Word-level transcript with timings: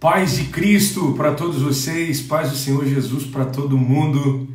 Paz 0.00 0.36
de 0.36 0.44
Cristo 0.44 1.12
para 1.14 1.34
todos 1.34 1.60
vocês, 1.60 2.22
paz 2.22 2.50
do 2.50 2.56
Senhor 2.56 2.86
Jesus 2.86 3.24
para 3.24 3.44
todo 3.44 3.76
mundo. 3.76 4.46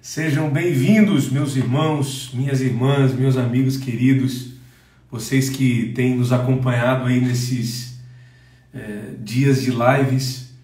Sejam 0.00 0.48
bem-vindos, 0.48 1.30
meus 1.30 1.56
irmãos, 1.56 2.30
minhas 2.32 2.62
irmãs, 2.62 3.12
meus 3.12 3.36
amigos 3.36 3.76
queridos, 3.76 4.54
vocês 5.10 5.50
que 5.50 5.92
têm 5.94 6.16
nos 6.16 6.32
acompanhado 6.32 7.04
aí 7.04 7.20
nesses 7.20 8.00
é, 8.72 9.10
dias 9.22 9.60
de 9.60 9.72
lives. 9.72 10.54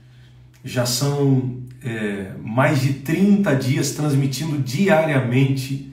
Já 0.65 0.87
são 0.87 1.59
é, 1.85 2.31
mais 2.43 2.81
de 2.81 2.95
30 2.95 3.55
dias 3.57 3.91
transmitindo 3.91 4.57
diariamente, 4.57 5.93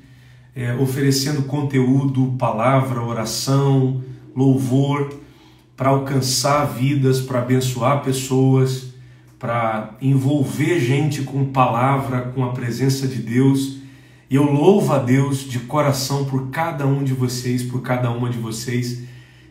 é, 0.55 0.73
oferecendo 0.75 1.41
conteúdo, 1.41 2.33
palavra, 2.39 3.01
oração, 3.01 4.01
louvor 4.33 5.19
para 5.81 5.89
alcançar 5.89 6.65
vidas, 6.65 7.21
para 7.21 7.39
abençoar 7.39 8.03
pessoas, 8.03 8.93
para 9.39 9.95
envolver 9.99 10.79
gente 10.79 11.23
com 11.23 11.43
palavra, 11.45 12.21
com 12.21 12.45
a 12.45 12.51
presença 12.51 13.07
de 13.07 13.19
Deus. 13.19 13.79
E 14.29 14.35
eu 14.35 14.43
louvo 14.43 14.93
a 14.93 14.99
Deus 14.99 15.39
de 15.39 15.57
coração 15.61 16.25
por 16.25 16.51
cada 16.51 16.85
um 16.85 17.03
de 17.03 17.13
vocês, 17.13 17.63
por 17.63 17.81
cada 17.81 18.11
uma 18.11 18.29
de 18.29 18.37
vocês 18.37 19.01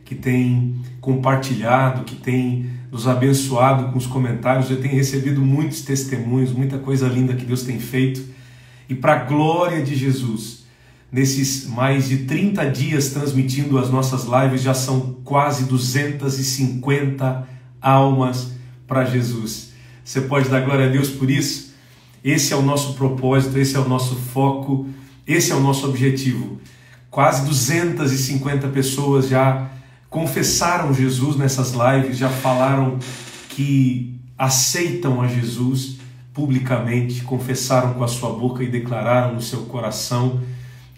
que 0.04 0.14
tem 0.14 0.76
compartilhado, 1.00 2.04
que 2.04 2.14
tem 2.14 2.70
nos 2.92 3.08
abençoado 3.08 3.90
com 3.90 3.98
os 3.98 4.06
comentários. 4.06 4.70
Eu 4.70 4.80
tenho 4.80 4.94
recebido 4.94 5.40
muitos 5.40 5.82
testemunhos, 5.82 6.52
muita 6.52 6.78
coisa 6.78 7.08
linda 7.08 7.34
que 7.34 7.44
Deus 7.44 7.64
tem 7.64 7.80
feito. 7.80 8.22
E 8.88 8.94
para 8.94 9.14
a 9.14 9.24
glória 9.24 9.82
de 9.82 9.96
Jesus, 9.96 10.60
Nesses 11.12 11.66
mais 11.66 12.08
de 12.08 12.18
30 12.18 12.70
dias 12.70 13.08
transmitindo 13.08 13.78
as 13.78 13.90
nossas 13.90 14.26
lives, 14.26 14.62
já 14.62 14.72
são 14.72 15.16
quase 15.30 15.62
250 15.62 17.48
almas 17.80 18.50
para 18.84 19.04
Jesus. 19.04 19.70
Você 20.04 20.22
pode 20.22 20.48
dar 20.48 20.62
glória 20.62 20.86
a 20.86 20.88
Deus 20.88 21.08
por 21.08 21.30
isso? 21.30 21.72
Esse 22.24 22.52
é 22.52 22.56
o 22.56 22.62
nosso 22.62 22.94
propósito, 22.94 23.56
esse 23.56 23.76
é 23.76 23.78
o 23.78 23.88
nosso 23.88 24.16
foco, 24.16 24.88
esse 25.24 25.52
é 25.52 25.54
o 25.54 25.60
nosso 25.60 25.88
objetivo. 25.88 26.60
Quase 27.08 27.46
250 27.46 28.66
pessoas 28.70 29.28
já 29.28 29.70
confessaram 30.08 30.92
Jesus 30.92 31.36
nessas 31.36 31.74
lives, 31.74 32.18
já 32.18 32.28
falaram 32.28 32.98
que 33.50 34.18
aceitam 34.36 35.22
a 35.22 35.28
Jesus 35.28 35.98
publicamente, 36.34 37.20
confessaram 37.22 37.94
com 37.94 38.02
a 38.02 38.08
sua 38.08 38.30
boca 38.30 38.64
e 38.64 38.68
declararam 38.68 39.34
no 39.34 39.40
seu 39.40 39.60
coração 39.66 40.40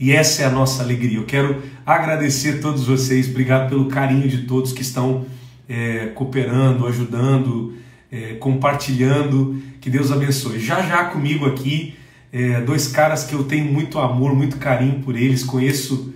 e 0.03 0.11
essa 0.11 0.43
é 0.43 0.47
a 0.47 0.51
nossa 0.51 0.83
alegria. 0.83 1.17
Eu 1.17 1.25
quero 1.25 1.63
agradecer 1.85 2.59
a 2.59 2.63
todos 2.63 2.87
vocês, 2.87 3.29
obrigado 3.29 3.69
pelo 3.69 3.87
carinho 3.87 4.29
de 4.29 4.39
todos 4.43 4.73
que 4.73 4.83
estão 4.83 5.27
é, 5.69 6.07
cooperando, 6.15 6.87
ajudando, 6.87 7.75
é, 8.11 8.35
compartilhando. 8.35 9.61
Que 9.81 9.91
Deus 9.91 10.13
abençoe. 10.13 10.61
Já 10.61 10.83
já 10.83 11.05
comigo 11.05 11.47
aqui, 11.47 11.95
é, 12.33 12.61
dois 12.61 12.89
caras 12.89 13.25
que 13.25 13.35
eu 13.35 13.45
tenho 13.45 13.71
muito 13.73 13.99
amor, 13.99 14.35
muito 14.35 14.57
carinho 14.57 15.01
por 15.01 15.17
eles, 15.17 15.43
conheço 15.43 16.15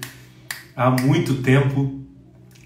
há 0.74 0.90
muito 0.90 1.34
tempo, 1.42 2.00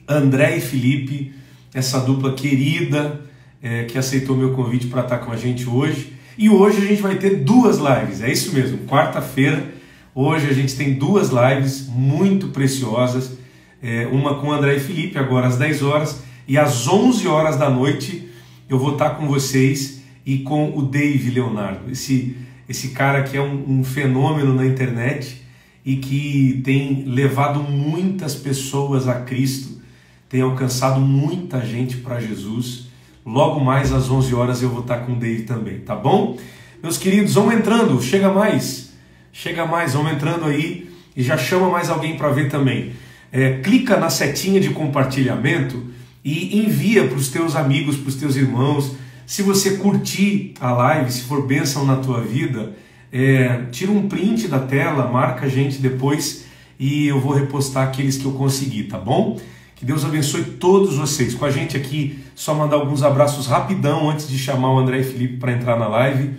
André 0.06 0.56
e 0.56 0.60
Felipe, 0.60 1.32
essa 1.72 2.00
dupla 2.00 2.34
querida 2.34 3.20
é, 3.62 3.84
que 3.84 3.96
aceitou 3.96 4.36
meu 4.36 4.52
convite 4.52 4.88
para 4.88 5.02
estar 5.02 5.18
com 5.18 5.32
a 5.32 5.36
gente 5.36 5.68
hoje. 5.68 6.12
E 6.36 6.48
hoje 6.48 6.78
a 6.78 6.86
gente 6.86 7.02
vai 7.02 7.16
ter 7.16 7.44
duas 7.44 7.78
lives, 7.78 8.22
é 8.22 8.30
isso 8.30 8.52
mesmo, 8.54 8.78
quarta-feira 8.86 9.79
Hoje 10.14 10.48
a 10.48 10.52
gente 10.52 10.74
tem 10.74 10.94
duas 10.94 11.30
lives 11.30 11.86
muito 11.86 12.48
preciosas, 12.48 13.38
é, 13.80 14.08
uma 14.08 14.40
com 14.40 14.48
o 14.48 14.52
André 14.52 14.76
e 14.76 14.80
Felipe, 14.80 15.16
agora 15.16 15.46
às 15.46 15.56
10 15.56 15.82
horas, 15.82 16.22
e 16.48 16.58
às 16.58 16.88
11 16.88 17.28
horas 17.28 17.56
da 17.56 17.70
noite 17.70 18.28
eu 18.68 18.76
vou 18.76 18.94
estar 18.94 19.10
com 19.10 19.28
vocês 19.28 20.02
e 20.26 20.38
com 20.38 20.76
o 20.76 20.82
Dave 20.82 21.30
Leonardo, 21.30 21.90
esse, 21.92 22.36
esse 22.68 22.88
cara 22.88 23.22
que 23.22 23.36
é 23.36 23.40
um, 23.40 23.78
um 23.78 23.84
fenômeno 23.84 24.52
na 24.52 24.66
internet 24.66 25.42
e 25.84 25.96
que 25.96 26.60
tem 26.64 27.04
levado 27.06 27.62
muitas 27.62 28.34
pessoas 28.34 29.06
a 29.06 29.20
Cristo, 29.20 29.80
tem 30.28 30.42
alcançado 30.42 31.00
muita 31.00 31.64
gente 31.64 31.98
para 31.98 32.20
Jesus. 32.20 32.88
Logo 33.24 33.60
mais 33.60 33.92
às 33.92 34.10
11 34.10 34.34
horas 34.34 34.60
eu 34.60 34.70
vou 34.70 34.80
estar 34.80 34.98
com 34.98 35.12
o 35.12 35.16
Dave 35.16 35.42
também, 35.42 35.78
tá 35.78 35.94
bom? 35.94 36.36
Meus 36.82 36.98
queridos, 36.98 37.34
vão 37.34 37.52
entrando, 37.52 38.02
chega 38.02 38.32
mais. 38.32 38.89
Chega 39.32 39.64
mais, 39.64 39.94
vamos 39.94 40.12
entrando 40.12 40.44
aí 40.44 40.90
e 41.16 41.22
já 41.22 41.36
chama 41.36 41.70
mais 41.70 41.88
alguém 41.88 42.16
para 42.16 42.30
ver 42.30 42.48
também. 42.48 42.92
É, 43.32 43.58
clica 43.58 43.96
na 43.96 44.10
setinha 44.10 44.60
de 44.60 44.70
compartilhamento 44.70 45.84
e 46.24 46.58
envia 46.58 47.06
para 47.06 47.16
os 47.16 47.28
teus 47.28 47.54
amigos, 47.54 47.96
para 47.96 48.08
os 48.08 48.16
teus 48.16 48.36
irmãos. 48.36 48.96
Se 49.26 49.42
você 49.42 49.76
curtir 49.76 50.54
a 50.60 50.72
live, 50.72 51.10
se 51.12 51.22
for 51.22 51.46
bênção 51.46 51.84
na 51.84 51.96
tua 51.96 52.20
vida, 52.20 52.74
é, 53.12 53.64
tira 53.70 53.92
um 53.92 54.08
print 54.08 54.48
da 54.48 54.58
tela, 54.58 55.10
marca 55.10 55.46
a 55.46 55.48
gente 55.48 55.78
depois 55.78 56.44
e 56.78 57.06
eu 57.06 57.20
vou 57.20 57.32
repostar 57.32 57.86
aqueles 57.86 58.16
que 58.16 58.24
eu 58.24 58.32
consegui, 58.32 58.84
tá 58.84 58.98
bom? 58.98 59.38
Que 59.76 59.84
Deus 59.84 60.04
abençoe 60.04 60.44
todos 60.44 60.96
vocês. 60.96 61.34
Com 61.34 61.44
a 61.44 61.50
gente 61.50 61.76
aqui, 61.76 62.18
só 62.34 62.54
mandar 62.54 62.76
alguns 62.76 63.02
abraços 63.02 63.46
rapidão 63.46 64.10
antes 64.10 64.28
de 64.28 64.38
chamar 64.38 64.72
o 64.72 64.78
André 64.78 65.00
e 65.00 65.04
Felipe 65.04 65.36
para 65.36 65.52
entrar 65.52 65.78
na 65.78 65.88
live. 65.88 66.34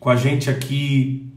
Com 0.00 0.10
a 0.10 0.16
gente 0.16 0.50
aqui, 0.50 1.27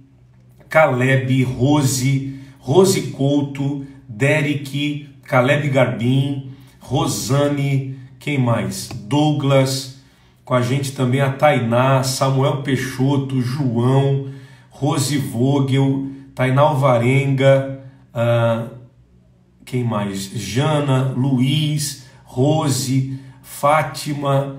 Caleb, 0.71 1.43
Rose, 1.43 2.39
Rose 2.57 3.01
Couto, 3.11 3.85
Derek, 4.07 5.09
Caleb 5.23 5.67
Garbim, 5.67 6.53
Rosane, 6.79 7.99
quem 8.17 8.37
mais? 8.37 8.87
Douglas, 8.87 9.99
com 10.45 10.53
a 10.53 10.61
gente 10.61 10.93
também 10.93 11.19
a 11.19 11.33
Tainá, 11.33 12.03
Samuel 12.03 12.63
Peixoto, 12.63 13.41
João, 13.41 14.29
Rose 14.69 15.17
Vogel, 15.17 16.07
Tainá 16.33 16.61
Alvarenga, 16.61 17.83
uh, 18.15 18.73
quem 19.65 19.83
mais? 19.83 20.21
Jana, 20.21 21.13
Luiz, 21.17 22.05
Rose, 22.23 23.19
Fátima, 23.43 24.55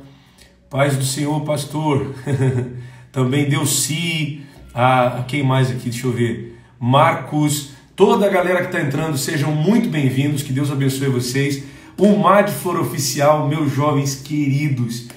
paz 0.69 0.95
do 0.95 1.05
Senhor, 1.05 1.41
pastor. 1.41 2.15
também 3.11 3.49
Delci, 3.49 4.42
a, 4.75 5.25
quem 5.29 5.43
mais 5.43 5.71
aqui? 5.71 5.91
Deixa 5.91 6.07
eu 6.07 6.13
ver. 6.13 6.59
Marcos, 6.79 7.73
toda 7.95 8.27
a 8.27 8.29
galera 8.29 8.61
que 8.61 8.67
está 8.67 8.81
entrando, 8.81 9.17
sejam 9.17 9.53
muito 9.53 9.89
bem-vindos, 9.89 10.43
que 10.43 10.53
Deus 10.53 10.71
abençoe 10.71 11.09
vocês. 11.09 11.65
O 11.99 12.17
Mar 12.17 12.45
de 12.45 12.53
Flor 12.53 12.81
Oficial, 12.81 13.47
meus 13.49 13.73
jovens 13.73 14.17
queridos, 14.17 15.09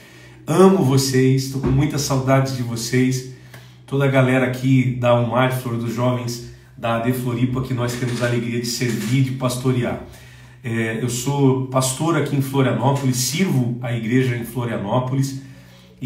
amo 0.46 0.84
vocês, 0.84 1.46
estou 1.46 1.62
com 1.62 1.68
muita 1.68 1.98
saudade 1.98 2.56
de 2.56 2.64
vocês. 2.64 3.34
Toda 3.88 4.06
a 4.06 4.10
galera 4.10 4.46
aqui 4.48 4.98
da 5.00 5.16
Mar 5.22 5.50
de 5.50 5.62
Flor 5.62 5.78
dos 5.78 5.94
Jovens 5.94 6.54
da 6.78 6.98
AD 6.98 7.14
Floripa, 7.14 7.62
que 7.62 7.74
nós 7.74 7.94
temos 7.94 8.22
a 8.22 8.28
alegria 8.28 8.60
de 8.60 8.66
servir, 8.66 9.24
de 9.24 9.32
pastorear. 9.32 10.04
É, 10.64 11.00
eu 11.02 11.10
sou 11.10 11.68
pastor 11.68 12.18
aqui 12.18 12.36
em 12.36 12.42
Florianópolis, 12.42 13.16
sirvo 13.18 13.78
a 13.82 13.94
igreja 13.94 14.36
em 14.36 14.44
Florianópolis 14.44 15.42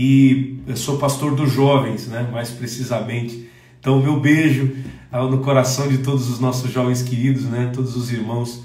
e 0.01 0.55
eu 0.65 0.77
sou 0.77 0.97
pastor 0.97 1.35
dos 1.35 1.51
jovens, 1.51 2.07
né, 2.07 2.25
mais 2.31 2.49
precisamente. 2.49 3.49
Então, 3.81 4.01
meu 4.01 4.17
beijo 4.17 4.71
no 5.11 5.39
coração 5.39 5.89
de 5.89 5.97
todos 5.97 6.29
os 6.29 6.39
nossos 6.39 6.71
jovens 6.71 7.01
queridos, 7.01 7.43
né, 7.43 7.69
todos 7.73 7.97
os 7.97 8.09
irmãos 8.09 8.63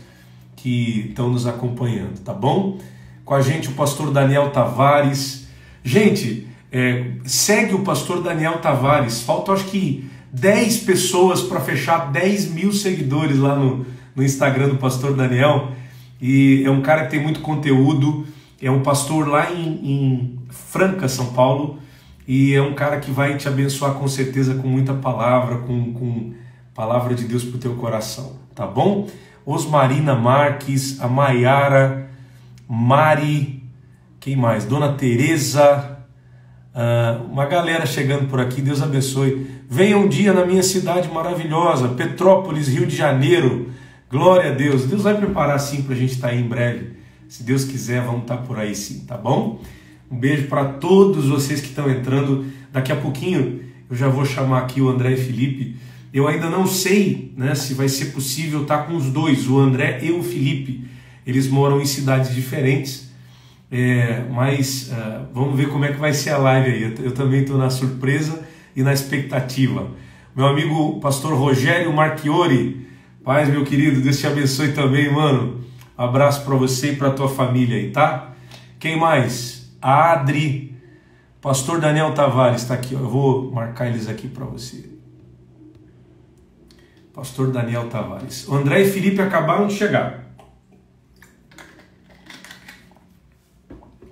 que 0.54 1.06
estão 1.08 1.28
nos 1.28 1.44
acompanhando, 1.44 2.20
tá 2.20 2.32
bom? 2.32 2.78
Com 3.24 3.34
a 3.34 3.40
gente 3.40 3.66
o 3.66 3.72
pastor 3.72 4.12
Daniel 4.12 4.50
Tavares. 4.50 5.48
Gente, 5.82 6.46
é, 6.70 7.06
segue 7.24 7.74
o 7.74 7.80
pastor 7.80 8.22
Daniel 8.22 8.58
Tavares. 8.58 9.20
Faltam 9.20 9.54
acho 9.54 9.64
que 9.64 10.08
10 10.30 10.84
pessoas 10.84 11.42
para 11.42 11.58
fechar 11.58 12.12
10 12.12 12.52
mil 12.52 12.72
seguidores 12.72 13.38
lá 13.38 13.56
no, 13.56 13.84
no 14.14 14.22
Instagram 14.22 14.68
do 14.68 14.76
pastor 14.76 15.16
Daniel. 15.16 15.72
E 16.22 16.62
é 16.64 16.70
um 16.70 16.80
cara 16.80 17.06
que 17.06 17.10
tem 17.10 17.20
muito 17.20 17.40
conteúdo. 17.40 18.24
É 18.62 18.70
um 18.70 18.82
pastor 18.82 19.26
lá 19.26 19.52
em, 19.52 19.66
em 19.66 20.43
Franca, 20.54 21.08
São 21.08 21.32
Paulo, 21.32 21.78
e 22.26 22.54
é 22.54 22.62
um 22.62 22.74
cara 22.74 22.98
que 22.98 23.10
vai 23.10 23.36
te 23.36 23.48
abençoar 23.48 23.94
com 23.94 24.08
certeza 24.08 24.54
com 24.54 24.68
muita 24.68 24.94
palavra, 24.94 25.58
com, 25.58 25.92
com 25.92 26.32
palavra 26.74 27.14
de 27.14 27.24
Deus 27.24 27.44
para 27.44 27.56
o 27.56 27.60
teu 27.60 27.74
coração, 27.74 28.38
tá 28.54 28.66
bom? 28.66 29.06
Osmarina 29.44 30.14
Marques, 30.14 31.00
a 31.00 31.08
Maiara, 31.08 32.08
Mari, 32.66 33.62
quem 34.18 34.36
mais? 34.36 34.64
Dona 34.64 34.92
Tereza, 34.94 35.98
uh, 36.74 37.30
uma 37.30 37.44
galera 37.44 37.84
chegando 37.84 38.26
por 38.26 38.40
aqui, 38.40 38.62
Deus 38.62 38.80
abençoe. 38.80 39.46
Venha 39.68 39.98
um 39.98 40.08
dia 40.08 40.32
na 40.32 40.46
minha 40.46 40.62
cidade 40.62 41.10
maravilhosa, 41.10 41.88
Petrópolis, 41.88 42.68
Rio 42.68 42.86
de 42.86 42.96
Janeiro. 42.96 43.70
Glória 44.10 44.50
a 44.52 44.54
Deus. 44.54 44.86
Deus 44.86 45.02
vai 45.02 45.14
preparar 45.14 45.58
sim 45.58 45.82
para 45.82 45.94
a 45.94 45.98
gente 45.98 46.12
estar 46.14 46.28
tá 46.28 46.32
aí 46.32 46.40
em 46.40 46.48
breve. 46.48 46.96
Se 47.28 47.42
Deus 47.42 47.64
quiser, 47.64 48.00
vamos 48.00 48.22
estar 48.22 48.38
tá 48.38 48.42
por 48.42 48.58
aí 48.58 48.74
sim, 48.74 49.04
tá 49.06 49.16
bom? 49.16 49.60
Um 50.10 50.16
beijo 50.16 50.46
para 50.46 50.64
todos 50.64 51.26
vocês 51.26 51.60
que 51.60 51.68
estão 51.68 51.90
entrando. 51.90 52.46
Daqui 52.72 52.92
a 52.92 52.96
pouquinho 52.96 53.60
eu 53.90 53.96
já 53.96 54.08
vou 54.08 54.24
chamar 54.24 54.60
aqui 54.60 54.80
o 54.80 54.88
André 54.88 55.12
e 55.12 55.16
Felipe. 55.16 55.76
Eu 56.12 56.28
ainda 56.28 56.48
não 56.48 56.66
sei 56.66 57.32
né, 57.36 57.54
se 57.54 57.74
vai 57.74 57.88
ser 57.88 58.06
possível 58.06 58.62
estar 58.62 58.86
com 58.86 58.94
os 58.96 59.10
dois, 59.10 59.48
o 59.48 59.58
André 59.58 60.00
e 60.02 60.12
o 60.12 60.22
Felipe. 60.22 60.84
Eles 61.26 61.48
moram 61.48 61.80
em 61.80 61.86
cidades 61.86 62.34
diferentes 62.34 63.10
É, 63.70 64.22
mas 64.30 64.90
uh, 64.92 65.26
vamos 65.32 65.56
ver 65.56 65.68
como 65.68 65.84
é 65.84 65.92
que 65.92 65.98
vai 65.98 66.12
ser 66.12 66.30
a 66.30 66.38
live 66.38 66.70
aí. 66.70 66.82
Eu, 66.82 67.06
eu 67.06 67.12
também 67.12 67.40
estou 67.40 67.58
na 67.58 67.70
surpresa 67.70 68.40
e 68.76 68.82
na 68.82 68.92
expectativa. 68.92 69.90
Meu 70.36 70.46
amigo 70.46 71.00
pastor 71.00 71.34
Rogério 71.34 71.92
Marchiori, 71.92 72.86
paz, 73.24 73.48
meu 73.48 73.64
querido, 73.64 74.00
Deus 74.00 74.18
te 74.18 74.26
abençoe 74.26 74.72
também, 74.72 75.12
mano. 75.12 75.60
Abraço 75.96 76.44
para 76.44 76.56
você 76.56 76.92
e 76.92 76.96
para 76.96 77.10
tua 77.10 77.28
família 77.28 77.76
aí, 77.76 77.90
tá? 77.90 78.32
Quem 78.80 78.98
mais? 78.98 79.53
A 79.86 80.12
Adri, 80.12 80.74
pastor 81.42 81.78
Daniel 81.78 82.14
Tavares 82.14 82.62
está 82.62 82.72
aqui. 82.72 82.94
Eu 82.94 83.06
vou 83.06 83.52
marcar 83.52 83.86
eles 83.86 84.08
aqui 84.08 84.26
para 84.26 84.46
você. 84.46 84.90
Pastor 87.12 87.52
Daniel 87.52 87.90
Tavares. 87.90 88.48
O 88.48 88.54
André 88.54 88.80
e 88.80 88.90
Felipe 88.90 89.20
acabaram 89.20 89.66
de 89.66 89.74
chegar. 89.74 90.24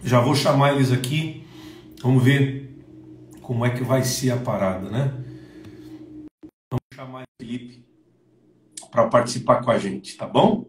Já 0.05 0.21
vou 0.21 0.35
chamar 0.35 0.75
eles 0.75 0.93
aqui. 0.93 1.47
Vamos 2.03 2.23
ver 2.23 2.79
como 3.41 3.65
é 3.65 3.71
que 3.71 3.83
vai 3.83 4.05
ser 4.05 4.33
a 4.33 4.37
parada, 4.37 4.91
né? 4.91 5.11
Vamos 6.71 6.85
chamar 6.95 7.23
o 7.23 7.43
Felipe 7.43 7.83
para 8.91 9.07
participar 9.07 9.65
com 9.65 9.71
a 9.71 9.79
gente, 9.79 10.19
tá 10.19 10.27
bom? 10.27 10.69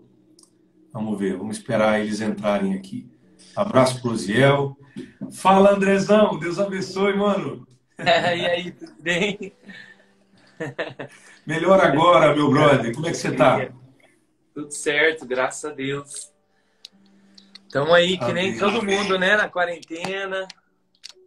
Vamos 0.93 1.19
ver, 1.19 1.35
vamos 1.35 1.57
esperar 1.57 1.99
eles 1.99 2.21
entrarem 2.21 2.73
aqui. 2.73 3.12
Abraço 3.55 4.01
pro 4.01 4.15
Ziel. 4.15 4.77
Fala, 5.31 5.71
Andrezão. 5.71 6.37
Deus 6.39 6.59
abençoe, 6.59 7.15
mano. 7.15 7.67
e 7.99 8.45
aí, 8.45 8.71
tudo 8.71 8.95
bem? 8.99 9.53
Melhor 11.45 11.79
agora, 11.79 12.35
meu 12.35 12.49
brother. 12.49 12.93
Como 12.93 13.07
é 13.07 13.11
que 13.11 13.17
você 13.17 13.31
tá? 13.31 13.69
Tudo 14.53 14.71
certo, 14.71 15.25
graças 15.25 15.65
a 15.69 15.73
Deus. 15.73 16.31
Estamos 17.65 17.93
aí, 17.93 18.17
que 18.17 18.31
nem 18.31 18.57
todo 18.57 18.85
mundo, 18.85 19.17
né? 19.17 19.35
Na 19.35 19.49
quarentena. 19.49 20.47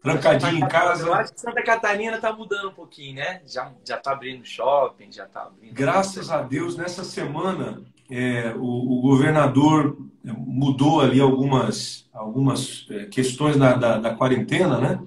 Trancadinho 0.00 0.64
em 0.64 0.68
casa. 0.68 1.06
Eu 1.06 1.12
acho 1.12 1.34
que 1.34 1.40
Santa 1.40 1.62
Catarina 1.62 2.20
tá 2.20 2.32
mudando 2.32 2.68
um 2.68 2.72
pouquinho, 2.72 3.16
né? 3.16 3.42
Já, 3.44 3.72
já 3.84 3.96
tá 3.96 4.12
abrindo 4.12 4.44
shopping, 4.44 5.10
já 5.10 5.26
tá 5.26 5.42
abrindo. 5.42 5.74
Graças 5.74 6.30
a 6.30 6.42
Deus, 6.42 6.76
nessa 6.76 7.02
semana, 7.02 7.82
é, 8.10 8.54
o, 8.56 8.98
o, 8.98 9.00
governador 9.00 9.96
mudou 10.24 11.00
ali 11.00 11.20
algumas, 11.20 12.08
algumas 12.12 12.86
é, 12.90 13.06
questões 13.06 13.56
da, 13.56 13.74
da, 13.74 13.98
da 13.98 14.14
quarentena, 14.14 14.78
né? 14.78 15.00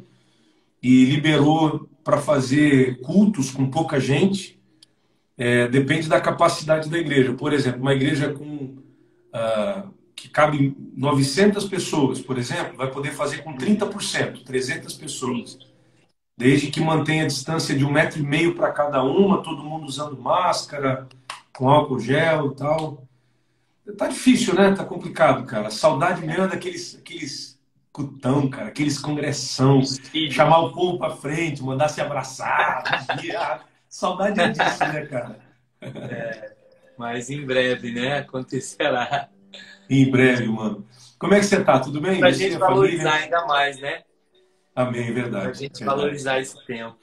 E 0.81 1.05
liberou 1.05 1.89
para 2.03 2.17
fazer 2.17 2.99
cultos 3.01 3.51
com 3.51 3.69
pouca 3.69 3.99
gente, 3.99 4.59
é, 5.37 5.67
depende 5.67 6.09
da 6.09 6.19
capacidade 6.19 6.89
da 6.89 6.97
igreja. 6.97 7.33
Por 7.33 7.53
exemplo, 7.53 7.81
uma 7.81 7.93
igreja 7.93 8.33
com 8.33 8.45
uh, 8.45 9.93
que 10.15 10.27
cabe 10.27 10.75
900 10.97 11.65
pessoas, 11.65 12.19
por 12.19 12.37
exemplo, 12.37 12.75
vai 12.75 12.91
poder 12.91 13.11
fazer 13.11 13.37
com 13.43 13.55
30%, 13.55 14.43
300 14.43 14.93
pessoas. 14.95 15.57
Desde 16.37 16.67
que 16.67 16.81
mantenha 16.81 17.23
a 17.23 17.27
distância 17.27 17.75
de 17.75 17.85
um 17.85 17.91
metro 17.91 18.19
e 18.19 18.23
meio 18.23 18.55
para 18.55 18.71
cada 18.71 19.01
uma, 19.01 19.41
todo 19.41 19.63
mundo 19.63 19.85
usando 19.85 20.21
máscara, 20.21 21.07
com 21.59 21.69
álcool 21.69 21.99
gel 21.99 22.53
e 22.53 22.55
tal. 22.55 23.03
Tá 23.97 24.07
difícil, 24.07 24.55
né? 24.55 24.73
Tá 24.73 24.85
complicado, 24.85 25.45
cara. 25.45 25.69
Saudade 25.69 26.25
mesmo 26.25 26.47
daqueles 26.47 26.97
aqueles 26.97 27.59
cutão, 27.91 28.49
cara, 28.49 28.69
aqueles 28.69 28.97
congressão, 28.97 29.81
chamar 30.31 30.59
o 30.59 30.71
povo 30.71 30.97
para 30.97 31.17
frente, 31.17 31.61
mandar 31.61 31.89
se 31.89 31.99
abraçar. 31.99 32.81
Saudade 33.89 34.39
é 34.39 34.47
disso, 34.49 34.79
né, 34.85 35.05
cara? 35.07 35.39
É, 35.81 36.55
mas 36.97 37.29
em 37.29 37.45
breve, 37.45 37.91
né? 37.91 38.19
Acontecerá. 38.19 39.27
Em 39.89 40.09
breve, 40.09 40.47
mano. 40.47 40.87
Como 41.17 41.33
é 41.33 41.39
que 41.39 41.45
você 41.45 41.61
tá? 41.61 41.79
Tudo 41.79 41.99
bem? 41.99 42.19
Pra 42.19 42.31
gente 42.31 42.57
valorizar 42.57 43.11
família? 43.11 43.25
ainda 43.25 43.45
mais, 43.47 43.81
né? 43.81 44.03
Amém, 44.73 45.11
verdade. 45.11 45.45
Pra 45.45 45.53
gente 45.53 45.79
verdade. 45.79 45.99
valorizar 45.99 46.39
esse 46.39 46.65
tempo. 46.65 46.97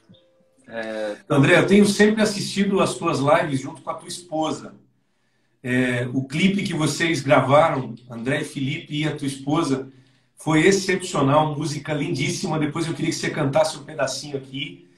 É, 0.69 1.17
André, 1.29 1.59
eu 1.59 1.67
tenho 1.67 1.87
sempre 1.87 2.23
assistido 2.23 2.81
as 2.81 2.95
tuas 2.95 3.21
lives 3.21 3.61
junto 3.61 3.83
com 3.83 3.91
a 3.91 3.95
tua 3.95 4.09
esposa. 4.09 4.75
É, 5.63 6.09
o 6.13 6.25
clipe 6.25 6.63
que 6.63 6.75
vocês 6.75 7.21
gravaram, 7.21 7.95
André, 8.11 8.45
Felipe 8.45 9.03
e 9.03 9.07
a 9.07 9.17
tua 9.17 9.27
esposa, 9.27 9.89
foi 10.37 10.67
excepcional, 10.67 11.57
música 11.57 11.93
lindíssima. 11.93 12.59
Depois 12.59 12.87
eu 12.87 12.95
queria 12.95 13.11
que 13.11 13.17
você 13.17 13.31
cantasse 13.31 13.77
um 13.77 13.85
pedacinho 13.85 14.37
aqui. 14.37 14.89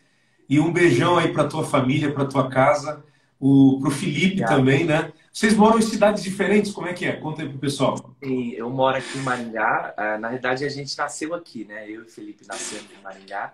E 0.48 0.58
um 0.58 0.72
beijão 0.72 1.18
aí 1.18 1.32
para 1.32 1.46
tua 1.46 1.62
família, 1.62 2.10
para 2.10 2.24
tua 2.24 2.48
casa, 2.48 3.04
o 3.38 3.78
pro 3.80 3.90
Felipe 3.90 4.42
Obrigado. 4.42 4.56
também, 4.56 4.84
né? 4.84 5.12
Vocês 5.30 5.54
moram 5.54 5.78
em 5.78 5.82
cidades 5.82 6.22
diferentes, 6.22 6.72
como 6.72 6.88
é 6.88 6.94
que 6.94 7.04
é? 7.04 7.12
Conta 7.12 7.42
aí 7.42 7.48
pro 7.48 7.58
pessoal. 7.58 8.16
Eu 8.20 8.70
moro 8.70 8.96
aqui 8.96 9.18
em 9.18 9.22
Maringá. 9.22 9.94
Ah, 9.96 10.18
na 10.18 10.30
verdade, 10.30 10.64
a 10.64 10.68
gente 10.68 10.96
nasceu 10.96 11.34
aqui, 11.34 11.64
né? 11.64 11.84
Eu 11.86 12.00
e 12.00 12.04
o 12.04 12.08
Felipe 12.08 12.46
nascemos 12.48 12.86
em 12.98 13.02
Maringá. 13.02 13.52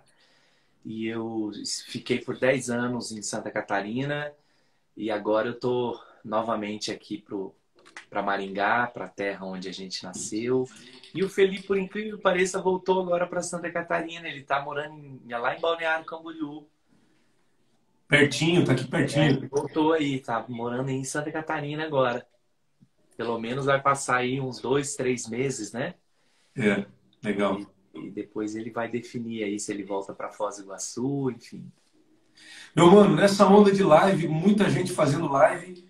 E 0.84 1.06
eu 1.06 1.50
fiquei 1.86 2.20
por 2.20 2.38
10 2.38 2.68
anos 2.70 3.10
em 3.10 3.22
Santa 3.22 3.50
Catarina. 3.50 4.32
E 4.96 5.10
agora 5.10 5.48
eu 5.48 5.58
tô 5.58 5.98
novamente 6.24 6.90
aqui 6.90 7.24
para 8.10 8.22
Maringá, 8.22 8.86
para 8.86 9.06
a 9.06 9.08
terra 9.08 9.46
onde 9.46 9.68
a 9.68 9.72
gente 9.72 10.04
nasceu. 10.04 10.68
E 11.14 11.24
o 11.24 11.28
Felipe, 11.28 11.66
por 11.66 11.78
incrível 11.78 12.16
que 12.16 12.22
pareça, 12.22 12.60
voltou 12.60 13.00
agora 13.00 13.26
para 13.26 13.42
Santa 13.42 13.70
Catarina. 13.70 14.28
Ele 14.28 14.40
está 14.40 14.60
morando 14.62 14.94
em, 14.94 15.20
lá 15.28 15.56
em 15.56 15.60
Balneário 15.60 16.04
Camboriú. 16.04 16.66
Pertinho, 18.06 18.64
tá 18.64 18.72
aqui 18.72 18.86
pertinho. 18.86 19.44
É, 19.44 19.48
voltou 19.48 19.92
aí, 19.92 20.20
tá 20.20 20.44
morando 20.48 20.90
em 20.90 21.02
Santa 21.02 21.32
Catarina 21.32 21.84
agora. 21.84 22.26
Pelo 23.16 23.38
menos 23.38 23.64
vai 23.64 23.80
passar 23.80 24.16
aí 24.16 24.40
uns 24.40 24.60
dois, 24.60 24.94
três 24.94 25.26
meses, 25.28 25.72
né? 25.72 25.94
É, 26.56 26.84
legal. 27.22 27.58
E, 27.58 27.66
e 27.96 28.10
depois 28.10 28.54
ele 28.54 28.70
vai 28.70 28.88
definir 28.88 29.44
aí 29.44 29.58
se 29.58 29.72
ele 29.72 29.82
volta 29.82 30.12
para 30.12 30.30
Foz 30.30 30.56
do 30.56 30.64
Iguaçu, 30.64 31.30
enfim. 31.30 31.70
Meu 32.74 32.90
mano, 32.90 33.14
nessa 33.14 33.46
onda 33.46 33.70
de 33.70 33.82
live, 33.82 34.28
muita 34.28 34.68
gente 34.68 34.92
fazendo 34.92 35.30
live. 35.30 35.84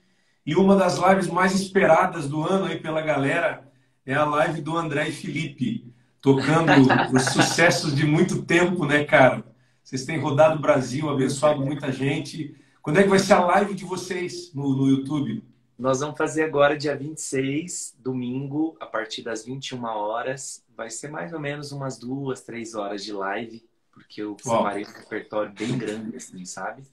E 0.47 0.55
uma 0.55 0.77
das 0.77 0.99
lives 0.99 1.29
mais 1.29 1.55
esperadas 1.55 2.29
do 2.29 2.43
ano 2.43 2.67
aí 2.67 2.79
pela 2.79 3.01
galera 3.01 3.67
é 4.05 4.15
a 4.15 4.25
live 4.25 4.61
do 4.61 4.77
André 4.77 5.09
e 5.09 5.12
Felipe, 5.12 5.91
tocando 6.21 6.71
os 7.17 7.25
sucessos 7.25 7.95
de 7.95 8.05
muito 8.05 8.43
tempo, 8.43 8.85
né, 8.85 9.05
cara? 9.05 9.43
Vocês 9.83 10.05
têm 10.05 10.19
rodado 10.19 10.59
o 10.59 10.62
Brasil, 10.62 11.09
abençoado 11.09 11.65
muita 11.65 11.91
gente. 11.91 12.55
Quando 12.83 12.99
é 12.99 13.03
que 13.03 13.09
vai 13.09 13.19
ser 13.19 13.33
a 13.35 13.45
live 13.45 13.75
de 13.75 13.85
vocês 13.85 14.53
no, 14.55 14.77
no 14.77 14.89
YouTube? 14.89 15.43
Nós 15.76 16.00
vamos 16.00 16.17
fazer 16.17 16.44
agora 16.44 16.76
dia 16.76 16.97
26, 16.97 17.97
domingo, 17.99 18.76
a 18.79 18.87
partir 18.87 19.23
das 19.23 19.44
21 19.44 19.85
horas. 19.85 20.65
Vai 20.76 20.88
ser 20.88 21.09
mais 21.09 21.32
ou 21.32 21.41
menos 21.41 21.73
umas 21.73 21.99
duas, 21.99 22.43
três 22.43 22.76
horas 22.76 23.05
de 23.05 23.12
live, 23.12 23.66
porque 23.90 24.23
eu 24.23 24.37
separei 24.40 24.85
um 24.85 24.93
repertório 24.93 25.52
bem 25.52 25.76
grande, 25.76 26.16
assim, 26.16 26.45
sabe? 26.45 26.85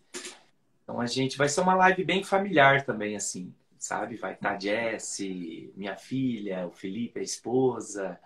Então 0.84 1.00
a 1.00 1.06
gente 1.06 1.38
vai 1.38 1.48
ser 1.48 1.62
uma 1.62 1.76
live 1.76 2.04
bem 2.04 2.24
familiar 2.24 2.84
também, 2.84 3.16
assim, 3.16 3.54
sabe? 3.78 4.16
Vai 4.18 4.34
estar 4.34 4.50
tá 4.50 4.56
a 4.56 4.60
Jessie, 4.60 5.72
minha 5.76 5.96
filha, 5.96 6.66
o 6.66 6.72
Felipe, 6.72 7.20
a 7.20 7.24
esposa. 7.24 8.20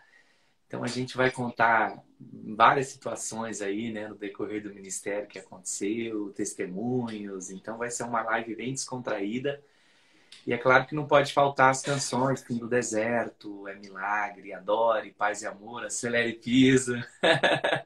Então 0.67 0.85
a 0.85 0.88
gente 0.88 1.17
vai 1.17 1.29
contar 1.29 2.01
várias 2.19 2.88
situações 2.88 3.62
aí, 3.62 3.91
né, 3.91 4.07
no 4.07 4.15
decorrer 4.15 4.63
do 4.63 4.74
ministério 4.74 5.27
que 5.27 5.38
aconteceu, 5.38 6.31
testemunhos. 6.33 7.50
Então 7.50 7.77
vai 7.77 7.91
ser 7.91 8.03
uma 8.03 8.24
live 8.24 8.55
bem 8.55 8.71
descontraída. 8.71 9.62
E 10.45 10.53
é 10.53 10.57
claro 10.57 10.85
que 10.85 10.93
não 10.93 11.07
pode 11.07 11.33
faltar 11.33 11.71
as 11.71 11.81
canções 11.81 12.43
Fim 12.43 12.57
do 12.57 12.67
Deserto, 12.67 13.67
É 13.67 13.73
Milagre, 13.75 14.53
Adore, 14.53 15.15
Paz 15.17 15.41
e 15.41 15.47
Amor, 15.47 15.83
Acelere 15.85 16.29
e 16.29 16.33
Pisa. 16.33 17.03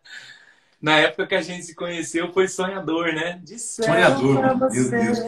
na 0.81 0.97
época 0.97 1.27
que 1.27 1.35
a 1.35 1.41
gente 1.41 1.63
se 1.63 1.73
conheceu, 1.73 2.33
foi 2.33 2.49
sonhador, 2.49 3.13
né? 3.13 3.39
De 3.43 3.57
sonhador, 3.57 4.57
meu 4.57 4.89
Deus. 4.89 5.19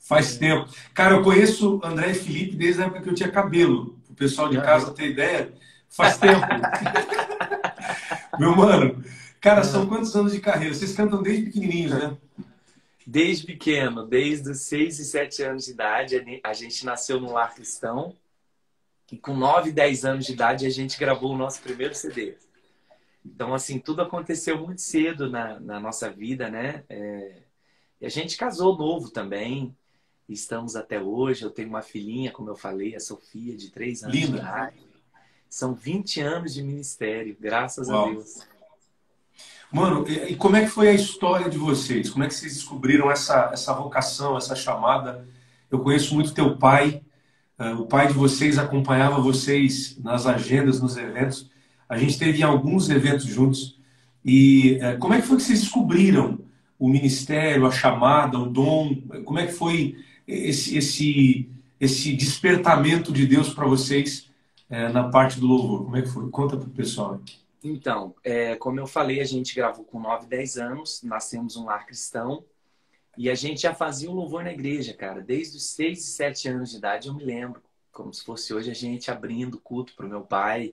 Faz 0.00 0.36
tempo. 0.36 0.68
Cara, 0.92 1.14
eu 1.14 1.22
conheço 1.22 1.80
André 1.82 2.10
e 2.10 2.14
Felipe 2.14 2.56
desde 2.56 2.82
a 2.82 2.86
época 2.86 3.00
que 3.00 3.08
eu 3.08 3.14
tinha 3.14 3.30
cabelo. 3.30 3.98
O 4.08 4.14
pessoal 4.14 4.50
de 4.50 4.60
casa 4.60 4.92
ter 4.92 5.10
ideia, 5.10 5.54
faz 5.88 6.18
tempo. 6.18 6.40
meu 8.38 8.54
mano, 8.54 9.02
cara, 9.40 9.62
são 9.64 9.86
quantos 9.86 10.14
anos 10.14 10.32
de 10.32 10.40
carreira? 10.40 10.74
Vocês 10.74 10.92
cantam 10.92 11.22
desde 11.22 11.44
pequenininhos, 11.44 11.92
né? 11.92 12.16
Desde 13.10 13.44
pequeno, 13.44 14.06
desde 14.06 14.50
os 14.50 14.60
6 14.60 15.00
e 15.00 15.04
7 15.04 15.42
anos 15.42 15.64
de 15.64 15.72
idade, 15.72 16.40
a 16.44 16.52
gente 16.52 16.86
nasceu 16.86 17.18
no 17.18 17.32
lar 17.32 17.52
cristão. 17.52 18.14
E 19.10 19.18
com 19.18 19.34
9, 19.34 19.72
10 19.72 20.04
anos 20.04 20.26
de 20.26 20.32
idade 20.32 20.64
a 20.64 20.70
gente 20.70 20.96
gravou 20.96 21.32
o 21.32 21.36
nosso 21.36 21.60
primeiro 21.60 21.92
CD. 21.92 22.36
Então, 23.26 23.52
assim, 23.52 23.80
tudo 23.80 24.00
aconteceu 24.00 24.64
muito 24.64 24.80
cedo 24.80 25.28
na, 25.28 25.58
na 25.58 25.80
nossa 25.80 26.08
vida, 26.08 26.48
né? 26.48 26.84
É... 26.88 27.42
E 28.00 28.06
a 28.06 28.08
gente 28.08 28.36
casou 28.36 28.78
novo 28.78 29.10
também. 29.10 29.76
Estamos 30.28 30.76
até 30.76 31.02
hoje. 31.02 31.42
Eu 31.42 31.50
tenho 31.50 31.68
uma 31.68 31.82
filhinha, 31.82 32.30
como 32.30 32.48
eu 32.48 32.54
falei, 32.54 32.94
a 32.94 33.00
Sofia, 33.00 33.56
de 33.56 33.70
3 33.70 34.04
anos 34.04 34.14
Linda. 34.16 34.28
de 34.28 34.36
idade. 34.38 34.76
São 35.48 35.74
20 35.74 36.20
anos 36.20 36.54
de 36.54 36.62
ministério, 36.62 37.36
graças 37.40 37.88
Uau. 37.88 38.04
a 38.04 38.10
Deus. 38.12 38.46
Mano, 39.72 40.04
e 40.08 40.34
como 40.34 40.56
é 40.56 40.62
que 40.62 40.70
foi 40.70 40.88
a 40.88 40.92
história 40.92 41.48
de 41.48 41.56
vocês? 41.56 42.10
Como 42.10 42.24
é 42.24 42.28
que 42.28 42.34
vocês 42.34 42.54
descobriram 42.54 43.10
essa, 43.10 43.50
essa 43.52 43.72
vocação, 43.72 44.36
essa 44.36 44.56
chamada? 44.56 45.26
Eu 45.70 45.78
conheço 45.78 46.14
muito 46.14 46.34
teu 46.34 46.56
pai, 46.56 47.02
Uh, 47.60 47.82
o 47.82 47.86
pai 47.86 48.06
de 48.06 48.14
vocês 48.14 48.56
acompanhava 48.56 49.20
vocês 49.20 49.98
nas 50.02 50.26
agendas, 50.26 50.80
nos 50.80 50.96
eventos. 50.96 51.50
A 51.86 51.98
gente 51.98 52.18
teve 52.18 52.42
alguns 52.42 52.88
eventos 52.88 53.26
juntos. 53.26 53.78
E 54.24 54.78
uh, 54.82 54.98
como 54.98 55.12
é 55.12 55.20
que 55.20 55.26
foi 55.26 55.36
que 55.36 55.42
vocês 55.42 55.60
descobriram 55.60 56.38
o 56.78 56.88
ministério, 56.88 57.66
a 57.66 57.70
chamada, 57.70 58.38
o 58.38 58.46
dom? 58.46 58.96
Como 59.26 59.38
é 59.38 59.46
que 59.46 59.52
foi 59.52 59.94
esse, 60.26 60.78
esse, 60.78 61.50
esse 61.78 62.14
despertamento 62.14 63.12
de 63.12 63.26
Deus 63.26 63.50
para 63.50 63.66
vocês 63.66 64.30
uh, 64.70 64.90
na 64.90 65.10
parte 65.10 65.38
do 65.38 65.46
louvor? 65.46 65.84
Como 65.84 65.96
é 65.98 66.00
que 66.00 66.08
foi? 66.08 66.30
Conta 66.30 66.56
para 66.56 66.66
o 66.66 66.70
pessoal 66.70 67.16
aqui. 67.16 67.39
Então, 67.62 68.14
é, 68.24 68.56
como 68.56 68.80
eu 68.80 68.86
falei, 68.86 69.20
a 69.20 69.24
gente 69.24 69.54
gravou 69.54 69.84
com 69.84 70.00
9, 70.00 70.26
10 70.26 70.56
anos, 70.56 71.02
nascemos 71.02 71.56
um 71.56 71.66
lar 71.66 71.86
cristão 71.86 72.44
e 73.18 73.28
a 73.28 73.34
gente 73.34 73.62
já 73.62 73.74
fazia 73.74 74.10
o 74.10 74.14
louvor 74.14 74.42
na 74.42 74.52
igreja, 74.52 74.94
cara. 74.94 75.20
Desde 75.20 75.58
os 75.58 75.64
6 75.70 75.98
e 75.98 76.02
7 76.02 76.48
anos 76.48 76.70
de 76.70 76.78
idade 76.78 77.08
eu 77.08 77.14
me 77.14 77.22
lembro, 77.22 77.62
como 77.92 78.12
se 78.14 78.24
fosse 78.24 78.54
hoje 78.54 78.70
a 78.70 78.74
gente 78.74 79.10
abrindo 79.10 79.60
culto 79.60 79.94
para 79.94 80.06
o 80.06 80.08
meu 80.08 80.22
pai. 80.22 80.72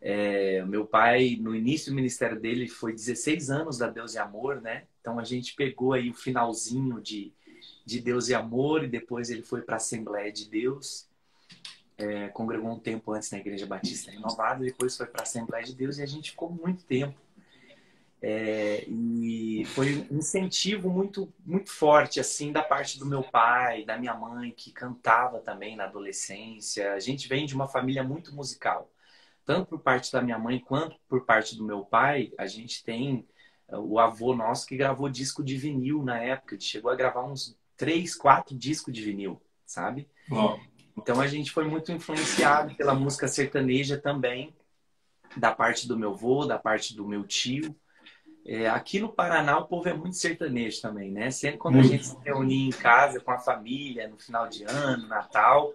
É, 0.00 0.64
meu 0.66 0.86
pai, 0.86 1.36
no 1.40 1.54
início 1.54 1.90
do 1.90 1.96
ministério 1.96 2.38
dele, 2.38 2.68
foi 2.68 2.92
16 2.92 3.50
anos 3.50 3.78
da 3.78 3.88
Deus 3.88 4.14
e 4.14 4.18
Amor, 4.18 4.60
né? 4.60 4.84
Então 5.00 5.18
a 5.18 5.24
gente 5.24 5.54
pegou 5.54 5.94
aí 5.94 6.10
o 6.10 6.14
finalzinho 6.14 7.00
de, 7.00 7.32
de 7.84 8.00
Deus 8.00 8.28
e 8.28 8.34
Amor 8.34 8.84
e 8.84 8.88
depois 8.88 9.30
ele 9.30 9.42
foi 9.42 9.62
para 9.62 9.76
a 9.76 9.78
Assembleia 9.78 10.30
de 10.30 10.48
Deus 10.48 11.08
é, 11.96 12.28
congregou 12.28 12.70
um 12.70 12.78
tempo 12.78 13.12
antes 13.12 13.30
na 13.30 13.38
Igreja 13.38 13.66
Batista 13.66 14.10
Renovada, 14.10 14.64
depois 14.64 14.96
foi 14.96 15.06
para 15.06 15.22
a 15.22 15.24
Assembleia 15.24 15.64
de 15.64 15.74
Deus 15.74 15.98
e 15.98 16.02
a 16.02 16.06
gente 16.06 16.30
ficou 16.30 16.50
muito 16.50 16.84
tempo. 16.84 17.18
É, 18.26 18.84
e 18.88 19.66
foi 19.66 20.06
um 20.10 20.16
incentivo 20.16 20.88
muito, 20.88 21.30
muito 21.44 21.70
forte, 21.70 22.18
assim, 22.18 22.52
da 22.52 22.62
parte 22.62 22.98
do 22.98 23.04
meu 23.04 23.22
pai, 23.22 23.84
da 23.84 23.98
minha 23.98 24.14
mãe, 24.14 24.50
que 24.50 24.72
cantava 24.72 25.40
também 25.40 25.76
na 25.76 25.84
adolescência. 25.84 26.94
A 26.94 27.00
gente 27.00 27.28
vem 27.28 27.44
de 27.44 27.54
uma 27.54 27.68
família 27.68 28.02
muito 28.02 28.34
musical. 28.34 28.90
Tanto 29.44 29.66
por 29.66 29.80
parte 29.80 30.10
da 30.10 30.22
minha 30.22 30.38
mãe 30.38 30.58
quanto 30.58 30.96
por 31.06 31.26
parte 31.26 31.54
do 31.54 31.62
meu 31.62 31.84
pai, 31.84 32.32
a 32.38 32.46
gente 32.46 32.82
tem 32.82 33.28
é, 33.68 33.76
o 33.76 33.98
avô 33.98 34.34
nosso 34.34 34.66
que 34.66 34.76
gravou 34.76 35.10
disco 35.10 35.44
de 35.44 35.58
vinil 35.58 36.02
na 36.02 36.18
época. 36.18 36.54
Ele 36.54 36.64
chegou 36.64 36.90
a 36.90 36.96
gravar 36.96 37.24
uns 37.24 37.54
três, 37.76 38.14
quatro 38.14 38.56
discos 38.56 38.94
de 38.94 39.02
vinil, 39.02 39.38
sabe? 39.66 40.08
Então 40.96 41.20
a 41.20 41.26
gente 41.26 41.50
foi 41.50 41.64
muito 41.64 41.92
influenciado 41.92 42.74
pela 42.74 42.94
música 42.94 43.28
sertaneja 43.28 43.98
também, 43.98 44.54
da 45.36 45.52
parte 45.52 45.88
do 45.88 45.98
meu 45.98 46.12
avô, 46.12 46.44
da 46.46 46.58
parte 46.58 46.94
do 46.94 47.06
meu 47.06 47.24
tio. 47.24 47.74
É, 48.46 48.68
aqui 48.68 49.00
no 49.00 49.08
Paraná 49.08 49.58
o 49.58 49.66
povo 49.66 49.88
é 49.88 49.94
muito 49.94 50.16
sertanejo 50.16 50.80
também, 50.80 51.10
né? 51.10 51.30
Sempre 51.30 51.58
quando 51.58 51.76
muito. 51.76 51.88
a 51.88 51.90
gente 51.90 52.06
se 52.06 52.16
reunia 52.22 52.68
em 52.68 52.70
casa 52.70 53.18
com 53.18 53.30
a 53.30 53.38
família, 53.38 54.06
no 54.06 54.18
final 54.18 54.48
de 54.48 54.64
ano, 54.64 55.08
Natal, 55.08 55.72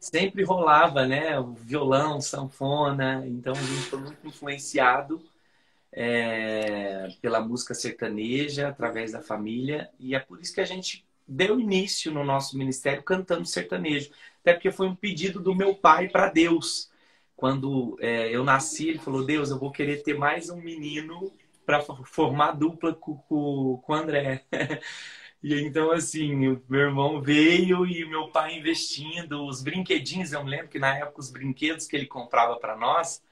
sempre 0.00 0.44
rolava, 0.44 1.06
né? 1.06 1.38
O 1.38 1.52
violão, 1.52 2.20
sanfona. 2.20 3.24
Então 3.26 3.52
a 3.52 3.56
gente 3.56 3.82
foi 3.82 3.98
muito 3.98 4.26
influenciado 4.26 5.20
é, 5.92 7.08
pela 7.20 7.40
música 7.40 7.74
sertaneja, 7.74 8.68
através 8.68 9.12
da 9.12 9.20
família. 9.20 9.90
E 9.98 10.14
é 10.14 10.20
por 10.20 10.40
isso 10.40 10.54
que 10.54 10.60
a 10.60 10.66
gente 10.66 11.04
deu 11.26 11.58
início 11.58 12.12
no 12.12 12.22
nosso 12.22 12.56
ministério 12.56 13.02
cantando 13.02 13.46
sertanejo 13.46 14.10
até 14.44 14.52
porque 14.52 14.70
foi 14.70 14.86
um 14.86 14.94
pedido 14.94 15.40
do 15.40 15.54
meu 15.54 15.74
pai 15.74 16.06
para 16.06 16.28
Deus. 16.28 16.90
Quando 17.34 17.96
é, 17.98 18.28
eu 18.28 18.44
nasci, 18.44 18.90
ele 18.90 18.98
falou: 18.98 19.24
Deus, 19.24 19.48
eu 19.48 19.58
vou 19.58 19.72
querer 19.72 20.02
ter 20.02 20.18
mais 20.18 20.50
um 20.50 20.56
menino 20.60 21.32
para 21.64 21.80
formar 21.80 22.52
dupla 22.52 22.94
com, 22.94 23.16
com, 23.16 23.80
com 23.82 23.92
o 23.92 23.96
André. 23.96 24.44
E 25.46 25.60
então, 25.60 25.90
assim, 25.90 26.48
o 26.48 26.62
meu 26.70 26.80
irmão 26.80 27.20
veio 27.20 27.84
e 27.84 28.02
meu 28.08 28.28
pai 28.28 28.56
investindo. 28.56 29.44
Os 29.46 29.62
brinquedinhos, 29.62 30.32
eu 30.32 30.42
me 30.42 30.48
lembro 30.48 30.68
que 30.68 30.78
na 30.78 30.96
época 30.96 31.20
os 31.20 31.30
brinquedos 31.30 31.86
que 31.86 31.94
ele 31.94 32.06
comprava 32.06 32.56
para 32.56 32.74
nós 32.74 33.22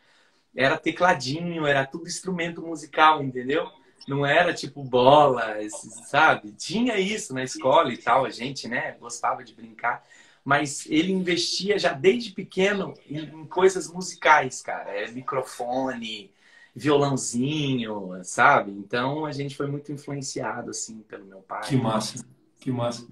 era 0.54 0.76
tecladinho, 0.76 1.66
era 1.66 1.86
tudo 1.86 2.06
instrumento 2.06 2.60
musical, 2.60 3.22
entendeu? 3.22 3.66
Não 4.06 4.26
era 4.26 4.52
tipo 4.52 4.84
bola, 4.84 5.56
sabe? 6.04 6.52
Tinha 6.52 6.98
isso 6.98 7.32
na 7.32 7.42
escola 7.44 7.90
e 7.90 7.96
tal, 7.96 8.26
a 8.26 8.30
gente, 8.30 8.68
né, 8.68 8.94
gostava 9.00 9.42
de 9.42 9.54
brincar 9.54 10.04
mas 10.44 10.86
ele 10.88 11.12
investia 11.12 11.78
já 11.78 11.92
desde 11.92 12.32
pequeno 12.32 12.94
em, 13.08 13.44
coisas 13.46 13.88
musicais, 13.88 14.60
cara. 14.60 14.90
É 14.90 15.10
microfone, 15.10 16.30
violãozinho, 16.74 18.20
sabe? 18.24 18.72
Então 18.72 19.24
a 19.24 19.32
gente 19.32 19.56
foi 19.56 19.66
muito 19.66 19.92
influenciado 19.92 20.70
assim 20.70 21.00
pelo 21.08 21.24
meu 21.24 21.38
pai. 21.38 21.62
Que 21.62 21.76
massa, 21.76 22.24
que 22.58 22.70
massa. 22.70 23.06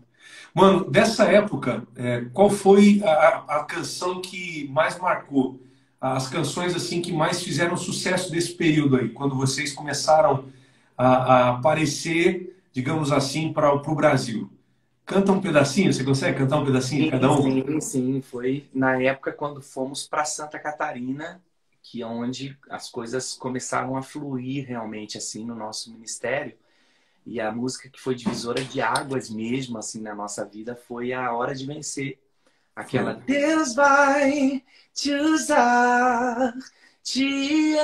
Mano, 0.55 0.91
dessa 0.91 1.25
época, 1.25 1.87
é, 1.97 2.25
qual 2.33 2.51
foi 2.51 3.01
a, 3.05 3.59
a, 3.59 3.65
canção 3.65 4.21
que 4.21 4.69
mais 4.69 4.99
marcou? 4.99 5.61
As 6.01 6.29
canções 6.29 6.75
assim 6.75 7.01
que 7.01 7.13
mais 7.13 7.43
fizeram 7.43 7.77
sucesso 7.77 8.31
desse 8.31 8.55
período 8.55 8.97
aí, 8.97 9.11
quando 9.11 9.37
vocês 9.37 9.73
começaram 9.73 10.47
a, 10.97 11.07
a 11.07 11.49
aparecer, 11.51 12.59
digamos 12.73 13.13
assim, 13.13 13.53
para 13.53 13.73
o 13.73 13.95
Brasil? 13.95 14.51
Canta 15.11 15.33
um 15.33 15.41
pedacinho, 15.41 15.93
você 15.93 16.05
consegue 16.05 16.39
cantar 16.39 16.61
um 16.61 16.65
pedacinho 16.65 17.07
sim, 17.07 17.11
cada 17.11 17.33
um? 17.33 17.43
Sim, 17.43 17.81
sim, 17.81 18.23
foi 18.23 18.69
na 18.73 19.03
época 19.03 19.33
quando 19.33 19.61
fomos 19.61 20.07
para 20.07 20.25
Santa 20.25 20.57
Catarina, 20.57 21.43
que 21.83 22.01
é 22.01 22.07
onde 22.07 22.57
as 22.71 22.89
coisas 22.89 23.33
começaram 23.35 23.97
a 23.97 24.03
fluir 24.03 24.69
realmente 24.69 25.19
assim 25.19 25.45
no 25.45 25.57
nosso 25.57 25.93
ministério. 25.93 26.57
E 27.27 27.41
a 27.41 27.51
música 27.51 27.89
que 27.89 28.01
foi 28.01 28.15
divisora 28.15 28.63
de 28.63 28.81
águas 28.81 29.29
mesmo 29.29 29.79
assim 29.79 30.01
na 30.01 30.15
nossa 30.15 30.45
vida 30.45 30.77
foi 30.77 31.13
a 31.13 31.33
Hora 31.33 31.57
de 31.57 31.67
Vencer. 31.67 32.17
Aquela. 32.77 33.15
Deus 33.15 33.75
vai 33.75 34.63
te 34.95 35.13
usar, 35.13 36.55
te 37.03 37.75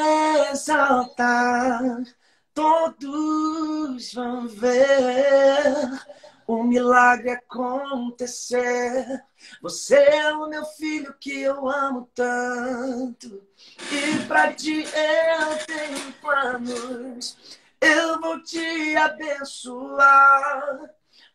exaltar, 0.53 2.05
todos 2.55 4.15
vão 4.15 4.47
ver 4.47 5.91
um 6.49 6.63
milagre 6.65 7.31
acontecer. 7.31 9.05
Você 9.61 9.97
é 9.97 10.33
o 10.33 10.49
meu 10.49 10.65
filho 10.65 11.15
que 11.19 11.41
eu 11.41 11.69
amo 11.69 12.09
tanto. 12.15 13.43
E 13.91 14.25
pra 14.27 14.53
ti 14.53 14.85
eu 14.85 15.67
tenho 15.67 16.13
planos. 16.21 17.59
Eu 17.81 18.21
vou 18.21 18.43
te 18.43 18.97
abençoar. 18.97 20.91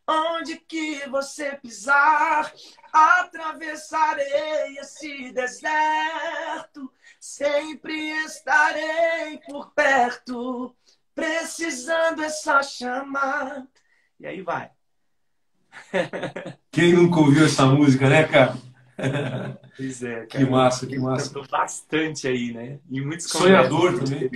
Onde 0.08 0.58
que 0.58 1.08
você 1.10 1.56
pisar, 1.58 2.52
atravessarei 2.92 4.78
esse 4.78 5.32
deserto. 5.32 6.92
Sempre 7.20 7.94
estarei 8.26 9.38
por 9.48 9.72
perto. 9.74 10.76
Precisando 11.14 12.24
é 12.24 12.30
só 12.30 12.64
chamar. 12.64 13.68
E 14.20 14.26
aí 14.26 14.42
vai. 14.42 14.72
Quem 16.72 16.94
nunca 16.94 17.20
ouviu 17.20 17.46
essa 17.46 17.66
música, 17.66 18.10
né, 18.10 18.24
cara? 18.24 18.58
Pois 19.76 20.04
é, 20.04 20.26
cara. 20.26 20.28
Que 20.28 20.46
massa, 20.50 20.88
que 20.88 21.00
massa. 21.00 21.28
Cantou 21.28 21.48
bastante 21.48 22.28
aí, 22.28 22.54
né? 22.54 22.80
E 22.90 23.02
muitos 23.02 23.28
Sonhador 23.28 24.00
também. 24.00 24.30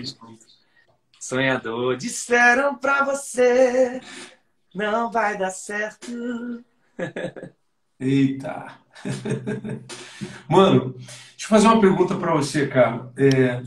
Sonhador. 1.19 1.97
Disseram 1.97 2.75
pra 2.75 3.03
você, 3.03 4.01
não 4.73 5.11
vai 5.11 5.37
dar 5.37 5.51
certo. 5.51 6.11
Eita. 7.99 8.67
Mano, 10.49 10.93
deixa 10.93 11.45
eu 11.45 11.49
fazer 11.49 11.67
uma 11.67 11.81
pergunta 11.81 12.15
para 12.15 12.33
você, 12.33 12.67
cara. 12.67 13.11
É, 13.17 13.61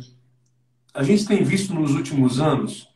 a 0.94 1.02
gente 1.02 1.26
tem 1.26 1.42
visto 1.42 1.74
nos 1.74 1.92
últimos 1.94 2.40
anos 2.40 2.88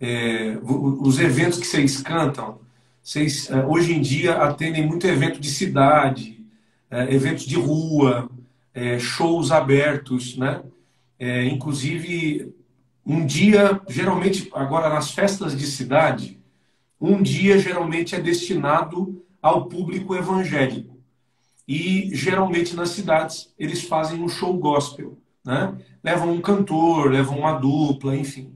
é, 0.00 0.58
os 0.62 1.18
eventos 1.18 1.58
que 1.58 1.66
vocês 1.66 2.00
cantam 2.02 2.63
vocês 3.04 3.50
eh, 3.50 3.66
hoje 3.66 3.92
em 3.92 4.00
dia 4.00 4.36
atendem 4.36 4.86
muito 4.86 5.06
evento 5.06 5.38
de 5.38 5.50
cidade, 5.50 6.42
eh, 6.90 7.14
eventos 7.14 7.44
de 7.44 7.56
rua, 7.56 8.30
eh, 8.72 8.98
shows 8.98 9.52
abertos, 9.52 10.36
né? 10.38 10.62
inclusive, 11.50 12.54
um 13.06 13.24
dia, 13.24 13.80
geralmente, 13.88 14.50
agora 14.52 14.90
nas 14.90 15.10
festas 15.12 15.56
de 15.56 15.64
cidade, 15.64 16.38
um 17.00 17.22
dia 17.22 17.58
geralmente 17.58 18.14
é 18.14 18.20
destinado 18.20 19.24
ao 19.40 19.66
público 19.66 20.14
evangélico. 20.14 20.98
E 21.66 22.10
geralmente 22.12 22.76
nas 22.76 22.90
cidades 22.90 23.54
eles 23.58 23.84
fazem 23.84 24.22
um 24.22 24.28
show 24.28 24.52
gospel, 24.58 25.16
né? 25.42 25.74
Levam 26.02 26.30
um 26.30 26.42
cantor, 26.42 27.10
levam 27.10 27.38
uma 27.38 27.54
dupla, 27.54 28.14
enfim. 28.14 28.52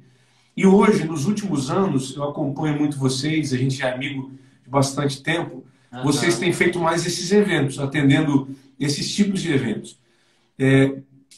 E 0.59 0.67
hoje, 0.67 1.05
nos 1.05 1.25
últimos 1.25 1.71
anos, 1.71 2.17
eu 2.17 2.25
acompanho 2.25 2.77
muito 2.77 2.99
vocês, 2.99 3.53
a 3.53 3.57
gente 3.57 3.81
é 3.81 3.93
amigo 3.93 4.33
de 4.65 4.69
bastante 4.69 5.23
tempo, 5.23 5.65
vocês 6.03 6.37
têm 6.37 6.53
feito 6.53 6.81
mais 6.81 7.07
esses 7.07 7.31
eventos, 7.31 7.79
atendendo 7.79 8.49
esses 8.77 9.15
tipos 9.15 9.41
de 9.41 9.53
eventos. 9.53 10.01
É, 10.59 10.97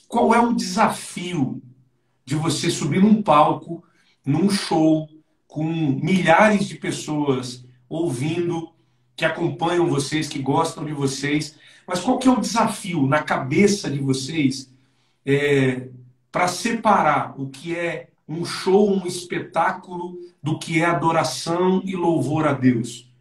qual 0.09 0.35
é 0.35 0.41
o 0.41 0.55
desafio 0.55 1.61
de 2.25 2.35
você 2.35 2.71
subir 2.71 3.03
num 3.03 3.21
palco, 3.21 3.85
num 4.25 4.49
show, 4.49 5.07
com 5.47 5.67
milhares 5.67 6.67
de 6.67 6.77
pessoas 6.77 7.63
ouvindo, 7.91 8.73
que 9.15 9.27
acompanham 9.27 9.87
vocês, 9.87 10.29
que 10.29 10.39
gostam 10.39 10.83
de 10.83 10.95
vocês, 10.95 11.57
Mas 11.87 12.01
qual 12.01 12.19
que 12.19 12.27
é 12.27 12.31
o 12.31 12.41
desafio 12.41 13.07
na 13.07 13.23
cabeça 13.23 13.91
de 13.91 13.99
vocês 13.99 14.73
é, 15.27 15.89
para 16.33 16.49
separar 16.49 17.39
o 17.39 17.51
que 17.51 17.77
é 17.77 18.09
um 18.31 18.45
show, 18.45 18.89
um 18.89 19.07
espetáculo, 19.07 20.17
do 20.41 20.59
que 20.59 20.81
é 20.81 20.85
adoração 20.85 21.83
e 21.85 21.97
louvor 21.97 22.47
a 22.47 22.53
Deus? 22.53 23.13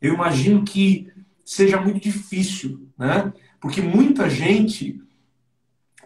Eu 0.00 0.14
imagino 0.14 0.62
que 0.64 1.10
seja 1.44 1.80
muito 1.80 1.98
difícil, 1.98 2.86
né? 2.96 3.32
Porque 3.58 3.80
muita 3.80 4.28
gente 4.28 5.00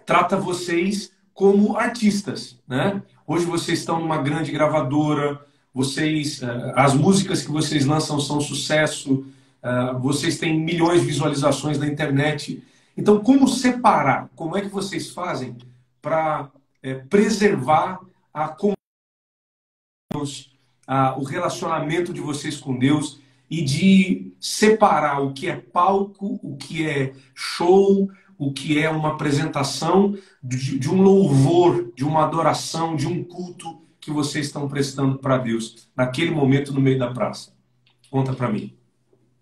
trata 0.07 0.37
vocês 0.37 1.13
como 1.33 1.77
artistas, 1.77 2.59
né? 2.67 3.03
Hoje 3.27 3.45
vocês 3.45 3.81
estão 3.81 4.01
numa 4.01 4.19
grande 4.19 4.53
gravadora, 4.53 5.45
vocês, 5.73 6.41
eh, 6.41 6.73
as 6.77 6.95
músicas 6.95 7.43
que 7.43 7.51
vocês 7.51 7.85
lançam 7.85 8.21
são 8.21 8.41
sucesso, 8.41 9.27
eh, 9.63 9.95
vocês 10.01 10.39
têm 10.39 10.61
milhões 10.61 11.01
de 11.01 11.07
visualizações 11.07 11.79
na 11.79 11.87
internet. 11.87 12.63
Então, 12.97 13.19
como 13.19 13.49
separar? 13.49 14.31
Como 14.37 14.57
é 14.57 14.61
que 14.61 14.69
vocês 14.69 15.11
fazem 15.11 15.57
para 16.01 16.51
é, 16.85 16.95
preservar 16.95 17.99
a, 18.35 18.57
a, 20.87 21.17
o 21.17 21.23
relacionamento 21.23 22.13
de 22.13 22.21
vocês 22.21 22.57
com 22.57 22.77
Deus 22.77 23.21
e 23.49 23.63
de 23.63 24.35
separar 24.41 25.21
o 25.23 25.33
que 25.33 25.49
é 25.49 25.57
palco, 25.57 26.41
o 26.43 26.57
que 26.57 26.87
é 26.87 27.15
show, 27.35 28.11
o 28.37 28.53
que 28.53 28.81
é 28.81 28.91
uma 28.91 29.11
apresentação 29.11 30.19
de, 30.43 30.79
de 30.79 30.91
um 30.91 31.01
louvor, 31.01 31.93
de 31.95 32.05
uma 32.05 32.25
adoração, 32.25 32.97
de 32.97 33.07
um 33.07 33.23
culto 33.23 33.83
que 34.01 34.11
vocês 34.11 34.47
estão 34.47 34.69
prestando 34.69 35.19
para 35.19 35.39
Deus 35.39 35.89
naquele 35.97 36.33
momento 36.33 36.73
no 36.73 36.81
meio 36.81 36.99
da 36.99 37.13
praça? 37.13 37.55
Conta 38.11 38.33
para 38.33 38.49
mim. 38.49 38.77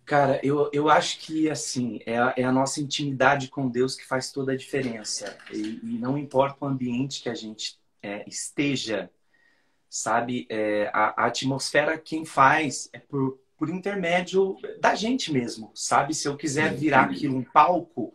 Cara, 0.04 0.40
eu, 0.42 0.68
eu 0.72 0.90
acho 0.90 1.20
que 1.20 1.48
assim 1.48 2.00
é 2.04 2.18
a, 2.18 2.34
é 2.36 2.44
a 2.44 2.52
nossa 2.52 2.80
intimidade 2.80 3.48
com 3.48 3.68
Deus 3.68 3.94
que 3.94 4.06
faz 4.06 4.30
toda 4.30 4.52
a 4.52 4.56
diferença. 4.56 5.36
E, 5.50 5.80
e 5.82 5.98
não 5.98 6.18
importa 6.18 6.64
o 6.64 6.68
ambiente 6.68 7.22
que 7.22 7.28
a 7.28 7.34
gente 7.34 7.78
é, 8.02 8.24
esteja, 8.28 9.10
sabe? 9.88 10.46
É, 10.48 10.90
a, 10.92 11.24
a, 11.24 11.26
atmosfera 11.26 11.98
quem 11.98 12.24
faz 12.24 12.88
é 12.92 12.98
por, 12.98 13.38
por 13.56 13.68
intermédio 13.68 14.56
da 14.80 14.94
gente 14.94 15.32
mesmo, 15.32 15.70
sabe? 15.74 16.14
Se 16.14 16.26
eu 16.26 16.36
quiser 16.36 16.74
virar 16.74 17.02
aquilo 17.02 17.36
um 17.36 17.44
palco, 17.44 18.14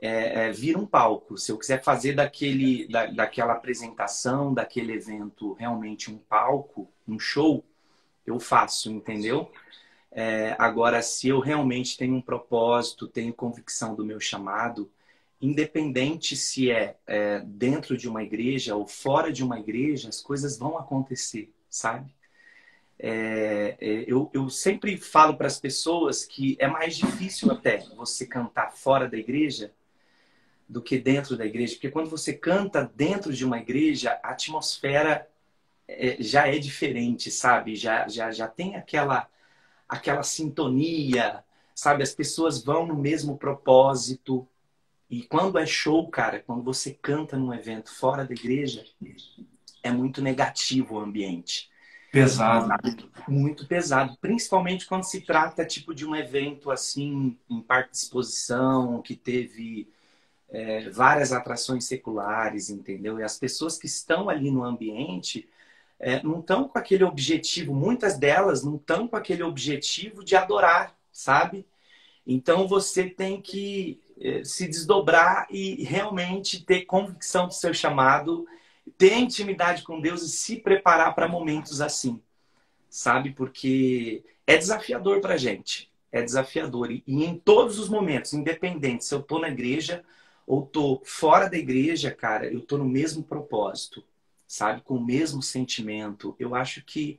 é, 0.00 0.46
é, 0.46 0.52
vira 0.52 0.78
um 0.78 0.86
palco. 0.86 1.38
Se 1.38 1.52
eu 1.52 1.58
quiser 1.58 1.82
fazer 1.82 2.14
daquele, 2.14 2.88
da, 2.88 3.06
daquela 3.06 3.52
apresentação, 3.52 4.52
daquele 4.52 4.92
evento 4.92 5.52
realmente 5.52 6.10
um 6.10 6.18
palco, 6.18 6.88
um 7.06 7.18
show, 7.18 7.64
eu 8.26 8.40
faço, 8.40 8.90
entendeu? 8.90 9.50
É, 10.10 10.54
agora, 10.58 11.00
se 11.00 11.28
eu 11.28 11.40
realmente 11.40 11.96
tenho 11.96 12.14
um 12.14 12.20
propósito, 12.20 13.06
tenho 13.06 13.32
convicção 13.32 13.94
do 13.94 14.04
meu 14.04 14.20
chamado, 14.20 14.90
independente 15.42 16.36
se 16.36 16.70
é, 16.70 16.96
é 17.06 17.40
dentro 17.40 17.96
de 17.98 18.08
uma 18.08 18.22
igreja 18.22 18.76
ou 18.76 18.86
fora 18.86 19.32
de 19.32 19.42
uma 19.42 19.58
igreja, 19.58 20.08
as 20.08 20.20
coisas 20.20 20.56
vão 20.56 20.78
acontecer, 20.78 21.52
sabe? 21.68 22.14
É, 22.98 23.76
é 23.80 24.04
eu, 24.06 24.30
eu 24.32 24.48
sempre 24.48 24.96
falo 24.96 25.36
para 25.36 25.48
as 25.48 25.58
pessoas 25.58 26.24
que 26.24 26.56
é 26.60 26.68
mais 26.68 26.96
difícil 26.96 27.50
até 27.50 27.78
você 27.96 28.24
cantar 28.24 28.72
fora 28.72 29.08
da 29.08 29.18
igreja 29.18 29.72
do 30.68 30.80
que 30.80 30.98
dentro 30.98 31.36
da 31.36 31.44
igreja, 31.44 31.74
porque 31.74 31.90
quando 31.90 32.08
você 32.08 32.32
canta 32.32 32.90
dentro 32.94 33.32
de 33.32 33.44
uma 33.44 33.58
igreja, 33.58 34.18
a 34.22 34.30
atmosfera 34.30 35.28
é, 35.86 36.16
já 36.20 36.48
é 36.48 36.58
diferente, 36.58 37.30
sabe? 37.30 37.74
Já, 37.74 38.08
já, 38.08 38.30
já 38.30 38.48
tem 38.48 38.76
aquela, 38.76 39.28
aquela 39.88 40.22
sintonia, 40.22 41.44
sabe? 41.74 42.02
As 42.02 42.14
pessoas 42.14 42.62
vão 42.62 42.86
no 42.86 42.96
mesmo 42.96 43.36
propósito. 43.36 44.48
E 45.12 45.22
quando 45.24 45.58
é 45.58 45.66
show, 45.66 46.08
cara, 46.08 46.40
quando 46.40 46.62
você 46.62 46.90
canta 47.02 47.36
num 47.36 47.52
evento 47.52 47.94
fora 47.94 48.24
da 48.24 48.32
igreja, 48.32 48.82
é 49.82 49.90
muito 49.90 50.22
negativo 50.22 50.94
o 50.94 50.98
ambiente. 50.98 51.70
Pesado. 52.10 52.70
Muito 53.28 53.66
pesado. 53.66 54.16
Principalmente 54.22 54.86
quando 54.86 55.04
se 55.04 55.20
trata 55.20 55.66
tipo 55.66 55.94
de 55.94 56.06
um 56.06 56.16
evento 56.16 56.70
assim, 56.70 57.36
em 57.50 57.60
parte 57.60 57.90
de 57.90 57.98
exposição, 57.98 59.02
que 59.02 59.14
teve 59.14 59.86
é, 60.48 60.88
várias 60.88 61.30
atrações 61.30 61.84
seculares, 61.84 62.70
entendeu? 62.70 63.18
E 63.20 63.22
as 63.22 63.38
pessoas 63.38 63.76
que 63.76 63.86
estão 63.86 64.30
ali 64.30 64.50
no 64.50 64.64
ambiente 64.64 65.46
é, 66.00 66.22
não 66.22 66.40
estão 66.40 66.66
com 66.66 66.78
aquele 66.78 67.04
objetivo, 67.04 67.74
muitas 67.74 68.16
delas 68.18 68.64
não 68.64 68.76
estão 68.76 69.06
com 69.06 69.16
aquele 69.16 69.42
objetivo 69.42 70.24
de 70.24 70.34
adorar, 70.36 70.96
sabe? 71.12 71.66
Então 72.26 72.66
você 72.66 73.10
tem 73.10 73.38
que 73.38 74.00
se 74.44 74.66
desdobrar 74.66 75.46
e 75.50 75.82
realmente 75.84 76.64
ter 76.64 76.84
convicção 76.84 77.46
do 77.46 77.54
seu 77.54 77.72
chamado, 77.72 78.46
ter 78.98 79.14
intimidade 79.16 79.82
com 79.82 80.00
Deus 80.00 80.22
e 80.22 80.28
se 80.28 80.56
preparar 80.56 81.14
para 81.14 81.28
momentos 81.28 81.80
assim, 81.80 82.20
sabe? 82.88 83.32
Porque 83.32 84.24
é 84.46 84.56
desafiador 84.56 85.20
para 85.20 85.36
gente, 85.36 85.90
é 86.10 86.22
desafiador. 86.22 86.90
E, 86.90 87.02
em 87.06 87.38
todos 87.38 87.78
os 87.78 87.88
momentos, 87.88 88.32
independente 88.32 89.04
se 89.04 89.14
eu 89.14 89.20
estou 89.20 89.40
na 89.40 89.48
igreja 89.48 90.04
ou 90.46 90.66
tô 90.66 91.00
fora 91.04 91.48
da 91.48 91.56
igreja, 91.56 92.10
cara, 92.10 92.46
eu 92.46 92.60
tô 92.60 92.76
no 92.76 92.84
mesmo 92.84 93.22
propósito, 93.22 94.04
sabe? 94.46 94.82
Com 94.82 94.96
o 94.96 95.04
mesmo 95.04 95.42
sentimento. 95.42 96.34
Eu 96.38 96.54
acho 96.54 96.84
que. 96.84 97.18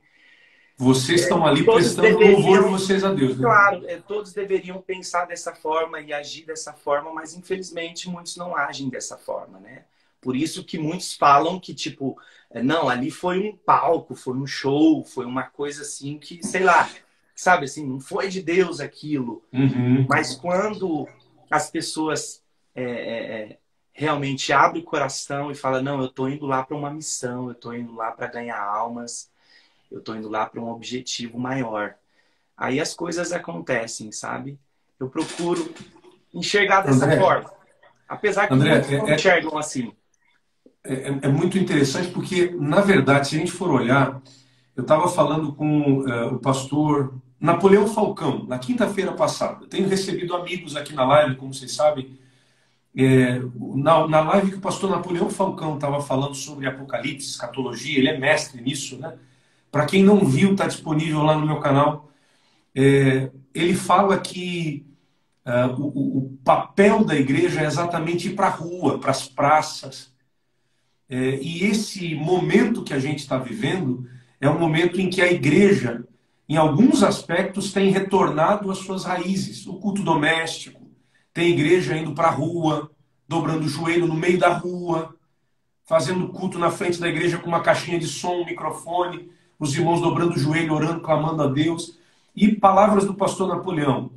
Vocês 0.76 1.22
estão 1.22 1.46
ali 1.46 1.64
prestando 1.64 2.18
louvor 2.18 2.64
de 2.64 2.70
vocês 2.70 3.04
a 3.04 3.12
Deus. 3.12 3.38
Né? 3.38 3.44
Claro, 3.44 3.84
é, 3.86 3.96
todos 3.96 4.32
deveriam 4.32 4.80
pensar 4.82 5.24
dessa 5.26 5.54
forma 5.54 6.00
e 6.00 6.12
agir 6.12 6.44
dessa 6.44 6.72
forma, 6.72 7.12
mas 7.12 7.34
infelizmente 7.34 8.08
muitos 8.08 8.36
não 8.36 8.56
agem 8.56 8.88
dessa 8.88 9.16
forma, 9.16 9.60
né? 9.60 9.84
Por 10.20 10.34
isso 10.34 10.64
que 10.64 10.78
muitos 10.78 11.14
falam 11.14 11.60
que, 11.60 11.74
tipo, 11.74 12.18
é, 12.50 12.62
não, 12.62 12.88
ali 12.88 13.10
foi 13.10 13.38
um 13.38 13.54
palco, 13.54 14.14
foi 14.14 14.34
um 14.34 14.46
show, 14.46 15.04
foi 15.04 15.26
uma 15.26 15.44
coisa 15.44 15.82
assim 15.82 16.18
que, 16.18 16.42
sei 16.42 16.64
lá, 16.64 16.88
sabe 17.36 17.66
assim, 17.66 17.86
não 17.86 18.00
foi 18.00 18.28
de 18.28 18.42
Deus 18.42 18.80
aquilo. 18.80 19.44
Uhum. 19.52 20.06
Mas 20.08 20.34
quando 20.34 21.06
as 21.50 21.70
pessoas 21.70 22.42
é, 22.74 22.82
é, 22.82 23.42
é, 23.42 23.58
realmente 23.92 24.52
abre 24.52 24.80
o 24.80 24.84
coração 24.84 25.50
e 25.50 25.54
fala: 25.54 25.82
não, 25.82 26.00
eu 26.00 26.06
estou 26.06 26.28
indo 26.28 26.46
lá 26.46 26.62
para 26.62 26.76
uma 26.76 26.90
missão, 26.90 27.46
eu 27.46 27.52
estou 27.52 27.74
indo 27.74 27.94
lá 27.94 28.10
para 28.10 28.26
ganhar 28.26 28.60
almas, 28.60 29.30
eu 29.94 30.00
estou 30.00 30.16
indo 30.16 30.28
lá 30.28 30.44
para 30.44 30.60
um 30.60 30.68
objetivo 30.68 31.38
maior. 31.38 31.94
Aí 32.56 32.80
as 32.80 32.92
coisas 32.94 33.32
acontecem, 33.32 34.10
sabe? 34.10 34.58
Eu 34.98 35.08
procuro 35.08 35.72
enxergar 36.32 36.82
dessa 36.82 37.04
André, 37.04 37.20
forma. 37.20 37.52
Apesar 38.08 38.48
que 38.48 38.54
André, 38.54 38.84
não 38.98 39.06
é, 39.06 39.12
é, 39.12 39.14
enxergam 39.14 39.56
assim. 39.56 39.92
É, 40.82 40.94
é, 41.22 41.28
muito 41.28 41.56
interessante 41.56 42.10
porque, 42.10 42.50
na 42.50 42.80
verdade, 42.80 43.28
se 43.28 43.36
a 43.36 43.38
gente 43.38 43.52
for 43.52 43.70
olhar, 43.70 44.20
eu 44.76 44.82
estava 44.82 45.06
falando 45.06 45.54
com 45.54 46.00
uh, 46.00 46.34
o 46.34 46.38
pastor 46.40 47.14
Napoleão 47.38 47.86
Falcão, 47.86 48.44
na 48.46 48.58
quinta-feira 48.58 49.12
passada. 49.12 49.64
Eu 49.64 49.68
tenho 49.68 49.88
recebido 49.88 50.34
amigos 50.34 50.74
aqui 50.74 50.92
na 50.92 51.06
live, 51.06 51.36
como 51.36 51.54
vocês 51.54 51.72
sabem, 51.72 52.18
é, 52.96 53.40
na, 53.76 54.08
na 54.08 54.20
live 54.22 54.50
que 54.50 54.58
o 54.58 54.60
pastor 54.60 54.90
Napoleão 54.90 55.30
Falcão 55.30 55.76
estava 55.76 56.00
falando 56.00 56.34
sobre 56.34 56.66
Apocalipse, 56.66 57.28
escatologia, 57.28 57.98
ele 57.98 58.08
é 58.08 58.18
mestre 58.18 58.60
nisso, 58.60 58.98
né? 58.98 59.16
Para 59.74 59.86
quem 59.86 60.04
não 60.04 60.24
viu, 60.24 60.52
está 60.52 60.68
disponível 60.68 61.24
lá 61.24 61.36
no 61.36 61.44
meu 61.44 61.58
canal. 61.58 62.08
É, 62.72 63.28
ele 63.52 63.74
fala 63.74 64.20
que 64.20 64.86
uh, 65.44 65.74
o, 65.82 66.18
o, 66.18 66.38
papel 66.44 67.04
da 67.04 67.16
igreja 67.16 67.60
é 67.60 67.66
exatamente 67.66 68.28
ir 68.28 68.36
para 68.36 68.46
a 68.46 68.50
rua, 68.50 69.00
para 69.00 69.10
as 69.10 69.28
praças. 69.28 70.14
É, 71.08 71.40
e 71.42 71.64
esse 71.64 72.14
momento 72.14 72.84
que 72.84 72.94
a 72.94 73.00
gente 73.00 73.18
está 73.18 73.36
vivendo 73.36 74.08
é 74.40 74.48
um 74.48 74.60
momento 74.60 75.00
em 75.00 75.10
que 75.10 75.20
a 75.20 75.32
igreja, 75.32 76.06
em 76.48 76.56
alguns 76.56 77.02
aspectos, 77.02 77.72
tem 77.72 77.90
retornado 77.90 78.70
às 78.70 78.78
suas 78.78 79.02
raízes. 79.02 79.66
O 79.66 79.80
culto 79.80 80.04
doméstico, 80.04 80.88
tem 81.32 81.50
igreja 81.50 81.96
indo 81.96 82.14
para 82.14 82.28
a 82.28 82.30
rua, 82.30 82.92
dobrando 83.26 83.66
o 83.66 83.68
joelho 83.68 84.06
no 84.06 84.14
meio 84.14 84.38
da 84.38 84.50
rua, 84.50 85.16
fazendo 85.84 86.28
culto 86.28 86.60
na 86.60 86.70
frente 86.70 87.00
da 87.00 87.08
igreja 87.08 87.38
com 87.38 87.48
uma 87.48 87.60
caixinha 87.60 87.98
de 87.98 88.06
som, 88.06 88.42
um 88.42 88.44
microfone, 88.44 89.34
os 89.58 89.74
irmãos 89.74 90.00
dobrando 90.00 90.34
o 90.34 90.38
joelho, 90.38 90.74
orando, 90.74 91.00
clamando 91.00 91.42
a 91.42 91.46
Deus. 91.46 91.98
E 92.34 92.48
palavras 92.52 93.04
do 93.04 93.14
pastor 93.14 93.48
Napoleão: 93.48 94.10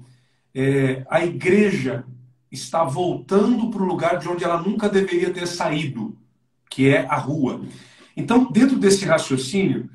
é, 0.53 1.05
a 1.09 1.23
igreja 1.23 2.05
está 2.51 2.83
voltando 2.83 3.69
para 3.69 3.81
o 3.81 3.85
lugar 3.85 4.17
de 4.17 4.27
onde 4.27 4.43
ela 4.43 4.61
nunca 4.61 4.89
deveria 4.89 5.31
ter 5.31 5.47
saído, 5.47 6.17
que 6.69 6.89
é 6.89 7.05
a 7.05 7.15
rua. 7.15 7.61
Então, 8.15 8.51
dentro 8.51 8.79
desse 8.79 9.05
raciocínio, 9.05 9.89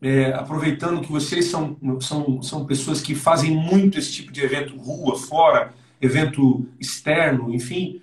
é, 0.00 0.32
aproveitando 0.32 1.00
que 1.00 1.10
vocês 1.10 1.46
são, 1.46 1.76
são, 2.00 2.42
são 2.42 2.66
pessoas 2.66 3.00
que 3.00 3.14
fazem 3.14 3.50
muito 3.50 3.98
esse 3.98 4.12
tipo 4.12 4.30
de 4.30 4.40
evento 4.42 4.76
rua, 4.76 5.18
fora, 5.18 5.74
evento 6.00 6.68
externo, 6.78 7.52
enfim, 7.52 8.02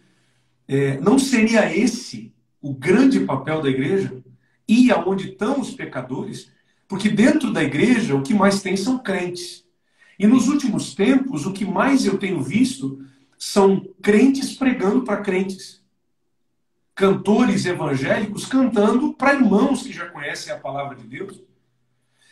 é, 0.68 1.00
não 1.00 1.20
seria 1.20 1.74
esse 1.76 2.34
o 2.62 2.74
grande 2.74 3.20
papel 3.22 3.62
da 3.62 3.70
igreja? 3.70 4.24
Ir 4.68 4.92
aonde 4.92 5.30
estão 5.30 5.60
os 5.60 5.72
pecadores? 5.72 6.52
Porque 6.88 7.10
dentro 7.10 7.52
da 7.52 7.64
igreja 7.64 8.16
o 8.16 8.22
que 8.22 8.34
mais 8.34 8.62
tem 8.62 8.78
são 8.78 8.98
crentes. 8.98 9.64
E 10.18 10.28
nos 10.28 10.48
últimos 10.48 10.94
tempos, 10.94 11.46
o 11.46 11.54
que 11.54 11.66
mais 11.66 12.06
eu 12.06 12.18
tenho 12.18 12.42
visto 12.42 13.04
são 13.38 13.86
crentes 14.02 14.54
pregando 14.54 15.04
para 15.04 15.22
crentes. 15.22 15.82
Cantores 16.96 17.66
evangélicos 17.66 18.46
cantando 18.46 19.14
para 19.14 19.34
irmãos 19.34 19.84
que 19.84 19.92
já 19.92 20.06
conhecem 20.06 20.54
a 20.54 20.58
palavra 20.58 20.96
de 20.96 21.08
Deus. 21.08 21.42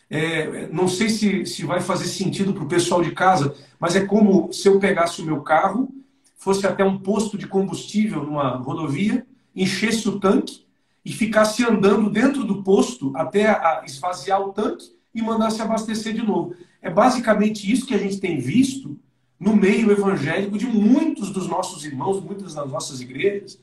É, 0.09 0.67
não 0.67 0.87
sei 0.87 1.09
se, 1.09 1.45
se 1.45 1.65
vai 1.65 1.81
fazer 1.81 2.05
sentido 2.05 2.53
para 2.53 2.63
o 2.63 2.67
pessoal 2.67 3.01
de 3.01 3.11
casa, 3.11 3.55
mas 3.79 3.95
é 3.95 4.05
como 4.05 4.51
se 4.51 4.67
eu 4.67 4.79
pegasse 4.79 5.21
o 5.21 5.25
meu 5.25 5.41
carro, 5.41 5.89
fosse 6.37 6.67
até 6.67 6.83
um 6.83 6.97
posto 6.97 7.37
de 7.37 7.47
combustível 7.47 8.23
numa 8.23 8.57
rodovia, 8.57 9.25
enchesse 9.55 10.07
o 10.07 10.19
tanque 10.19 10.65
e 11.03 11.11
ficasse 11.11 11.63
andando 11.63 12.09
dentro 12.09 12.43
do 12.43 12.63
posto 12.63 13.11
até 13.15 13.83
esvaziar 13.85 14.41
o 14.41 14.53
tanque 14.53 14.85
e 15.13 15.21
mandasse 15.21 15.61
abastecer 15.61 16.13
de 16.13 16.21
novo. 16.21 16.55
É 16.81 16.89
basicamente 16.89 17.71
isso 17.71 17.85
que 17.85 17.93
a 17.93 17.97
gente 17.97 18.19
tem 18.19 18.39
visto 18.39 18.99
no 19.39 19.55
meio 19.55 19.91
evangélico 19.91 20.57
de 20.57 20.67
muitos 20.67 21.31
dos 21.31 21.47
nossos 21.47 21.83
irmãos, 21.83 22.23
muitas 22.23 22.53
das 22.53 22.69
nossas 22.69 23.01
igrejas. 23.01 23.59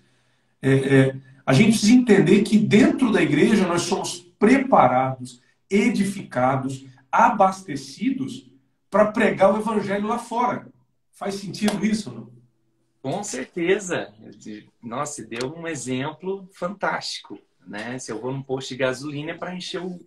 É, 0.61 0.73
é, 0.73 1.17
a 1.47 1.53
gente 1.53 1.71
precisa 1.71 1.93
entender 1.93 2.43
que 2.43 2.59
dentro 2.59 3.13
da 3.13 3.23
igreja 3.23 3.67
nós 3.67 3.83
somos 3.83 4.27
preparados 4.39 5.41
edificados, 5.71 6.87
abastecidos 7.11 8.51
para 8.91 9.07
pregar 9.07 9.55
o 9.55 9.59
evangelho 9.59 10.07
lá 10.07 10.19
fora. 10.19 10.67
Faz 11.13 11.35
sentido 11.35 11.85
isso, 11.85 12.13
não? 12.13 12.38
Com 13.03 13.23
certeza. 13.23 14.13
Nossa, 14.83 15.25
deu 15.25 15.55
um 15.57 15.67
exemplo 15.67 16.49
fantástico, 16.53 17.39
né? 17.67 17.99
Se 17.99 18.11
eu 18.11 18.21
vou 18.21 18.33
num 18.33 18.43
posto 18.43 18.71
de 18.71 18.77
gasolina 18.77 19.33
é 19.33 19.35
para 19.35 19.55
encher 19.55 19.81
o, 19.81 20.01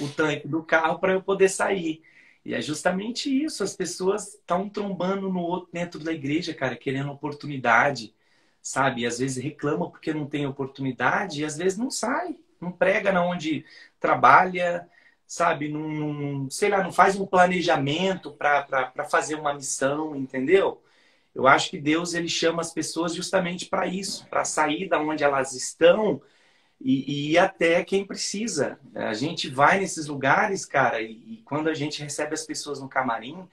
o 0.00 0.08
tanque 0.08 0.48
do 0.48 0.62
carro 0.62 0.98
para 0.98 1.12
eu 1.14 1.22
poder 1.22 1.48
sair. 1.48 2.02
E 2.44 2.54
é 2.54 2.62
justamente 2.62 3.30
isso. 3.44 3.64
As 3.64 3.76
pessoas 3.76 4.34
estão 4.34 4.68
trombando 4.68 5.30
no 5.30 5.40
outro 5.40 5.70
dentro 5.72 6.00
da 6.00 6.12
igreja, 6.12 6.54
cara, 6.54 6.76
querendo 6.76 7.10
oportunidade, 7.12 8.14
sabe? 8.62 9.02
E 9.02 9.06
às 9.06 9.18
vezes 9.18 9.42
reclamam 9.42 9.90
porque 9.90 10.14
não 10.14 10.26
tem 10.26 10.46
oportunidade 10.46 11.42
e 11.42 11.44
às 11.44 11.56
vezes 11.56 11.78
não 11.78 11.90
sai, 11.90 12.36
não 12.60 12.72
prega 12.72 13.12
na 13.12 13.24
onde 13.24 13.64
trabalha, 14.00 14.88
sabe, 15.26 15.68
não, 15.68 16.48
sei 16.50 16.68
lá, 16.70 16.82
não 16.82 16.92
faz 16.92 17.16
um 17.16 17.26
planejamento 17.26 18.32
para 18.32 19.06
fazer 19.10 19.34
uma 19.36 19.54
missão, 19.54 20.16
entendeu? 20.16 20.82
Eu 21.36 21.46
acho 21.46 21.68
que 21.68 21.78
Deus 21.78 22.14
ele 22.14 22.30
chama 22.30 22.62
as 22.62 22.72
pessoas 22.72 23.14
justamente 23.14 23.66
para 23.66 23.86
isso, 23.86 24.26
para 24.30 24.42
sair 24.42 24.88
da 24.88 24.98
onde 24.98 25.22
elas 25.22 25.52
estão 25.52 26.22
e, 26.80 27.12
e, 27.12 27.32
ir 27.32 27.38
até 27.38 27.84
quem 27.84 28.06
precisa. 28.06 28.80
A 28.94 29.12
gente 29.12 29.50
vai 29.50 29.78
nesses 29.78 30.06
lugares, 30.06 30.64
cara, 30.64 31.02
e, 31.02 31.12
e, 31.12 31.42
quando 31.44 31.68
a 31.68 31.74
gente 31.74 32.02
recebe 32.02 32.32
as 32.32 32.46
pessoas 32.46 32.80
no 32.80 32.88
camarim, 32.88 33.46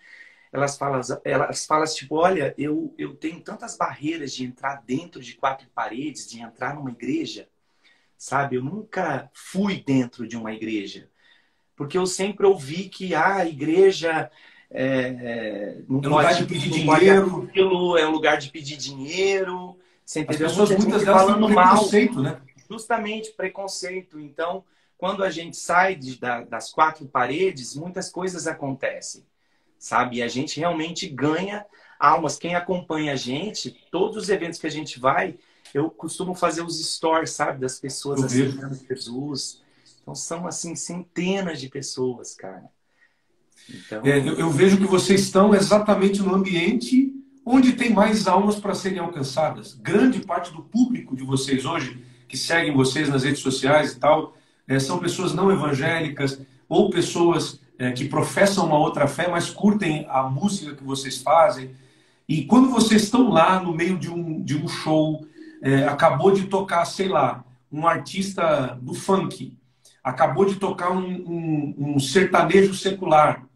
elas 0.54 0.78
falam, 0.78 1.02
elas 1.26 1.66
falam 1.66 1.86
tipo, 1.86 2.16
olha, 2.16 2.56
eu, 2.58 2.96
eu 2.98 3.16
tenho 3.18 3.42
tantas 3.42 3.76
barreiras 3.76 4.32
de 4.32 4.46
entrar 4.46 4.82
dentro 4.86 5.20
de 5.22 5.36
quatro 5.36 5.68
paredes, 5.76 6.30
de 6.30 6.40
entrar 6.40 6.76
numa 6.76 6.92
igreja, 6.92 7.50
sabe? 8.18 8.56
Eu 8.56 8.64
nunca 8.64 9.30
fui 9.34 9.84
dentro 9.84 10.26
de 10.26 10.38
uma 10.38 10.54
igreja, 10.54 11.10
porque 11.76 11.98
eu 11.98 12.06
sempre 12.06 12.46
ouvi 12.46 12.88
que 12.88 13.14
ah, 13.14 13.38
a 13.40 13.46
igreja 13.46 14.32
é, 14.74 14.88
é 14.88 15.78
não 15.88 16.00
é 16.00 16.08
lugar 16.08 16.34
de 16.36 16.46
pedir 16.46 16.70
dinheiro, 16.70 17.48
aquilo, 17.50 17.98
é 17.98 18.08
um 18.08 18.12
lugar 18.12 18.38
de 18.38 18.50
pedir 18.50 18.78
dinheiro, 18.78 19.78
você 20.06 20.22
entendeu? 20.22 20.48
As 20.48 20.52
pessoas 20.54 20.70
muitas 20.72 21.04
delas 21.04 21.22
falando 21.22 21.50
mal, 21.50 21.90
né? 22.22 22.42
Justamente 22.70 23.32
preconceito. 23.32 24.20
Então, 24.20 24.64
quando 24.98 25.24
a 25.24 25.30
gente 25.30 25.58
sai 25.58 25.96
de, 25.96 26.20
da, 26.20 26.42
das 26.42 26.72
quatro 26.72 27.06
paredes, 27.06 27.76
muitas 27.76 28.10
coisas 28.10 28.48
acontecem, 28.48 29.24
sabe? 29.78 30.18
E 30.18 30.24
a 30.24 30.28
gente 30.28 30.60
realmente 30.60 31.08
ganha 31.08 31.66
almas. 32.00 32.38
Quem 32.38 32.56
acompanha 32.56 33.14
a 33.14 33.16
gente, 33.16 33.72
todos 33.92 34.18
os 34.18 34.30
eventos 34.30 34.60
que 34.60 34.68
a 34.68 34.72
gente 34.72 35.00
vai, 35.00 35.36
eu 35.74 35.90
costumo 35.90 36.36
fazer 36.36 36.62
os 36.62 36.84
stories, 36.84 37.32
sabe, 37.32 37.60
das 37.60 37.80
pessoas 37.80 38.24
aceitando 38.24 38.76
Jesus. 38.88 39.62
Então 40.02 40.14
são 40.14 40.46
assim 40.46 40.76
centenas 40.76 41.60
de 41.60 41.70
pessoas, 41.70 42.36
cara. 42.36 42.70
Então... 43.70 44.02
É, 44.04 44.20
eu, 44.20 44.34
eu, 44.36 44.50
vejo 44.50 44.78
que 44.78 44.86
vocês 44.86 45.22
estão 45.22 45.54
exatamente 45.54 46.22
no 46.22 46.34
ambiente 46.34 47.14
onde 47.46 47.74
tem 47.74 47.92
mais 47.92 48.28
almas 48.28 48.56
para 48.56 48.74
serem 48.74 49.00
alcançadas. 49.00 49.74
Grande 49.74 50.20
parte 50.20 50.54
do 50.54 50.62
público 50.62 51.16
de 51.16 51.24
vocês 51.24 51.66
hoje, 51.66 52.04
que 52.28 52.38
seguem 52.38 52.74
vocês 52.74 53.10
nas 53.10 53.24
redes 53.24 53.42
sociais 53.42 53.94
e 53.94 54.00
tal, 54.00 54.36
é, 54.68 54.80
são 54.80 55.00
pessoas 55.00 55.34
não 55.34 55.52
evangélicas 55.52 56.42
ou 56.70 56.90
pessoas 56.90 57.60
é, 57.78 57.92
que 57.92 58.06
professam 58.06 58.66
uma 58.66 58.78
outra 58.78 59.08
fé, 59.08 59.28
mas 59.28 59.50
curtem 59.50 60.06
a 60.10 60.24
música 60.24 60.76
que 60.76 60.84
vocês 60.84 61.22
fazem. 61.22 61.72
E 62.28 62.46
quando 62.46 62.70
vocês 62.70 63.04
estão 63.04 63.30
lá 63.30 63.62
no 63.62 63.74
meio 63.74 63.98
de 63.98 64.10
um, 64.10 64.42
de 64.42 64.56
um 64.56 64.68
show, 64.68 65.26
é, 65.62 65.86
acabou 65.86 66.32
de 66.32 66.46
tocar, 66.46 66.86
sei 66.86 67.08
lá, 67.08 67.44
um 67.72 67.88
artista 67.88 68.78
do 68.82 68.94
funk, 68.94 69.58
acabou 70.04 70.46
de 70.46 70.56
tocar 70.56 70.92
um, 70.92 71.08
um, 71.08 71.76
um 71.78 72.00
sertanejo 72.00 72.74
secular. 72.74 73.48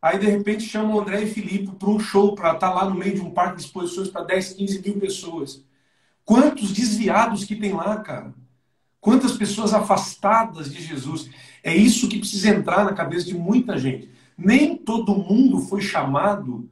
Aí, 0.00 0.18
de 0.18 0.26
repente, 0.26 0.62
chama 0.62 0.94
o 0.94 1.00
André 1.00 1.22
e 1.22 1.26
Filipe 1.26 1.72
para 1.76 1.88
um 1.88 1.98
show, 1.98 2.34
para 2.34 2.52
estar 2.52 2.68
tá 2.68 2.74
lá 2.74 2.84
no 2.84 2.94
meio 2.94 3.14
de 3.14 3.20
um 3.22 3.30
parque 3.30 3.56
de 3.56 3.62
exposições 3.62 4.08
para 4.08 4.24
10, 4.24 4.52
15 4.52 4.82
mil 4.82 5.00
pessoas. 5.00 5.64
Quantos 6.24 6.72
desviados 6.72 7.44
que 7.44 7.56
tem 7.56 7.72
lá, 7.72 7.96
cara? 7.96 8.32
Quantas 9.00 9.32
pessoas 9.32 9.74
afastadas 9.74 10.72
de 10.72 10.82
Jesus? 10.82 11.28
É 11.62 11.74
isso 11.74 12.08
que 12.08 12.18
precisa 12.18 12.50
entrar 12.50 12.84
na 12.84 12.92
cabeça 12.92 13.26
de 13.26 13.34
muita 13.34 13.76
gente. 13.78 14.10
Nem 14.36 14.76
todo 14.76 15.14
mundo 15.14 15.60
foi 15.60 15.80
chamado, 15.80 16.68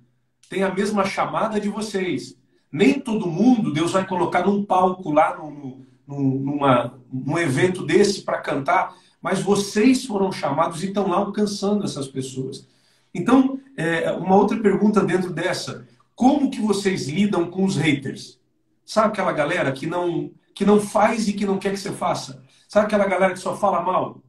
tem 0.49 0.63
a 0.63 0.73
mesma 0.73 1.05
chamada 1.05 1.61
de 1.61 1.69
vocês. 1.69 2.37
Nem 2.71 2.99
todo 2.99 3.27
mundo 3.27 3.73
Deus 3.73 3.93
vai 3.93 4.07
colocar 4.07 4.47
num 4.47 4.65
palco 4.65 5.11
lá, 5.11 5.37
no, 5.37 5.51
no, 5.51 5.87
numa, 6.07 6.99
num 7.13 7.39
evento 7.39 7.85
desse 7.85 8.23
para 8.23 8.41
cantar, 8.41 8.95
mas 9.21 9.41
vocês 9.41 10.05
foram 10.05 10.33
chamados 10.33 10.83
e 10.83 10.89
estão 10.89 11.09
lá 11.09 11.19
alcançando 11.19 11.85
essas 11.85 12.09
pessoas. 12.09 12.67
Então, 13.15 13.61
é, 13.77 14.11
uma 14.13 14.37
outra 14.37 14.59
pergunta 14.59 15.05
dentro 15.05 15.33
dessa: 15.33 15.87
como 16.15 16.51
que 16.51 16.61
vocês 16.61 17.09
lidam 17.09 17.51
com 17.51 17.65
os 17.65 17.77
haters? 17.77 18.41
Sabe 18.85 19.09
aquela 19.09 19.33
galera 19.33 19.73
que 19.73 19.87
não, 19.87 20.31
que 20.55 20.65
não 20.65 20.81
faz 20.81 21.29
e 21.29 21.33
que 21.33 21.47
não 21.47 21.59
quer 21.59 21.71
que 21.71 21.79
você 21.79 21.93
faça? 21.93 22.43
Sabe 22.69 22.87
aquela 22.87 23.07
galera 23.07 23.33
que 23.33 23.39
só 23.39 23.57
fala 23.57 23.83
mal? 23.83 24.23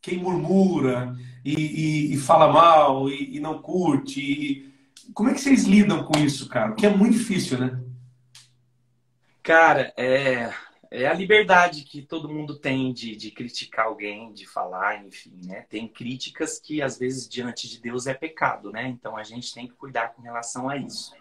Quem 0.00 0.18
murmura 0.18 1.16
e, 1.44 1.54
e, 1.54 2.14
e 2.14 2.16
fala 2.18 2.52
mal 2.52 3.08
e, 3.08 3.36
e 3.36 3.40
não 3.40 3.60
curte? 3.60 4.20
E... 4.20 4.72
Como 5.12 5.28
é 5.28 5.34
que 5.34 5.40
vocês 5.40 5.64
lidam 5.64 6.04
com 6.04 6.18
isso, 6.18 6.48
cara? 6.48 6.68
Porque 6.68 6.86
é 6.86 6.94
muito 6.94 7.14
difícil, 7.16 7.58
né? 7.58 7.80
Cara, 9.42 9.92
é, 9.96 10.52
é 10.90 11.06
a 11.06 11.14
liberdade 11.14 11.82
que 11.84 12.02
todo 12.02 12.28
mundo 12.28 12.58
tem 12.58 12.92
de, 12.92 13.16
de 13.16 13.30
criticar 13.30 13.86
alguém, 13.86 14.32
de 14.32 14.46
falar, 14.46 15.04
enfim, 15.04 15.32
né? 15.44 15.64
Tem 15.68 15.86
críticas 15.88 16.58
que 16.58 16.82
às 16.82 16.98
vezes 16.98 17.28
diante 17.28 17.68
de 17.68 17.80
Deus 17.80 18.06
é 18.06 18.14
pecado, 18.14 18.70
né? 18.70 18.88
Então 18.88 19.16
a 19.16 19.22
gente 19.22 19.52
tem 19.52 19.66
que 19.66 19.74
cuidar 19.74 20.08
com 20.14 20.22
relação 20.22 20.68
a 20.68 20.76
isso. 20.76 21.14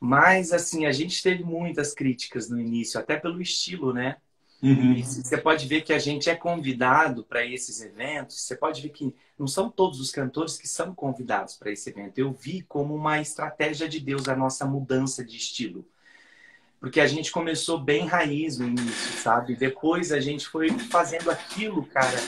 Mas 0.00 0.52
assim, 0.52 0.86
a 0.86 0.92
gente 0.92 1.22
teve 1.22 1.42
muitas 1.42 1.92
críticas 1.94 2.48
no 2.48 2.60
início, 2.60 3.00
até 3.00 3.16
pelo 3.16 3.40
estilo, 3.40 3.92
né? 3.92 4.16
Uhum. 4.60 5.00
você 5.04 5.38
pode 5.38 5.68
ver 5.68 5.82
que 5.82 5.92
a 5.92 6.00
gente 6.00 6.28
é 6.28 6.34
convidado 6.34 7.22
para 7.24 7.46
esses 7.46 7.80
eventos. 7.80 8.40
Você 8.40 8.56
pode 8.56 8.82
ver 8.82 8.88
que 8.88 9.14
não 9.38 9.46
são 9.46 9.70
todos 9.70 10.00
os 10.00 10.10
cantores 10.10 10.56
que 10.56 10.66
são 10.66 10.92
convidados 10.94 11.56
para 11.56 11.70
esse 11.70 11.90
evento. 11.90 12.18
Eu 12.18 12.32
vi 12.32 12.62
como 12.62 12.94
uma 12.94 13.20
estratégia 13.20 13.88
de 13.88 14.00
Deus 14.00 14.28
a 14.28 14.34
nossa 14.34 14.66
mudança 14.66 15.24
de 15.24 15.36
estilo 15.36 15.86
porque 16.80 17.00
a 17.00 17.06
gente 17.06 17.32
começou 17.32 17.78
bem 17.78 18.06
raiz 18.06 18.58
no 18.58 18.66
início, 18.66 19.12
sabe? 19.20 19.56
Depois 19.56 20.12
a 20.12 20.20
gente 20.20 20.46
foi 20.46 20.70
fazendo 20.70 21.30
aquilo, 21.30 21.84
cara, 21.86 22.18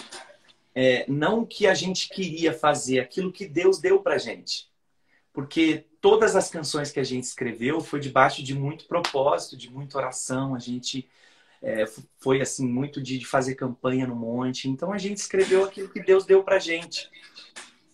é, 0.75 1.05
não 1.09 1.41
o 1.41 1.47
que 1.47 1.67
a 1.67 1.75
gente 1.75 2.09
queria 2.09 2.53
fazer, 2.53 3.01
aquilo 3.01 3.33
que 3.33 3.47
Deus 3.47 3.79
deu 3.79 4.01
pra 4.01 4.19
gente. 4.19 4.69
Porque 5.33 5.87
todas 6.01 6.35
as 6.35 6.51
canções 6.51 6.91
que 6.91 6.99
a 6.99 7.05
gente 7.05 7.25
escreveu 7.25 7.81
foi 7.81 8.01
debaixo 8.01 8.43
de 8.43 8.55
muito 8.55 8.87
propósito, 8.87 9.57
de 9.57 9.71
muita 9.71 9.99
oração, 9.99 10.55
a 10.55 10.59
gente 10.59 11.09
é, 11.63 11.85
foi 12.19 12.41
assim, 12.41 12.67
muito 12.67 13.01
de, 13.01 13.19
de 13.19 13.27
fazer 13.27 13.55
campanha 13.55 14.07
no 14.07 14.17
monte. 14.17 14.69
Então 14.69 14.93
a 14.93 14.99
gente 14.99 15.19
escreveu 15.19 15.65
aquilo 15.65 15.89
que 15.89 16.03
Deus 16.03 16.25
deu 16.25 16.43
pra 16.43 16.59
gente. 16.59 17.09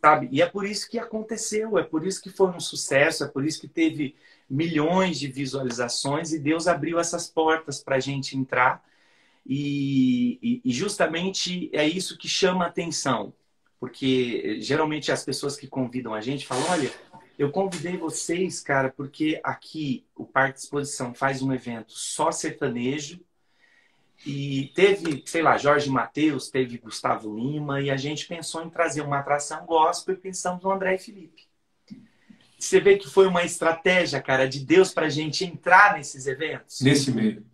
Sabe? 0.07 0.29
E 0.31 0.41
é 0.41 0.47
por 0.47 0.65
isso 0.65 0.89
que 0.89 1.01
aconteceu, 1.01 1.77
é 1.77 1.83
por 1.83 2.07
isso 2.07 2.23
que 2.23 2.31
foi 2.31 2.47
um 2.47 2.61
sucesso, 2.61 3.25
é 3.25 3.27
por 3.27 3.45
isso 3.45 3.61
que 3.61 3.67
teve 3.67 4.15
milhões 4.49 5.19
de 5.19 5.27
visualizações 5.27 6.33
e 6.33 6.39
Deus 6.39 6.69
abriu 6.69 7.01
essas 7.01 7.29
portas 7.29 7.83
para 7.83 7.97
a 7.97 7.99
gente 7.99 8.37
entrar. 8.37 8.85
E, 9.45 10.61
e, 10.65 10.73
justamente 10.73 11.69
é 11.73 11.85
isso 11.85 12.17
que 12.17 12.29
chama 12.29 12.67
atenção, 12.67 13.35
porque 13.81 14.61
geralmente 14.61 15.11
as 15.11 15.25
pessoas 15.25 15.57
que 15.57 15.67
convidam 15.67 16.15
a 16.15 16.21
gente 16.21 16.47
falam: 16.47 16.71
olha, 16.71 16.93
eu 17.37 17.51
convidei 17.51 17.97
vocês, 17.97 18.61
cara, 18.61 18.93
porque 18.97 19.41
aqui 19.43 20.07
o 20.15 20.25
Parque 20.25 20.55
de 20.55 20.61
Exposição 20.61 21.15
faz 21.15 21.43
um 21.43 21.53
evento 21.53 21.91
só 21.91 22.31
sertanejo. 22.31 23.19
E 24.27 24.73
teve, 24.75 25.23
sei 25.25 25.41
lá, 25.41 25.57
Jorge 25.57 25.89
Matheus, 25.89 26.51
teve 26.51 26.79
Gustavo 26.79 27.33
Lima, 27.33 27.81
e 27.81 27.91
a 27.91 27.97
gente 27.97 28.27
pensou 28.27 28.61
em 28.65 28.69
trazer 28.69 29.03
uma 29.03 29.21
atração 29.21 29.65
gospel 29.65 30.17
e 30.17 30.19
pensamos 30.19 30.65
no 30.65 30.73
André 30.73 30.97
e 30.97 30.99
Felipe. 30.99 31.47
você 32.59 32.81
vê 32.81 32.99
que 32.99 33.09
foi 33.09 33.29
uma 33.29 33.45
estratégia, 33.45 34.21
cara, 34.21 34.49
de 34.49 34.65
Deus 34.65 34.93
para 34.93 35.07
a 35.07 35.11
gente 35.11 35.45
entrar 35.45 35.97
nesses 35.97 36.27
eventos? 36.27 36.81
Nesse 36.81 37.13
meio. 37.13 37.47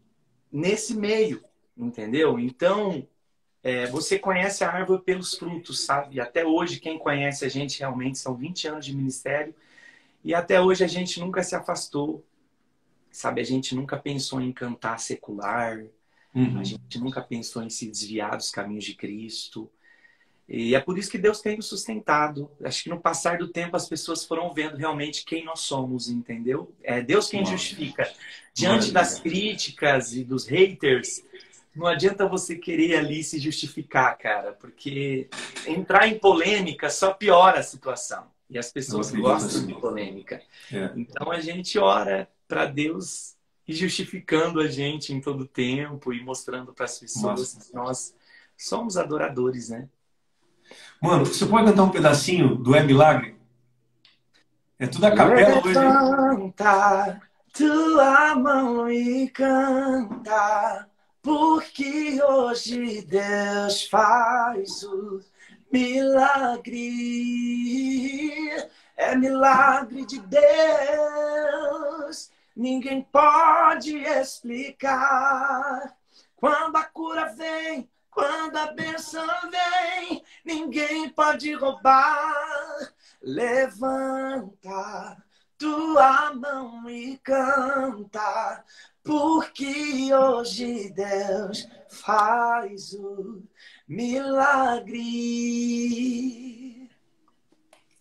Nesse 0.51 0.95
meio, 0.95 1.45
entendeu? 1.77 2.39
Então, 2.39 3.07
é, 3.63 3.87
você 3.89 4.19
conhece 4.19 4.65
a 4.65 4.73
árvore 4.73 5.03
pelos 5.03 5.35
frutos, 5.35 5.85
sabe? 5.85 6.21
Até 6.21 6.43
hoje, 6.43 6.81
quem 6.81 6.99
conhece 6.99 7.45
a 7.45 7.51
gente 7.51 7.79
realmente 7.81 8.19
são 8.19 8.35
20 8.35 8.69
anos 8.69 8.87
de 8.87 8.97
ministério 8.97 9.55
e 10.25 10.35
até 10.35 10.59
hoje 10.59 10.83
a 10.83 10.89
gente 10.89 11.21
nunca 11.21 11.43
se 11.43 11.55
afastou, 11.55 12.25
sabe? 13.11 13.43
A 13.43 13.45
gente 13.45 13.75
nunca 13.75 13.99
pensou 13.99 14.41
em 14.41 14.53
cantar 14.53 14.99
secular, 14.99 15.85
uhum. 16.35 16.61
a 16.61 16.65
gente 16.65 16.99
nunca 16.99 17.21
pensou 17.21 17.63
em 17.63 17.71
se 17.71 17.91
desviar 17.91 18.37
dos 18.37 18.51
caminhos 18.51 18.85
de 18.85 18.95
Cristo. 18.95 19.71
E 20.49 20.75
é 20.75 20.81
por 20.81 20.99
isso 20.99 21.11
que 21.11 21.19
Deus 21.19 21.41
tem 21.41 21.57
nos 21.57 21.67
sustentado. 21.67 22.51
Acho 22.63 22.85
que 22.85 22.91
no 22.91 23.01
passar 23.01 23.39
do 23.39 23.49
tempo 23.49 23.77
as 23.77 23.89
pessoas 23.89 24.25
foram 24.25 24.53
vendo 24.53 24.77
realmente 24.77 25.25
quem 25.25 25.45
nós 25.45 25.61
somos, 25.61 26.09
entendeu? 26.09 26.75
É 26.83 27.01
Deus 27.01 27.29
quem 27.29 27.45
justifica. 27.45 28.11
Diante 28.53 28.91
das 28.91 29.19
críticas 29.19 30.15
e 30.15 30.25
dos 30.25 30.47
haters, 30.47 31.23
não 31.75 31.87
adianta 31.87 32.29
você 32.29 32.57
querer 32.57 32.97
ali 32.97 33.25
se 33.25 33.39
justificar, 33.39 34.17
cara, 34.19 34.53
porque 34.53 35.29
entrar 35.67 36.07
em 36.07 36.19
polêmica 36.19 36.91
só 36.91 37.15
piora 37.15 37.61
a 37.61 37.63
situação. 37.63 38.27
E 38.51 38.59
as 38.59 38.71
pessoas 38.71 39.11
gostam 39.11 39.67
de 39.67 39.73
polêmica. 39.75 40.43
É. 40.71 40.91
Então 40.95 41.31
a 41.31 41.41
gente 41.41 41.79
ora 41.79 42.29
para 42.47 42.67
Deus 42.67 43.35
e 43.67 43.73
justificando 43.75 44.61
a 44.61 44.67
gente 44.67 45.13
em 45.13 45.21
todo 45.21 45.47
tempo 45.47 46.13
e 46.13 46.23
mostrando 46.23 46.73
para 46.73 46.85
as 46.85 46.99
pessoas 46.99 47.55
Nossa. 47.55 47.61
que 47.61 47.75
nós 47.75 48.15
somos 48.57 48.97
adoradores, 48.97 49.69
né? 49.69 49.89
Mano, 51.01 51.27
você 51.27 51.47
pode 51.47 51.67
cantar 51.67 51.83
um 51.83 51.91
pedacinho 51.91 52.55
do 52.57 52.75
É 52.75 52.83
Milagre? 52.83 53.37
É 54.79 54.87
tudo 54.87 55.05
a 55.05 55.15
capela 55.15 55.63
hoje. 55.65 55.75
Canta 55.75 57.21
tua 57.53 58.35
mão 58.35 58.91
e 58.91 59.29
canta, 59.29 60.89
porque 61.21 62.19
hoje 62.23 63.03
Deus 63.03 63.87
faz 63.89 64.83
o 64.85 65.21
milagre. 65.71 66.81
É 68.97 69.15
milagre 69.15 70.07
de 70.07 70.19
Deus, 70.21 70.43
ninguém 72.57 73.03
pode 73.03 73.97
explicar. 73.97 75.97
Quando 76.37 76.77
a 76.77 76.85
cura 76.85 77.33
vem, 77.35 77.89
quando 78.11 78.57
a 78.57 78.73
bênção 78.73 79.27
vem, 79.51 80.23
ninguém 80.45 81.09
pode 81.11 81.53
roubar. 81.55 82.93
Levanta 83.23 85.23
tua 85.63 86.35
mão 86.35 86.91
e 86.91 87.17
canta, 87.19 88.65
porque 89.05 90.13
hoje 90.13 90.93
Deus 90.93 91.69
faz 91.89 92.93
o 92.95 93.41
milagre. 93.87 94.99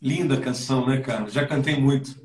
Linda 0.01 0.41
canção, 0.41 0.87
né, 0.87 1.01
cara? 1.01 1.29
Já 1.29 1.45
cantei 1.45 1.79
muito 1.79 2.19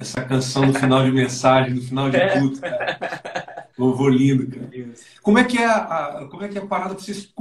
essa 0.00 0.24
canção 0.24 0.66
no 0.66 0.74
final 0.74 1.04
de 1.04 1.12
mensagem, 1.12 1.74
no 1.74 1.82
final 1.82 2.10
de 2.10 2.18
culto, 2.30 2.60
cara. 2.60 3.68
Louvor 3.78 4.10
lindo, 4.10 4.46
cara. 4.48 4.70
Como 5.22 5.38
é 5.38 5.44
que 5.44 5.58
é 5.58 5.66
a, 5.66 6.26
como 6.30 6.42
é 6.42 6.48
que 6.48 6.58
é 6.58 6.62
a 6.62 6.66
parada 6.66 6.94
para 6.94 7.04
vocês 7.04 7.32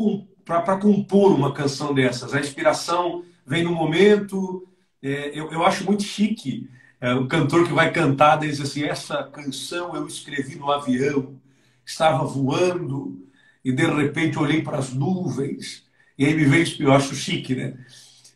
para 0.45 0.77
compor 0.77 1.33
uma 1.33 1.53
canção 1.53 1.93
dessas? 1.93 2.33
A 2.33 2.39
inspiração 2.39 3.23
vem 3.45 3.63
no 3.63 3.71
momento. 3.71 4.67
É, 5.01 5.31
eu, 5.33 5.49
eu 5.51 5.65
acho 5.65 5.85
muito 5.85 6.03
chique 6.03 6.69
é, 7.01 7.13
o 7.13 7.27
cantor 7.27 7.65
que 7.65 7.73
vai 7.73 7.91
cantar 7.91 8.37
diz 8.37 8.59
assim: 8.59 8.83
essa 8.83 9.23
canção 9.23 9.95
eu 9.95 10.05
escrevi 10.05 10.55
no 10.55 10.71
avião, 10.71 11.39
estava 11.85 12.25
voando 12.25 13.25
e 13.63 13.71
de 13.71 13.85
repente 13.85 14.37
olhei 14.37 14.61
para 14.61 14.77
as 14.77 14.93
nuvens 14.93 15.85
e 16.17 16.25
aí 16.25 16.33
me 16.33 16.45
veio 16.45 16.65
eu 16.79 16.91
acho 16.91 17.15
chique, 17.15 17.55
né? 17.55 17.77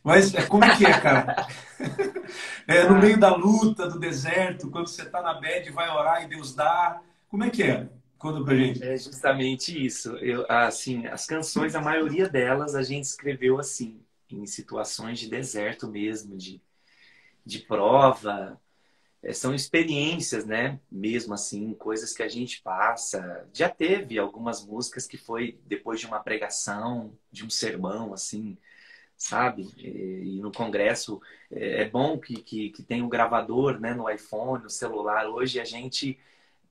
Mas 0.04 0.34
é, 0.34 0.46
como 0.46 0.66
é 0.66 0.76
que 0.76 0.86
é, 0.86 1.00
cara? 1.00 1.48
É, 2.66 2.88
no 2.88 2.98
meio 2.98 3.20
da 3.20 3.36
luta, 3.36 3.90
do 3.90 4.00
deserto, 4.00 4.70
quando 4.70 4.88
você 4.88 5.04
está 5.04 5.22
na 5.22 5.34
bed, 5.34 5.70
vai 5.72 5.90
orar 5.90 6.24
e 6.24 6.28
Deus 6.28 6.56
dá. 6.56 7.02
Como 7.28 7.44
é 7.44 7.50
que 7.50 7.62
é? 7.62 7.90
Conta 8.18 8.42
pra 8.42 8.56
gente. 8.56 8.82
É 8.82 8.98
justamente 8.98 9.86
isso. 9.86 10.16
Eu, 10.18 10.46
assim, 10.50 11.06
as 11.08 11.26
canções, 11.26 11.76
a 11.76 11.82
maioria 11.82 12.30
delas 12.30 12.74
a 12.74 12.82
gente 12.82 13.04
escreveu 13.04 13.60
assim, 13.60 14.00
em 14.30 14.46
situações 14.46 15.20
de 15.20 15.30
deserto 15.30 15.90
mesmo, 15.90 16.38
de, 16.38 16.62
de 17.46 17.60
prova. 17.60 18.58
É, 19.22 19.34
são 19.34 19.54
experiências, 19.54 20.46
né? 20.46 20.80
Mesmo 20.90 21.34
assim, 21.34 21.74
coisas 21.74 22.14
que 22.14 22.24
a 22.24 22.30
gente 22.30 22.62
passa. 22.62 23.46
Já 23.54 23.68
teve 23.68 24.18
algumas 24.18 24.66
músicas 24.66 25.06
que 25.06 25.18
foi 25.18 25.60
depois 25.66 26.00
de 26.00 26.06
uma 26.06 26.22
pregação, 26.22 27.12
de 27.30 27.46
um 27.46 27.50
sermão, 27.50 28.14
assim, 28.14 28.58
sabe? 29.18 29.70
E, 29.78 30.40
no 30.42 30.52
congresso 30.52 31.22
é, 31.52 31.84
é 31.84 31.90
bom 31.90 32.18
que, 32.18 32.36
que, 32.36 32.70
que 32.70 32.84
tem 32.84 33.02
o 33.02 33.06
um 33.06 33.10
gravador, 33.10 33.80
né? 33.80 33.94
No 33.94 34.10
iPhone, 34.10 34.64
no 34.64 34.70
celular. 34.70 35.28
Hoje 35.28 35.60
a 35.60 35.66
gente 35.66 36.20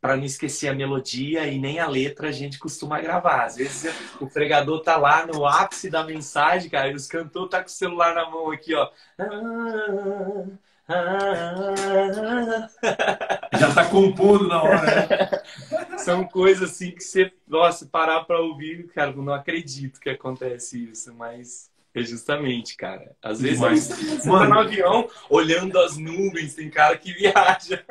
para 0.02 0.16
não 0.16 0.24
esquecer 0.24 0.66
a 0.68 0.74
melodia 0.74 1.46
e 1.46 1.60
nem 1.60 1.78
a 1.78 1.86
letra 1.86 2.28
a 2.28 2.32
gente 2.32 2.58
costuma 2.58 3.00
gravar. 3.00 3.44
Às 3.44 3.54
vezes 3.54 3.94
o 4.20 4.26
pregador 4.28 4.80
tá 4.80 4.96
lá 4.96 5.24
no 5.24 5.46
ápice 5.46 5.88
da 5.88 6.02
mensagem, 6.02 6.68
cara, 6.68 6.88
e 6.88 6.94
os 6.94 7.06
cantores 7.06 7.50
tá 7.50 7.60
com 7.60 7.68
o 7.68 7.70
celular 7.70 8.12
na 8.12 8.28
mão 8.28 8.50
aqui, 8.50 8.74
ó. 8.74 8.90
Já 13.58 13.72
tá 13.72 13.88
compondo 13.88 14.48
na 14.48 14.62
hora, 14.62 14.82
né? 14.82 15.30
São 15.98 16.24
coisas 16.24 16.70
assim 16.70 16.90
que 16.90 17.00
você, 17.00 17.32
nossa, 17.46 17.86
parar 17.86 18.24
para 18.24 18.40
ouvir, 18.40 18.88
cara, 18.88 19.12
não 19.12 19.32
acredito 19.32 20.00
que 20.00 20.10
acontece 20.10 20.90
isso, 20.90 21.14
mas 21.14 21.70
é 21.94 22.02
justamente, 22.02 22.76
cara. 22.76 23.14
Às 23.22 23.40
vezes 23.40 23.60
Mas, 23.60 23.84
você 23.84 24.28
Mano. 24.28 24.48
tá 24.48 24.54
no 24.54 24.60
avião 24.60 25.08
olhando 25.28 25.78
as 25.78 25.96
nuvens, 25.96 26.54
tem 26.54 26.70
cara 26.70 26.96
que 26.96 27.12
viaja. 27.14 27.84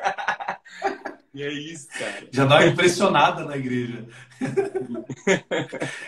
E 1.34 1.44
é 1.44 1.52
isso, 1.52 1.88
cara. 1.90 2.28
Já 2.32 2.46
dá 2.46 2.56
uma 2.56 2.68
impressionada 2.68 3.46
na 3.46 3.56
igreja. 3.56 4.06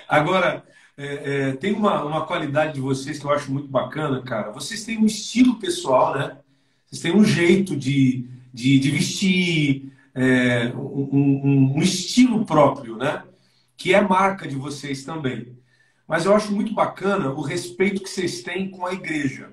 Agora, 0.08 0.64
é, 0.98 1.50
é, 1.50 1.52
tem 1.54 1.74
uma, 1.74 2.04
uma 2.04 2.26
qualidade 2.26 2.74
de 2.74 2.82
vocês 2.82 3.20
que 3.20 3.26
eu 3.26 3.32
acho 3.32 3.52
muito 3.52 3.68
bacana, 3.68 4.22
cara. 4.22 4.52
Vocês 4.52 4.84
têm 4.84 4.98
um 4.98 5.06
estilo 5.06 5.60
pessoal, 5.60 6.18
né? 6.18 6.38
Vocês 6.86 7.02
têm 7.02 7.16
um 7.16 7.24
jeito 7.24 7.76
de, 7.76 8.28
de, 8.54 8.80
de 8.80 8.92
vestir, 8.92 9.94
é, 10.14 10.74
um, 10.76 11.10
um, 11.12 11.74
um 11.78 11.82
estilo 11.82 12.46
próprio, 12.46 12.98
né? 12.98 13.24
Que 13.78 13.94
é 13.94 14.02
marca 14.02 14.48
de 14.48 14.56
vocês 14.56 15.04
também. 15.04 15.58
Mas 16.08 16.26
eu 16.26 16.36
acho 16.36 16.54
muito 16.54 16.74
bacana 16.74 17.32
o 17.32 17.42
respeito 17.42 18.04
que 18.04 18.10
vocês 18.10 18.44
têm 18.44 18.70
com 18.70 18.86
a 18.86 18.94
igreja. 18.94 19.52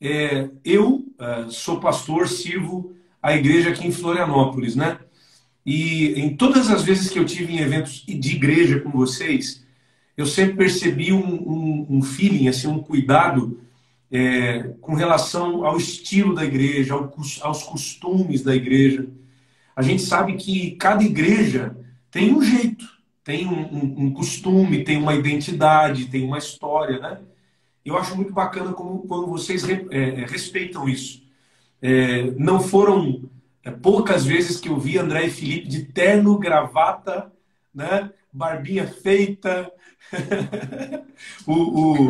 É, 0.00 0.48
eu 0.64 1.04
é, 1.18 1.46
sou 1.50 1.80
pastor, 1.80 2.28
sirvo 2.28 2.94
a 3.22 3.34
igreja 3.36 3.70
aqui 3.70 3.86
em 3.86 3.92
Florianópolis, 3.92 4.76
né? 4.76 4.98
E 5.66 6.18
em 6.18 6.34
todas 6.36 6.70
as 6.70 6.82
vezes 6.82 7.10
que 7.10 7.18
eu 7.18 7.24
tive 7.24 7.52
em 7.52 7.58
eventos 7.58 8.04
de 8.06 8.34
igreja 8.34 8.80
com 8.80 8.90
vocês, 8.90 9.64
eu 10.16 10.24
sempre 10.24 10.56
percebi 10.56 11.12
um, 11.12 11.18
um, 11.20 11.86
um 11.90 12.02
feeling, 12.02 12.48
assim, 12.48 12.66
um 12.66 12.82
cuidado 12.82 13.60
é, 14.10 14.74
com 14.80 14.94
relação 14.94 15.64
ao 15.66 15.76
estilo 15.76 16.34
da 16.34 16.44
igreja, 16.44 16.94
ao, 16.94 17.14
aos 17.42 17.62
costumes 17.62 18.42
da 18.42 18.54
igreja. 18.56 19.06
A 19.76 19.82
gente 19.82 20.02
sabe 20.02 20.34
que 20.34 20.72
cada 20.72 21.04
igreja 21.04 21.76
tem 22.10 22.34
um 22.34 22.42
jeito, 22.42 22.88
tem 23.28 23.46
um, 23.46 24.06
um 24.06 24.14
costume, 24.14 24.84
tem 24.84 24.96
uma 24.96 25.14
identidade, 25.14 26.06
tem 26.06 26.24
uma 26.24 26.38
história, 26.38 26.98
né? 26.98 27.20
Eu 27.84 27.98
acho 27.98 28.16
muito 28.16 28.32
bacana 28.32 28.72
como, 28.72 29.06
quando 29.06 29.26
vocês 29.26 29.64
re, 29.64 29.86
é, 29.90 30.24
respeitam 30.24 30.88
isso. 30.88 31.22
É, 31.82 32.30
não 32.38 32.58
foram 32.58 33.28
é, 33.62 33.70
poucas 33.70 34.24
vezes 34.24 34.58
que 34.58 34.70
eu 34.70 34.80
vi 34.80 34.96
André 34.96 35.26
e 35.26 35.30
Felipe 35.30 35.68
de 35.68 35.84
terno, 35.84 36.38
gravata, 36.38 37.30
né? 37.74 38.10
barbinha 38.32 38.86
feita, 38.86 39.70
o, 41.46 41.52
o, 41.52 42.04
o 42.06 42.08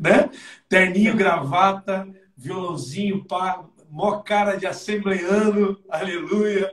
né? 0.00 0.30
terninho, 0.66 1.14
gravata, 1.14 2.08
violãozinho, 2.34 3.22
pá, 3.22 3.62
mó 3.90 4.22
cara 4.22 4.56
de 4.56 4.66
assembleiano, 4.66 5.78
aleluia, 5.90 6.72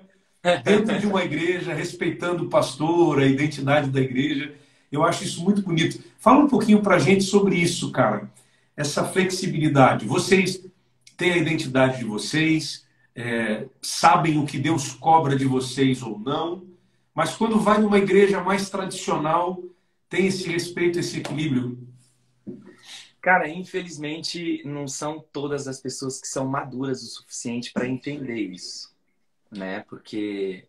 dentro 0.63 0.99
de 0.99 1.07
uma 1.07 1.23
igreja, 1.23 1.73
respeitando 1.73 2.45
o 2.45 2.49
pastor, 2.49 3.19
a 3.19 3.25
identidade 3.25 3.89
da 3.89 3.99
igreja. 3.99 4.53
Eu 4.91 5.03
acho 5.03 5.23
isso 5.23 5.43
muito 5.43 5.61
bonito. 5.61 6.03
Fala 6.19 6.43
um 6.43 6.47
pouquinho 6.47 6.81
pra 6.81 6.99
gente 6.99 7.23
sobre 7.23 7.55
isso, 7.55 7.91
cara. 7.91 8.29
Essa 8.77 9.03
flexibilidade. 9.03 10.05
Vocês 10.05 10.63
têm 11.17 11.31
a 11.31 11.37
identidade 11.37 11.99
de 11.99 12.05
vocês, 12.05 12.85
é, 13.15 13.65
sabem 13.81 14.37
o 14.37 14.45
que 14.45 14.57
Deus 14.57 14.93
cobra 14.93 15.35
de 15.35 15.45
vocês 15.45 16.01
ou 16.01 16.19
não, 16.19 16.63
mas 17.13 17.35
quando 17.35 17.59
vai 17.59 17.79
numa 17.79 17.97
igreja 17.97 18.43
mais 18.43 18.69
tradicional, 18.69 19.63
tem 20.09 20.27
esse 20.27 20.47
respeito, 20.49 20.99
esse 20.99 21.19
equilíbrio. 21.19 21.77
Cara, 23.21 23.49
infelizmente 23.49 24.61
não 24.65 24.87
são 24.87 25.23
todas 25.31 25.67
as 25.67 25.79
pessoas 25.79 26.21
que 26.21 26.27
são 26.27 26.45
maduras 26.45 27.01
o 27.01 27.07
suficiente 27.07 27.71
para 27.73 27.87
entender 27.87 28.39
isso, 28.39 28.93
né? 29.51 29.81
Porque 29.89 30.67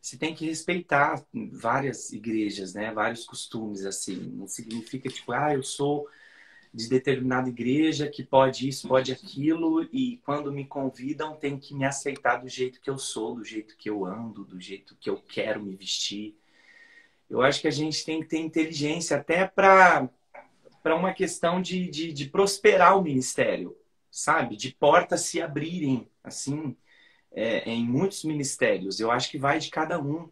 você 0.00 0.18
tem 0.18 0.34
que 0.34 0.46
respeitar 0.46 1.24
várias 1.52 2.12
igrejas, 2.12 2.74
né? 2.74 2.92
Vários 2.92 3.24
costumes 3.24 3.84
assim. 3.84 4.16
Não 4.16 4.46
significa 4.46 5.08
tipo, 5.08 5.32
ah, 5.32 5.54
eu 5.54 5.62
sou 5.62 6.06
de 6.74 6.88
determinada 6.88 7.48
igreja 7.48 8.08
que 8.08 8.24
pode 8.24 8.68
isso, 8.68 8.88
pode 8.88 9.12
aquilo 9.12 9.88
e 9.92 10.20
quando 10.24 10.52
me 10.52 10.66
convidam 10.66 11.36
tem 11.36 11.56
que 11.56 11.72
me 11.72 11.84
aceitar 11.84 12.38
do 12.38 12.48
jeito 12.48 12.80
que 12.80 12.90
eu 12.90 12.98
sou, 12.98 13.36
do 13.36 13.44
jeito 13.44 13.76
que 13.76 13.88
eu 13.88 14.04
ando, 14.04 14.44
do 14.44 14.60
jeito 14.60 14.96
que 14.96 15.08
eu 15.08 15.16
quero 15.16 15.62
me 15.62 15.76
vestir. 15.76 16.36
Eu 17.30 17.42
acho 17.42 17.60
que 17.60 17.68
a 17.68 17.70
gente 17.70 18.04
tem 18.04 18.20
que 18.20 18.26
ter 18.28 18.38
inteligência 18.38 19.16
até 19.16 19.46
para 19.46 20.08
para 20.82 20.94
uma 20.94 21.14
questão 21.14 21.62
de, 21.62 21.88
de, 21.88 22.12
de, 22.12 22.26
prosperar 22.28 22.98
o 22.98 23.02
ministério, 23.02 23.74
sabe? 24.10 24.54
De 24.54 24.70
portas 24.70 25.22
se 25.22 25.40
abrirem, 25.40 26.06
assim, 26.22 26.76
é, 27.34 27.68
em 27.68 27.84
muitos 27.84 28.24
ministérios. 28.24 29.00
Eu 29.00 29.10
acho 29.10 29.30
que 29.30 29.36
vai 29.36 29.58
de 29.58 29.68
cada 29.68 30.00
um. 30.00 30.30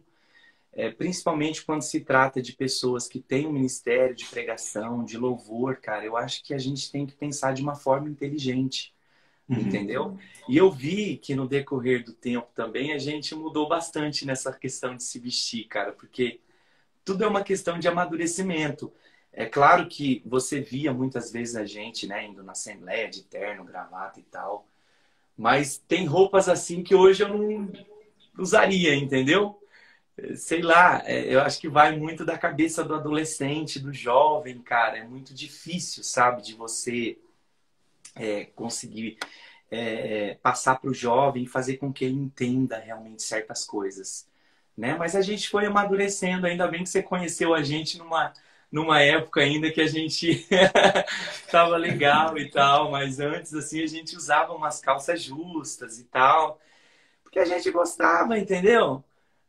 É, 0.75 0.89
principalmente 0.89 1.63
quando 1.63 1.83
se 1.83 1.99
trata 1.99 2.41
de 2.41 2.53
pessoas 2.53 3.07
que 3.07 3.19
têm 3.19 3.45
um 3.45 3.51
ministério 3.51 4.15
de 4.15 4.25
pregação, 4.25 5.05
de 5.05 5.19
louvor, 5.19 5.75
cara, 5.75 6.03
eu 6.03 6.17
acho 6.17 6.43
que 6.43 6.51
a 6.51 6.57
gente 6.57 6.91
tem 6.91 7.05
que 7.05 7.13
pensar 7.13 7.53
de 7.53 7.61
uma 7.61 7.75
forma 7.75 8.09
inteligente, 8.09 8.91
uhum. 9.47 9.59
entendeu? 9.59 10.17
E 10.49 10.57
eu 10.57 10.71
vi 10.71 11.17
que 11.17 11.35
no 11.35 11.47
decorrer 11.47 12.03
do 12.03 12.11
tempo 12.11 12.47
também 12.55 12.91
a 12.91 12.97
gente 12.97 13.35
mudou 13.35 13.69
bastante 13.69 14.25
nessa 14.25 14.51
questão 14.51 14.95
de 14.95 15.03
se 15.03 15.19
vestir, 15.19 15.67
cara, 15.67 15.91
porque 15.91 16.39
tudo 17.05 17.23
é 17.23 17.27
uma 17.27 17.43
questão 17.43 17.77
de 17.77 17.87
amadurecimento. 17.87 18.91
É 19.31 19.45
claro 19.45 19.87
que 19.87 20.23
você 20.25 20.59
via 20.59 20.91
muitas 20.91 21.31
vezes 21.31 21.55
a 21.55 21.65
gente, 21.65 22.07
né, 22.07 22.25
indo 22.25 22.41
na 22.41 22.53
assembleia 22.53 23.07
de 23.07 23.21
terno, 23.23 23.63
gravata 23.63 24.19
e 24.19 24.23
tal, 24.23 24.67
mas 25.37 25.77
tem 25.77 26.05
roupas 26.05 26.47
assim 26.47 26.83
que 26.83 26.95
hoje 26.95 27.23
eu 27.23 27.29
não 27.29 27.71
usaria, 28.37 28.95
entendeu? 28.95 29.59
Sei 30.35 30.61
lá, 30.61 31.01
é, 31.05 31.33
eu 31.33 31.41
acho 31.41 31.59
que 31.59 31.67
vai 31.67 31.97
muito 31.97 32.23
da 32.23 32.37
cabeça 32.37 32.83
do 32.83 32.93
adolescente, 32.93 33.79
do 33.79 33.91
jovem, 33.91 34.61
cara. 34.61 34.99
É 34.99 35.03
muito 35.03 35.33
difícil, 35.33 36.03
sabe, 36.03 36.43
de 36.43 36.53
você 36.53 37.17
é, 38.15 38.45
conseguir 38.45 39.17
é, 39.71 40.35
passar 40.35 40.75
para 40.79 40.89
o 40.89 40.93
jovem 40.93 41.43
e 41.43 41.47
fazer 41.47 41.77
com 41.77 41.91
que 41.91 42.05
ele 42.05 42.15
entenda 42.15 42.77
realmente 42.77 43.23
certas 43.23 43.65
coisas, 43.65 44.27
né? 44.77 44.95
Mas 44.95 45.15
a 45.15 45.21
gente 45.21 45.49
foi 45.49 45.65
amadurecendo. 45.65 46.45
Ainda 46.45 46.67
bem 46.67 46.83
que 46.83 46.89
você 46.89 47.01
conheceu 47.01 47.53
a 47.55 47.63
gente 47.63 47.97
numa 47.97 48.33
numa 48.73 48.99
época 48.99 49.41
ainda 49.41 49.69
que 49.69 49.79
a 49.79 49.85
gente 49.85 50.47
tava 51.51 51.77
legal 51.77 52.35
e 52.39 52.49
tal, 52.49 52.89
mas 52.89 53.19
antes 53.19 53.53
assim 53.53 53.83
a 53.83 53.85
gente 53.85 54.17
usava 54.17 54.51
umas 54.51 54.79
calças 54.79 55.21
justas 55.21 55.99
e 55.99 56.05
tal, 56.05 56.59
porque 57.21 57.37
a 57.37 57.45
gente 57.45 57.69
gostava, 57.69 58.35
entendeu? 58.35 59.03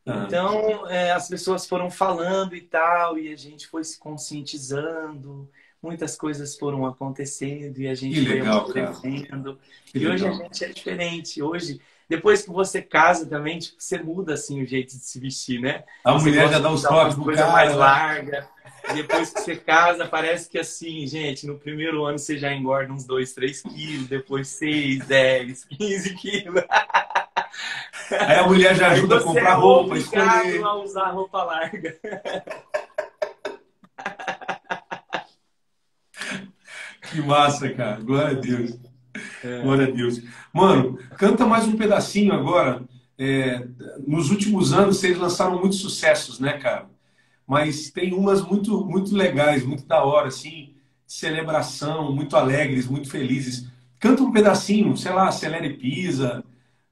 Ah. 0.05 0.25
Então 0.27 0.87
é, 0.91 1.11
as 1.13 1.27
pessoas 1.27 1.67
foram 1.67 1.91
falando 1.91 2.55
e 2.55 2.61
tal, 2.61 3.19
e 3.19 3.33
a 3.33 3.37
gente 3.37 3.67
foi 3.67 3.83
se 3.83 3.99
conscientizando, 3.99 5.51
muitas 5.83 6.17
coisas 6.17 6.59
foram 6.59 6.85
acontecendo 6.85 7.79
e 7.79 7.89
a 7.89 7.95
gente 7.95 8.21
que 8.21 8.27
foi 8.27 8.35
legal, 8.41 8.61
acontecendo. 8.61 9.59
E 9.95 10.07
hoje 10.07 10.29
a 10.29 10.33
gente 10.33 10.65
é 10.67 10.69
diferente. 10.69 11.43
Hoje 11.43 11.81
depois 12.07 12.43
que 12.43 12.51
você 12.51 12.83
casa 12.83 13.25
também, 13.25 13.59
tipo, 13.59 13.77
você 13.79 13.97
muda 13.97 14.35
assim 14.35 14.63
o 14.63 14.67
jeito 14.67 14.99
de 14.99 15.03
se 15.03 15.19
vestir, 15.19 15.63
né? 15.63 15.83
A 16.05 16.13
você 16.13 16.29
mulher 16.29 16.51
já 16.51 16.59
dá 16.59 16.71
uns 16.71 16.83
toques 16.83 17.15
coisa 17.15 17.41
cara, 17.41 17.53
mais 17.53 17.71
né? 17.71 17.77
larga. 17.77 18.54
Depois 18.93 19.31
que 19.31 19.41
você 19.41 19.57
casa, 19.57 20.07
parece 20.07 20.49
que 20.49 20.59
assim, 20.59 21.07
gente, 21.07 21.47
no 21.47 21.59
primeiro 21.59 22.05
ano 22.05 22.19
você 22.19 22.37
já 22.37 22.53
engorda 22.53 22.93
uns 22.93 23.07
2, 23.07 23.33
3 23.33 23.63
quilos, 23.63 24.09
depois 24.09 24.49
6, 24.49 25.07
10, 25.07 25.65
15 25.65 26.15
quilos. 26.17 26.65
Aí 28.11 28.37
a 28.37 28.47
mulher 28.47 28.75
já 28.75 28.91
ajuda 28.91 29.19
a 29.19 29.23
comprar 29.23 29.53
é 29.53 29.55
roupa, 29.55 29.97
escolher. 29.97 30.63
a 30.63 30.75
usar 30.75 31.11
roupa 31.11 31.43
larga. 31.43 31.99
Que 37.11 37.23
massa, 37.23 37.73
cara. 37.73 38.01
Glória 38.01 38.37
a 38.37 38.41
Deus. 38.41 38.79
É. 39.45 39.61
Glória 39.63 39.87
a 39.87 39.91
Deus. 39.91 40.21
Mano, 40.53 40.99
canta 41.17 41.47
mais 41.47 41.67
um 41.67 41.77
pedacinho 41.77 42.33
agora. 42.33 42.83
É, 43.17 43.65
nos 44.07 44.31
últimos 44.31 44.73
anos 44.73 44.99
vocês 44.99 45.17
lançaram 45.17 45.61
muitos 45.61 45.79
sucessos, 45.79 46.41
né, 46.41 46.59
cara? 46.59 46.94
Mas 47.47 47.91
tem 47.91 48.15
umas 48.15 48.41
muito, 48.43 48.85
muito 48.85 49.15
legais, 49.15 49.65
muito 49.65 49.85
da 49.87 50.03
hora, 50.03 50.29
assim, 50.29 50.75
de 51.07 51.13
celebração, 51.13 52.13
muito 52.13 52.37
alegres, 52.37 52.87
muito 52.87 53.11
felizes. 53.11 53.67
Canta 54.01 54.23
um 54.23 54.33
pedacinho, 54.33 54.97
sei 54.97 55.13
lá, 55.13 55.29
Acelere 55.29 55.77
Pisa, 55.77 56.45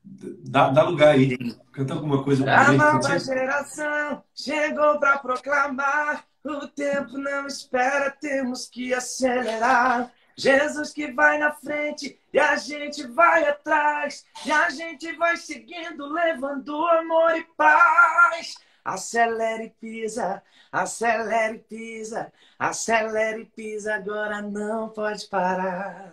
dá, 0.04 0.70
dá 0.70 0.82
lugar 0.82 1.14
aí. 1.14 1.36
Canta 1.72 1.94
alguma 1.94 2.22
coisa 2.22 2.44
pra 2.44 2.60
A 2.60 2.64
gente, 2.70 2.78
nova 2.78 3.18
geração 3.18 4.22
chegou 4.34 4.98
para 4.98 5.18
proclamar. 5.18 6.24
O 6.44 6.66
tempo 6.66 7.16
não 7.18 7.46
espera, 7.46 8.10
temos 8.10 8.66
que 8.66 8.92
acelerar. 8.92 10.10
Jesus 10.36 10.92
que 10.92 11.12
vai 11.12 11.38
na 11.38 11.52
frente 11.52 12.18
e 12.32 12.38
a 12.38 12.56
gente 12.56 13.06
vai 13.06 13.44
atrás, 13.44 14.24
e 14.46 14.50
a 14.50 14.70
gente 14.70 15.12
vai 15.12 15.36
seguindo, 15.36 16.06
levando 16.06 16.74
amor 16.86 17.36
e 17.36 17.44
paz. 17.56 18.54
Acelere 18.84 19.64
e 19.64 19.70
pisa, 19.70 20.42
acelere 20.70 21.56
e 21.56 21.58
pisa, 21.60 22.32
acelere 22.58 23.42
e 23.42 23.44
pisa, 23.44 23.94
agora 23.94 24.42
não 24.42 24.88
pode 24.88 25.26
parar. 25.28 26.12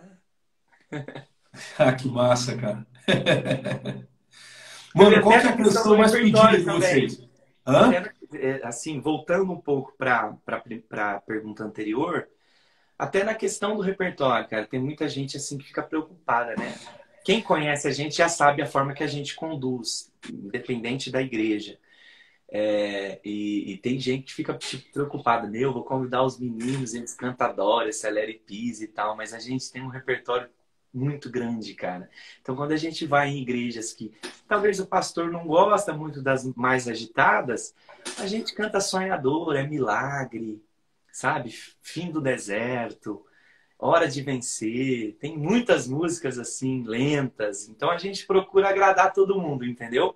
ah, 1.78 1.92
que 1.92 2.08
massa, 2.08 2.56
cara. 2.56 2.86
Mano, 4.94 5.22
qual 5.22 5.32
é 5.32 5.38
a 5.38 5.56
canção 5.56 5.96
mais 5.96 6.12
pedida 6.12 6.56
de 6.56 6.62
vocês? 6.62 7.28
Hã? 7.66 7.90
É, 8.34 8.60
assim, 8.64 9.00
voltando 9.00 9.52
um 9.52 9.60
pouco 9.60 9.92
para 9.96 10.36
a 10.92 11.20
pergunta 11.20 11.64
anterior, 11.64 12.28
até 12.96 13.24
na 13.24 13.34
questão 13.34 13.76
do 13.76 13.82
repertório, 13.82 14.48
cara, 14.48 14.66
tem 14.66 14.78
muita 14.78 15.08
gente 15.08 15.36
assim 15.36 15.58
que 15.58 15.66
fica 15.66 15.82
preocupada, 15.82 16.54
né? 16.54 16.74
Quem 17.24 17.40
conhece 17.40 17.88
a 17.88 17.92
gente 17.92 18.16
já 18.16 18.28
sabe 18.28 18.62
a 18.62 18.66
forma 18.66 18.94
que 18.94 19.02
a 19.02 19.06
gente 19.06 19.34
conduz, 19.34 20.12
independente 20.28 21.10
da 21.10 21.20
igreja. 21.20 21.78
É, 22.52 23.20
e, 23.24 23.72
e, 23.72 23.76
tem 23.78 23.98
gente 24.00 24.24
que 24.24 24.34
fica 24.34 24.52
tipo, 24.54 24.92
preocupada, 24.92 25.46
meu, 25.46 25.72
vou 25.72 25.84
convidar 25.84 26.24
os 26.24 26.38
meninos, 26.38 26.94
eles 26.94 27.14
cantam 27.14 27.46
Adora, 27.46 27.88
Acelere 27.90 28.42
Pise 28.44 28.84
e 28.84 28.88
tal, 28.88 29.16
mas 29.16 29.32
a 29.32 29.38
gente 29.38 29.70
tem 29.70 29.82
um 29.82 29.88
repertório 29.88 30.48
muito 30.92 31.30
grande, 31.30 31.74
cara. 31.74 32.10
Então, 32.42 32.56
quando 32.56 32.72
a 32.72 32.76
gente 32.76 33.06
vai 33.06 33.28
em 33.28 33.40
igrejas 33.42 33.92
que 33.92 34.12
talvez 34.48 34.80
o 34.80 34.86
pastor 34.86 35.30
não 35.30 35.46
gosta 35.46 35.92
muito 35.92 36.20
das 36.20 36.44
mais 36.56 36.88
agitadas, 36.88 37.72
a 38.18 38.26
gente 38.26 38.52
canta 38.52 38.80
Sonhador, 38.80 39.54
é 39.54 39.64
Milagre, 39.64 40.60
sabe? 41.12 41.50
Fim 41.80 42.10
do 42.10 42.20
deserto, 42.20 43.24
Hora 43.82 44.06
de 44.06 44.20
vencer. 44.20 45.16
Tem 45.18 45.38
muitas 45.38 45.88
músicas 45.88 46.38
assim, 46.38 46.82
lentas. 46.82 47.66
Então 47.66 47.90
a 47.90 47.96
gente 47.96 48.26
procura 48.26 48.68
agradar 48.68 49.10
todo 49.10 49.40
mundo, 49.40 49.64
entendeu? 49.64 50.14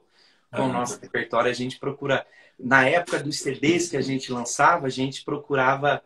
Com 0.57 0.69
o 0.69 0.73
nosso 0.73 1.01
repertório, 1.01 1.51
a 1.51 1.55
gente 1.55 1.79
procura. 1.79 2.27
Na 2.59 2.89
época 2.89 3.19
dos 3.19 3.39
CDs 3.41 3.89
que 3.89 3.97
a 3.97 4.01
gente 4.01 4.33
lançava, 4.33 4.87
a 4.87 4.91
gente 4.91 5.25
procurava 5.25 6.03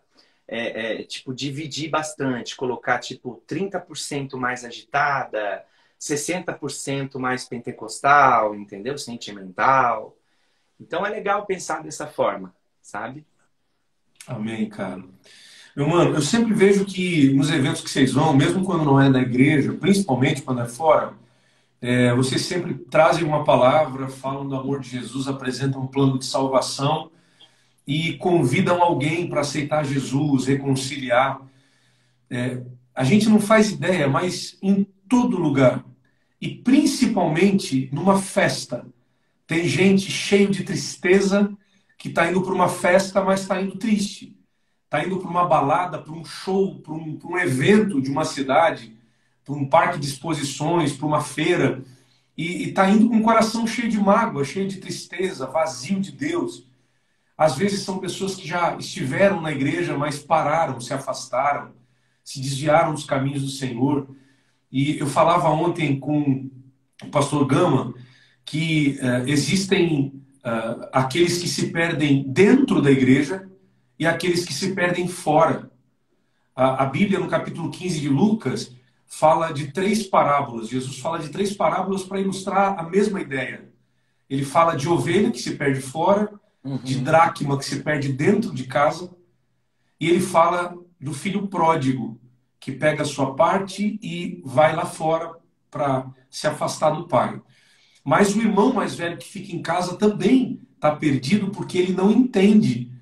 é, 0.47 1.01
é, 1.01 1.03
tipo, 1.03 1.35
dividir 1.35 1.91
bastante, 1.91 2.57
colocar 2.57 2.99
tipo 2.99 3.43
30% 3.47 4.37
mais 4.37 4.65
agitada, 4.65 5.63
60% 6.01 7.19
mais 7.19 7.45
pentecostal, 7.45 8.55
entendeu? 8.55 8.97
Sentimental. 8.97 10.17
Então 10.81 11.05
é 11.05 11.11
legal 11.11 11.45
pensar 11.45 11.83
dessa 11.83 12.07
forma, 12.07 12.55
sabe? 12.81 13.27
Amém, 14.27 14.69
cara. 14.69 15.05
Meu 15.77 15.87
mano, 15.87 16.15
eu 16.15 16.23
sempre 16.23 16.55
vejo 16.55 16.85
que 16.85 17.33
nos 17.35 17.51
eventos 17.51 17.83
que 17.83 17.91
vocês 17.91 18.13
vão, 18.13 18.35
mesmo 18.35 18.65
quando 18.65 18.85
não 18.85 19.01
é 19.01 19.09
na 19.09 19.21
igreja, 19.21 19.73
principalmente 19.75 20.43
quando 20.43 20.63
é 20.63 20.69
fora, 20.69 21.15
é, 21.81 22.15
vocês 22.15 22.43
sempre 22.43 22.75
trazem 22.75 23.25
uma 23.25 23.45
palavra, 23.45 24.09
falam 24.09 24.49
do 24.49 24.57
amor 24.57 24.81
de 24.81 24.91
Jesus, 24.91 25.29
apresentam 25.29 25.83
um 25.83 25.87
plano 25.87 26.19
de 26.19 26.25
salvação 26.25 27.11
e 27.87 28.15
convidam 28.15 28.83
alguém 28.83 29.29
para 29.29 29.41
aceitar 29.41 29.85
Jesus, 29.85 30.47
reconciliar. 30.47 31.41
É, 32.29 32.63
a 32.95 33.05
gente 33.05 33.29
não 33.29 33.41
faz 33.41 33.71
ideia, 33.71 34.09
mas 34.09 34.59
em 34.61 34.85
todo 35.09 35.39
lugar, 35.39 35.85
e 36.41 36.49
principalmente 36.49 37.89
numa 37.93 38.21
festa, 38.21 38.87
tem 39.47 39.67
gente 39.67 40.11
cheio 40.11 40.51
de 40.51 40.63
tristeza 40.63 41.51
que 41.97 42.09
está 42.09 42.31
indo 42.31 42.43
para 42.43 42.53
uma 42.53 42.69
festa, 42.69 43.23
mas 43.25 43.41
está 43.41 43.61
indo 43.61 43.77
triste. 43.77 44.37
Está 44.85 45.05
indo 45.05 45.19
para 45.19 45.29
uma 45.29 45.47
balada, 45.47 45.99
para 45.99 46.13
um 46.13 46.25
show, 46.25 46.81
para 46.81 46.93
um, 46.93 47.19
um, 47.25 47.39
evento 47.39 48.01
de 48.01 48.11
uma 48.11 48.25
cidade, 48.25 48.97
para 49.49 49.57
um 49.57 49.67
parque 49.67 49.99
de 49.99 50.07
exposições, 50.07 50.93
para 50.93 51.07
uma 51.07 51.23
feira. 51.23 51.83
E 52.37 52.69
está 52.69 52.89
indo 52.89 53.09
com 53.09 53.17
um 53.17 53.23
coração 53.23 53.67
cheio 53.67 53.89
de 53.89 53.99
mágoa, 53.99 54.45
cheio 54.45 54.69
de 54.69 54.77
tristeza, 54.77 55.47
vazio 55.47 55.99
de 55.99 56.13
Deus. 56.13 56.69
Às 57.37 57.57
vezes 57.57 57.81
são 57.81 57.99
pessoas 57.99 58.35
que 58.35 58.47
já 58.47 58.77
estiveram 58.77 59.41
na 59.41 59.51
igreja, 59.51 59.97
mas 59.97 60.19
pararam, 60.19 60.81
se 60.83 60.93
afastaram, 60.93 61.73
se 62.23 62.41
desviaram 62.41 62.93
dos 62.93 63.05
caminhos 63.05 63.43
do 63.43 63.49
Senhor. 63.49 64.07
E 64.71 64.99
eu 64.99 65.07
falava 65.07 65.49
ontem 65.49 65.99
com 65.99 66.51
o 67.03 67.07
pastor 67.11 67.47
Gama 67.47 67.95
que 68.45 68.99
uh, 69.01 69.27
existem 69.27 70.13
uh, 70.45 70.89
aqueles 70.93 71.39
que 71.39 71.49
se 71.49 71.71
perdem 71.71 72.23
dentro 72.23 72.83
da 72.83 72.91
igreja 72.91 73.49
e 73.99 74.07
aqueles 74.07 74.45
que 74.45 74.53
se 74.53 74.75
perdem 74.75 75.09
fora. 75.09 75.71
A, 76.55 76.83
a 76.83 76.87
Bíblia, 76.87 77.19
no 77.19 77.29
capítulo 77.29 77.71
15 77.71 78.01
de 78.01 78.09
Lucas, 78.09 78.77
fala 79.09 79.51
de 79.51 79.73
três 79.73 80.07
parábolas. 80.07 80.69
Jesus 80.69 80.99
fala 80.99 81.19
de 81.19 81.31
três 81.31 81.57
parábolas 81.57 82.05
para 82.05 82.21
ilustrar 82.21 82.79
a 82.79 82.83
mesma 82.83 83.21
ideia. 83.21 83.69
Ele 84.29 84.45
fala 84.45 84.77
de 84.77 84.89
ovelha 84.89 85.33
que 85.33 85.41
se 85.41 85.57
perde 85.57 85.81
fora, 85.81 86.31
uhum. 86.63 86.77
de 86.77 87.01
dracma 87.01 87.59
que 87.59 87.65
se 87.65 87.83
perde 87.83 88.13
dentro 88.13 88.55
de 88.55 88.65
casa, 88.65 89.11
e 89.99 90.09
ele 90.09 90.21
fala 90.21 90.77
do 91.01 91.15
filho 91.15 91.49
pródigo 91.49 92.21
que 92.61 92.71
pega 92.71 93.03
a 93.03 93.07
sua 93.07 93.35
parte 93.35 93.99
e 94.03 94.43
vai 94.45 94.77
lá 94.77 94.85
fora 94.85 95.33
para 95.71 96.07
se 96.31 96.47
afastar 96.47 96.91
do 96.91 97.09
pai. 97.09 97.41
Mas 98.05 98.35
o 98.35 98.41
irmão 98.41 98.73
mais 98.73 98.95
velho 98.95 99.17
que 99.17 99.29
fica 99.29 99.55
em 99.55 99.63
casa 99.63 99.97
também 99.97 100.61
está 100.75 100.95
perdido 100.95 101.51
porque 101.51 101.79
ele 101.79 101.93
não 101.93 102.11
entende 102.11 102.93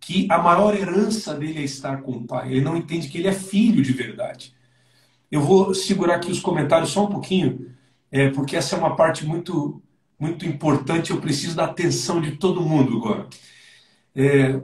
que 0.00 0.26
a 0.30 0.38
maior 0.38 0.74
herança 0.74 1.34
dele 1.34 1.60
é 1.60 1.64
estar 1.64 2.02
com 2.02 2.12
o 2.12 2.26
pai. 2.26 2.50
Ele 2.50 2.60
não 2.60 2.76
entende 2.76 3.08
que 3.08 3.18
ele 3.18 3.28
é 3.28 3.32
filho 3.32 3.82
de 3.82 3.92
verdade. 3.92 4.54
Eu 5.32 5.40
vou 5.40 5.74
segurar 5.74 6.16
aqui 6.16 6.30
os 6.30 6.40
comentários 6.40 6.90
só 6.90 7.06
um 7.06 7.10
pouquinho, 7.10 7.74
é, 8.10 8.28
porque 8.28 8.54
essa 8.54 8.76
é 8.76 8.78
uma 8.78 8.94
parte 8.94 9.24
muito, 9.24 9.82
muito 10.20 10.46
importante. 10.46 11.10
Eu 11.10 11.20
preciso 11.20 11.56
da 11.56 11.64
atenção 11.64 12.20
de 12.20 12.32
todo 12.32 12.60
mundo 12.60 12.98
agora. 12.98 13.26
É, 14.14 14.60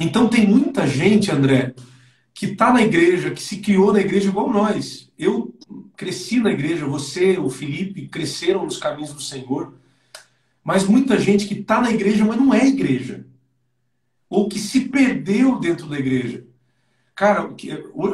então, 0.00 0.26
tem 0.26 0.46
muita 0.46 0.86
gente, 0.86 1.30
André, 1.30 1.74
que 2.32 2.46
está 2.46 2.72
na 2.72 2.82
igreja, 2.82 3.30
que 3.30 3.42
se 3.42 3.58
criou 3.58 3.92
na 3.92 4.00
igreja 4.00 4.30
igual 4.30 4.50
nós. 4.50 5.12
Eu 5.18 5.54
cresci 5.94 6.40
na 6.40 6.50
igreja, 6.50 6.86
você, 6.86 7.38
o 7.38 7.50
Felipe, 7.50 8.08
cresceram 8.08 8.64
nos 8.64 8.78
caminhos 8.78 9.12
do 9.12 9.20
Senhor. 9.20 9.74
Mas 10.64 10.84
muita 10.84 11.18
gente 11.20 11.46
que 11.46 11.54
está 11.54 11.80
na 11.80 11.92
igreja, 11.92 12.24
mas 12.24 12.38
não 12.38 12.52
é 12.52 12.66
igreja 12.66 13.26
ou 14.34 14.48
que 14.48 14.58
se 14.58 14.80
perdeu 14.88 15.60
dentro 15.60 15.86
da 15.86 15.96
igreja. 15.96 16.44
Cara, 17.14 17.48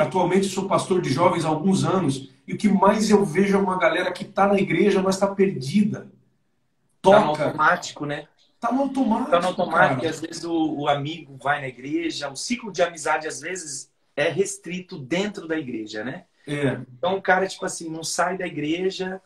atualmente 0.01 0.46
sou 0.48 0.68
pastor 0.68 1.01
de 1.01 1.11
jovens 1.11 1.44
há 1.44 1.48
alguns 1.48 1.84
anos 1.84 2.30
e 2.46 2.53
o 2.53 2.59
que 2.59 2.68
mais 2.68 3.09
eu 3.11 3.24
vejo 3.24 3.57
é 3.57 3.61
uma 3.61 3.78
galera 3.78 4.12
que 4.12 4.24
está 4.24 4.46
na 4.46 4.59
igreja, 4.59 5.03
mas 5.03 5.14
está 5.14 5.26
perdida. 5.34 6.11
Toca. 7.01 7.18
Tá 7.18 7.24
no 7.24 7.30
automático, 7.30 8.05
né? 8.05 8.28
Tá 8.59 8.70
no 8.70 8.82
automático. 8.82 9.30
Tá 9.30 9.40
no 9.40 9.46
automático, 9.46 10.07
às 10.07 10.20
vezes 10.20 10.44
o, 10.44 10.80
o, 10.80 10.88
amigo 10.88 11.38
vai 11.42 11.61
na 11.61 11.68
igreja, 11.68 12.28
o 12.28 12.36
ciclo 12.36 12.70
de 12.70 12.82
amizade 12.82 13.26
às 13.26 13.40
vezes 13.40 13.90
é 14.14 14.28
restrito 14.28 14.98
dentro 14.98 15.48
da 15.48 15.59
igreja, 15.59 16.05
né? 16.05 16.24
É. 16.46 16.80
Então 16.98 17.16
o 17.16 17.22
cara, 17.22 17.46
tipo 17.46 17.64
assim, 17.64 17.88
não 17.88 18.05
sai 18.05 18.36
da 18.36 18.46
igreja 18.46 19.22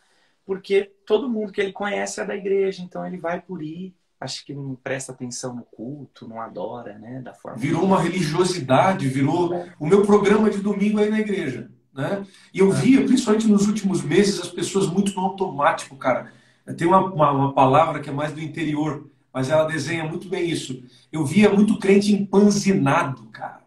porque 0.47 0.93
todo 1.07 1.29
mundo 1.29 1.51
que 1.51 1.61
ele 1.61 1.73
conhece 1.73 2.21
é 2.21 2.25
da 2.25 2.37
igreja, 2.37 2.83
então 2.83 3.05
ele 3.07 3.17
vai 3.17 3.41
por 3.41 3.63
ir 3.63 3.95
acho 4.25 4.45
que 4.45 4.55
não 4.55 4.75
presta 4.75 5.13
atenção 5.13 5.55
no 5.55 5.63
culto, 5.63 6.27
não 6.27 6.41
adora, 6.41 6.99
né? 6.99 7.21
Da 7.21 7.35
forma 7.35 7.59
virou 7.59 7.85
uma 7.85 8.01
religiosidade, 8.01 9.09
virou 9.09 9.67
o 9.79 9.87
meu 9.87 10.03
programa 10.03 10.51
de 10.51 10.59
domingo 10.59 10.99
aí 10.99 11.11
na 11.11 11.21
igreja, 11.21 11.71
né? 11.93 12.27
E 12.53 12.59
eu 12.59 12.73
via, 12.73 13.05
principalmente 13.05 13.47
nos 13.47 13.69
últimos 13.69 14.03
meses, 14.03 14.41
as 14.41 14.49
pessoas 14.49 14.89
muito 14.89 15.15
no 15.15 15.23
automático, 15.23 15.97
cara. 15.97 16.33
Tem 16.77 16.87
uma, 16.89 17.05
uma, 17.05 17.31
uma 17.31 17.53
palavra 17.53 18.01
que 18.01 18.09
é 18.09 18.13
mais 18.13 18.33
do 18.33 18.41
interior, 18.41 19.09
mas 19.33 19.51
ela 19.51 19.65
desenha 19.65 20.05
muito 20.05 20.29
bem 20.29 20.49
isso. 20.49 20.83
Eu 21.13 21.25
via 21.25 21.51
muito 21.51 21.79
crente 21.79 22.13
empanzinado, 22.13 23.27
cara. 23.27 23.63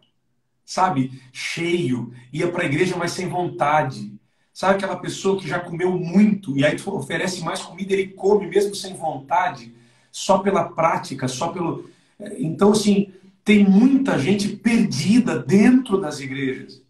Sabe? 0.66 1.22
Cheio, 1.32 2.12
ia 2.34 2.52
para 2.52 2.64
a 2.64 2.66
igreja, 2.66 2.98
mas 2.98 3.12
sem 3.12 3.30
vontade. 3.30 4.18
Sabe 4.52 4.74
aquela 4.74 4.96
pessoa 4.98 5.40
que 5.40 5.48
já 5.48 5.60
comeu 5.60 5.92
muito 5.92 6.58
e 6.58 6.66
aí 6.66 6.76
tu 6.76 6.94
oferece 6.96 7.42
mais 7.44 7.62
comida, 7.62 7.94
ele 7.94 8.08
come 8.08 8.48
mesmo 8.48 8.74
sem 8.74 8.96
vontade? 8.96 9.77
Só 10.18 10.40
pela 10.40 10.64
prática, 10.64 11.28
só 11.28 11.50
pelo. 11.50 11.88
Então, 12.40 12.72
assim, 12.72 13.14
tem 13.46 13.64
muita 13.64 14.18
gente 14.18 14.50
perdida 14.50 15.38
dentro 15.38 16.02
das 16.02 16.20
igrejas. 16.20 16.82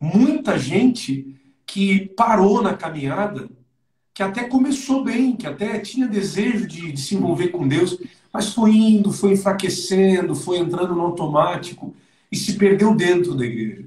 Muita 0.00 0.58
gente 0.58 1.36
que 1.66 2.06
parou 2.16 2.62
na 2.62 2.72
caminhada, 2.72 3.46
que 4.14 4.22
até 4.22 4.44
começou 4.44 5.04
bem, 5.04 5.36
que 5.36 5.46
até 5.46 5.78
tinha 5.80 6.08
desejo 6.08 6.66
de, 6.66 6.92
de 6.92 7.00
se 7.00 7.14
envolver 7.14 7.48
com 7.48 7.68
Deus, 7.68 7.98
mas 8.32 8.54
foi 8.54 8.70
indo, 8.70 9.12
foi 9.12 9.32
enfraquecendo, 9.32 10.34
foi 10.34 10.56
entrando 10.56 10.94
no 10.94 11.02
automático 11.02 11.94
e 12.30 12.36
se 12.36 12.54
perdeu 12.54 12.94
dentro 12.94 13.34
da 13.34 13.44
igreja. 13.44 13.86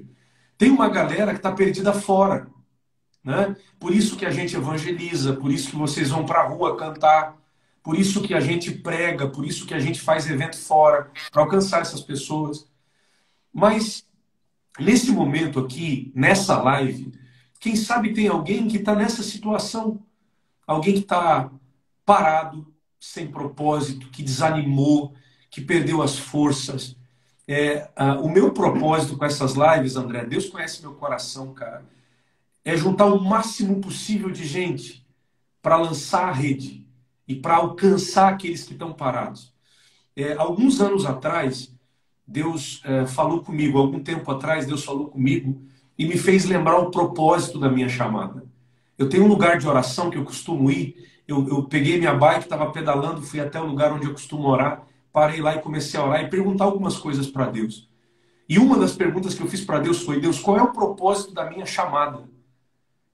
Tem 0.56 0.70
uma 0.70 0.88
galera 0.88 1.32
que 1.32 1.40
está 1.40 1.50
perdida 1.50 1.92
fora. 1.92 2.46
Né? 3.24 3.56
Por 3.80 3.92
isso 3.92 4.16
que 4.16 4.24
a 4.24 4.30
gente 4.30 4.54
evangeliza, 4.54 5.32
por 5.32 5.50
isso 5.50 5.70
que 5.70 5.76
vocês 5.76 6.10
vão 6.10 6.24
para 6.24 6.42
a 6.42 6.46
rua 6.46 6.76
cantar, 6.76 7.36
por 7.86 7.96
isso 7.96 8.20
que 8.20 8.34
a 8.34 8.40
gente 8.40 8.72
prega, 8.72 9.28
por 9.28 9.46
isso 9.46 9.64
que 9.64 9.72
a 9.72 9.78
gente 9.78 10.00
faz 10.00 10.28
evento 10.28 10.58
fora, 10.58 11.08
para 11.30 11.40
alcançar 11.40 11.82
essas 11.82 12.00
pessoas. 12.00 12.68
Mas, 13.52 14.04
nesse 14.76 15.12
momento 15.12 15.60
aqui, 15.60 16.10
nessa 16.12 16.60
live, 16.60 17.12
quem 17.60 17.76
sabe 17.76 18.12
tem 18.12 18.26
alguém 18.26 18.66
que 18.66 18.78
está 18.78 18.92
nessa 18.92 19.22
situação. 19.22 20.02
Alguém 20.66 20.94
que 20.94 21.02
está 21.02 21.48
parado, 22.04 22.74
sem 22.98 23.28
propósito, 23.28 24.10
que 24.10 24.20
desanimou, 24.20 25.14
que 25.48 25.60
perdeu 25.60 26.02
as 26.02 26.18
forças. 26.18 26.96
É, 27.46 27.88
o 28.20 28.28
meu 28.28 28.52
propósito 28.52 29.16
com 29.16 29.24
essas 29.24 29.54
lives, 29.54 29.94
André, 29.94 30.24
Deus 30.24 30.46
conhece 30.48 30.82
meu 30.82 30.94
coração, 30.94 31.54
cara, 31.54 31.86
é 32.64 32.76
juntar 32.76 33.06
o 33.06 33.22
máximo 33.22 33.80
possível 33.80 34.28
de 34.28 34.44
gente 34.44 35.06
para 35.62 35.76
lançar 35.76 36.30
a 36.30 36.32
rede 36.32 36.84
e 37.26 37.34
para 37.34 37.56
alcançar 37.56 38.32
aqueles 38.32 38.64
que 38.64 38.72
estão 38.72 38.92
parados. 38.92 39.52
É, 40.14 40.34
alguns 40.34 40.80
anos 40.80 41.04
atrás, 41.04 41.74
Deus 42.26 42.80
é, 42.84 43.06
falou 43.06 43.42
comigo, 43.42 43.78
algum 43.78 44.00
tempo 44.00 44.30
atrás, 44.30 44.66
Deus 44.66 44.84
falou 44.84 45.08
comigo 45.08 45.60
e 45.98 46.06
me 46.06 46.16
fez 46.16 46.44
lembrar 46.44 46.78
o 46.78 46.90
propósito 46.90 47.58
da 47.58 47.68
minha 47.68 47.88
chamada. 47.88 48.44
Eu 48.98 49.08
tenho 49.08 49.24
um 49.24 49.28
lugar 49.28 49.58
de 49.58 49.68
oração 49.68 50.10
que 50.10 50.16
eu 50.16 50.24
costumo 50.24 50.70
ir. 50.70 50.96
Eu, 51.28 51.46
eu 51.48 51.62
peguei 51.64 51.98
minha 51.98 52.14
bike, 52.14 52.44
estava 52.44 52.70
pedalando, 52.70 53.22
fui 53.22 53.40
até 53.40 53.60
o 53.60 53.66
lugar 53.66 53.92
onde 53.92 54.06
eu 54.06 54.12
costumo 54.12 54.48
orar, 54.48 54.86
parei 55.12 55.40
lá 55.40 55.54
e 55.54 55.60
comecei 55.60 55.98
a 55.98 56.04
orar 56.04 56.22
e 56.22 56.30
perguntar 56.30 56.64
algumas 56.64 56.96
coisas 56.96 57.26
para 57.26 57.46
Deus. 57.46 57.88
E 58.48 58.58
uma 58.58 58.78
das 58.78 58.92
perguntas 58.92 59.34
que 59.34 59.42
eu 59.42 59.48
fiz 59.48 59.64
para 59.64 59.80
Deus 59.80 60.02
foi: 60.02 60.20
Deus, 60.20 60.38
qual 60.38 60.56
é 60.56 60.62
o 60.62 60.72
propósito 60.72 61.34
da 61.34 61.50
minha 61.50 61.66
chamada? 61.66 62.24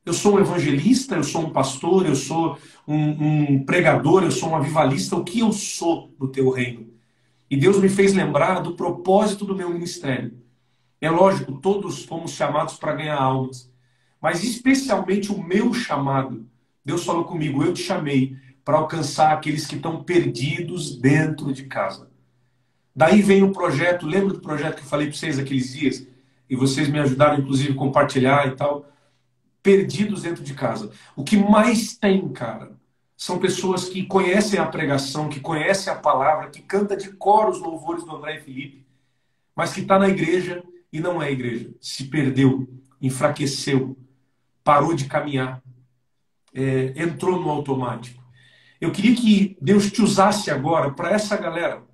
Eu 0.04 0.12
sou 0.12 0.34
um 0.34 0.40
evangelista, 0.40 1.14
eu 1.14 1.24
sou 1.24 1.42
um 1.42 1.50
pastor, 1.50 2.06
eu 2.06 2.16
sou 2.16 2.58
um, 2.86 2.96
um, 2.96 3.64
pregador, 3.64 4.22
eu 4.22 4.30
sou 4.30 4.50
um 4.50 4.56
avivalista. 4.56 5.16
O 5.16 5.24
que 5.24 5.40
eu 5.40 5.52
sou 5.52 6.14
no 6.18 6.28
teu 6.28 6.50
reino? 6.50 6.90
E 7.50 7.56
Deus 7.56 7.78
me 7.78 7.88
fez 7.88 8.14
lembrar 8.14 8.60
do 8.60 8.74
propósito 8.74 9.44
do 9.44 9.54
meu 9.54 9.70
ministério. 9.70 10.32
É 11.00 11.10
lógico, 11.10 11.52
todos 11.52 12.04
fomos 12.04 12.32
chamados 12.32 12.76
para 12.76 12.94
ganhar 12.94 13.20
almas, 13.20 13.70
mas 14.20 14.42
especialmente 14.44 15.32
o 15.32 15.42
meu 15.42 15.74
chamado. 15.74 16.46
Deus 16.84 17.04
falou 17.04 17.24
comigo: 17.24 17.62
eu 17.62 17.72
te 17.72 17.82
chamei 17.82 18.36
para 18.64 18.78
alcançar 18.78 19.32
aqueles 19.32 19.66
que 19.66 19.76
estão 19.76 20.02
perdidos 20.02 20.96
dentro 20.96 21.52
de 21.52 21.64
casa. 21.64 22.10
Daí 22.94 23.22
vem 23.22 23.42
o 23.42 23.52
projeto, 23.52 24.06
lembra 24.06 24.34
do 24.34 24.40
projeto 24.40 24.76
que 24.76 24.82
eu 24.82 24.88
falei 24.88 25.08
para 25.08 25.16
vocês 25.16 25.38
aqueles 25.38 25.72
dias? 25.72 26.06
E 26.48 26.54
vocês 26.54 26.88
me 26.88 26.98
ajudaram, 27.00 27.38
inclusive, 27.38 27.72
a 27.72 27.76
compartilhar 27.76 28.46
e 28.46 28.54
tal 28.54 28.91
perdidos 29.62 30.22
dentro 30.22 30.42
de 30.42 30.54
casa. 30.54 30.90
O 31.14 31.22
que 31.22 31.36
mais 31.36 31.96
tem, 31.96 32.28
cara, 32.30 32.72
são 33.16 33.38
pessoas 33.38 33.88
que 33.88 34.04
conhecem 34.04 34.58
a 34.58 34.66
pregação, 34.66 35.28
que 35.28 35.38
conhecem 35.38 35.92
a 35.92 35.96
palavra, 35.96 36.50
que 36.50 36.60
canta 36.60 36.96
de 36.96 37.10
cor 37.12 37.48
os 37.48 37.60
louvores 37.60 38.04
do 38.04 38.16
André 38.16 38.38
e 38.38 38.40
Felipe, 38.40 38.86
mas 39.54 39.72
que 39.72 39.80
está 39.80 39.98
na 39.98 40.08
igreja 40.08 40.62
e 40.92 40.98
não 40.98 41.22
é 41.22 41.30
igreja. 41.30 41.70
Se 41.80 42.04
perdeu, 42.04 42.68
enfraqueceu, 43.00 43.96
parou 44.64 44.92
de 44.94 45.04
caminhar, 45.04 45.62
é, 46.52 46.92
entrou 46.96 47.40
no 47.40 47.48
automático. 47.48 48.20
Eu 48.80 48.90
queria 48.90 49.14
que 49.14 49.56
Deus 49.60 49.90
te 49.92 50.02
usasse 50.02 50.50
agora 50.50 50.90
para 50.90 51.12
essa 51.12 51.36
galera. 51.36 51.84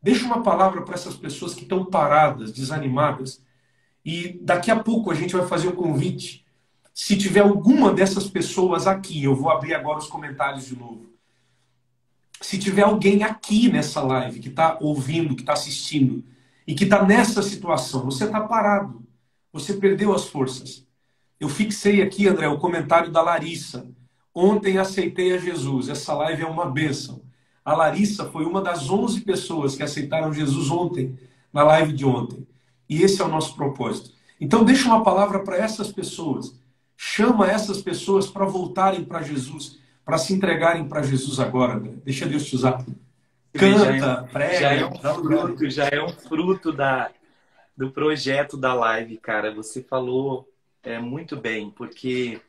Deixa 0.00 0.24
uma 0.24 0.44
palavra 0.44 0.82
para 0.82 0.94
essas 0.94 1.16
pessoas 1.16 1.52
que 1.52 1.62
estão 1.62 1.84
paradas, 1.84 2.52
desanimadas. 2.52 3.42
E 4.04 4.38
daqui 4.40 4.70
a 4.70 4.78
pouco 4.78 5.10
a 5.10 5.14
gente 5.14 5.34
vai 5.34 5.44
fazer 5.48 5.66
um 5.66 5.74
convite 5.74 6.45
se 6.98 7.14
tiver 7.14 7.40
alguma 7.40 7.92
dessas 7.92 8.26
pessoas 8.26 8.86
aqui, 8.86 9.22
eu 9.22 9.36
vou 9.36 9.50
abrir 9.50 9.74
agora 9.74 9.98
os 9.98 10.06
comentários 10.06 10.64
de 10.64 10.74
novo. 10.74 11.04
Se 12.40 12.58
tiver 12.58 12.84
alguém 12.84 13.22
aqui 13.22 13.70
nessa 13.70 14.00
live 14.00 14.40
que 14.40 14.48
está 14.48 14.78
ouvindo, 14.80 15.36
que 15.36 15.42
está 15.42 15.52
assistindo 15.52 16.24
e 16.66 16.74
que 16.74 16.84
está 16.84 17.04
nessa 17.04 17.42
situação, 17.42 18.06
você 18.06 18.24
está 18.24 18.40
parado, 18.40 19.06
você 19.52 19.74
perdeu 19.74 20.14
as 20.14 20.24
forças. 20.24 20.86
Eu 21.38 21.50
fixei 21.50 22.00
aqui, 22.00 22.26
André, 22.26 22.48
o 22.48 22.58
comentário 22.58 23.12
da 23.12 23.20
Larissa. 23.20 23.86
Ontem 24.34 24.78
aceitei 24.78 25.34
a 25.34 25.38
Jesus. 25.38 25.90
Essa 25.90 26.14
live 26.14 26.44
é 26.44 26.46
uma 26.46 26.64
bênção. 26.64 27.20
A 27.62 27.74
Larissa 27.74 28.24
foi 28.24 28.46
uma 28.46 28.62
das 28.62 28.88
11 28.88 29.20
pessoas 29.20 29.76
que 29.76 29.82
aceitaram 29.82 30.32
Jesus 30.32 30.70
ontem, 30.70 31.18
na 31.52 31.62
live 31.62 31.92
de 31.92 32.06
ontem. 32.06 32.48
E 32.88 33.02
esse 33.02 33.20
é 33.20 33.24
o 33.26 33.28
nosso 33.28 33.54
propósito. 33.54 34.12
Então, 34.40 34.64
deixa 34.64 34.88
uma 34.88 35.04
palavra 35.04 35.40
para 35.40 35.58
essas 35.58 35.92
pessoas. 35.92 36.58
Chama 36.96 37.50
essas 37.50 37.82
pessoas 37.82 38.26
para 38.26 38.46
voltarem 38.46 39.04
para 39.04 39.22
Jesus, 39.22 39.78
para 40.04 40.18
se 40.18 40.32
entregarem 40.32 40.88
para 40.88 41.02
Jesus 41.02 41.38
agora. 41.38 41.78
Deixa 41.78 42.26
Deus 42.26 42.46
te 42.46 42.56
usar. 42.56 42.84
Canta, 43.52 43.98
já 43.98 44.12
é, 44.12 44.22
prega. 44.26 44.60
Já 44.60 44.72
é 44.72 44.86
um 44.86 45.22
fruto, 45.22 45.70
já 45.70 45.88
é 45.88 46.02
um 46.02 46.08
fruto 46.08 46.72
da, 46.72 47.10
do 47.76 47.90
projeto 47.90 48.56
da 48.56 48.74
live, 48.74 49.16
cara. 49.18 49.54
Você 49.54 49.82
falou 49.82 50.48
é, 50.82 50.98
muito 50.98 51.36
bem, 51.36 51.70
porque 51.70 52.40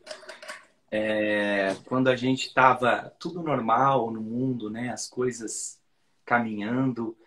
é, 0.91 1.75
quando 1.85 2.07
a 2.07 2.15
gente 2.15 2.47
estava 2.47 3.13
tudo 3.19 3.41
normal 3.41 4.11
no 4.11 4.21
mundo, 4.21 4.69
né, 4.69 4.89
as 4.89 5.07
coisas 5.07 5.79
caminhando, 6.25 7.17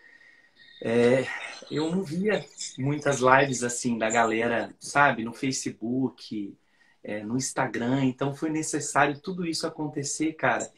é, 0.81 1.27
eu 1.69 1.91
não 1.91 2.03
via 2.03 2.43
muitas 2.77 3.19
lives 3.19 3.63
assim 3.63 3.97
da 3.97 4.09
galera, 4.09 4.73
sabe, 4.79 5.23
no 5.23 5.33
Facebook, 5.33 6.55
é, 7.03 7.23
no 7.23 7.37
Instagram. 7.37 8.05
Então 8.05 8.33
foi 8.33 8.49
necessário 8.49 9.19
tudo 9.19 9.45
isso 9.45 9.65
acontecer, 9.65 10.33
cara. 10.33 10.71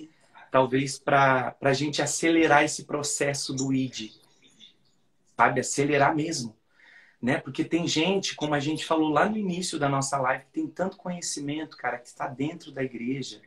Talvez 0.51 0.99
para 0.99 1.55
a 1.61 1.74
gente 1.74 2.01
acelerar 2.01 2.63
esse 2.63 2.86
processo 2.86 3.53
do 3.53 3.74
ID, 3.74 4.11
sabe, 5.36 5.59
acelerar 5.59 6.15
mesmo 6.15 6.55
né? 7.24 7.38
Porque 7.38 7.63
tem 7.63 7.88
gente, 7.88 8.36
como 8.36 8.53
a 8.53 8.59
gente 8.59 8.86
falou 8.86 9.07
lá 9.07 9.30
no 9.30 9.38
início 9.38 9.80
da 9.80 9.88
nossa 9.88 10.19
live, 10.19 10.43
que 10.43 10.51
tem 10.51 10.67
tanto 10.67 10.97
conhecimento, 10.97 11.78
cara, 11.78 11.97
que 11.97 12.09
está 12.09 12.28
dentro 12.28 12.69
da 12.69 12.84
igreja 12.84 13.39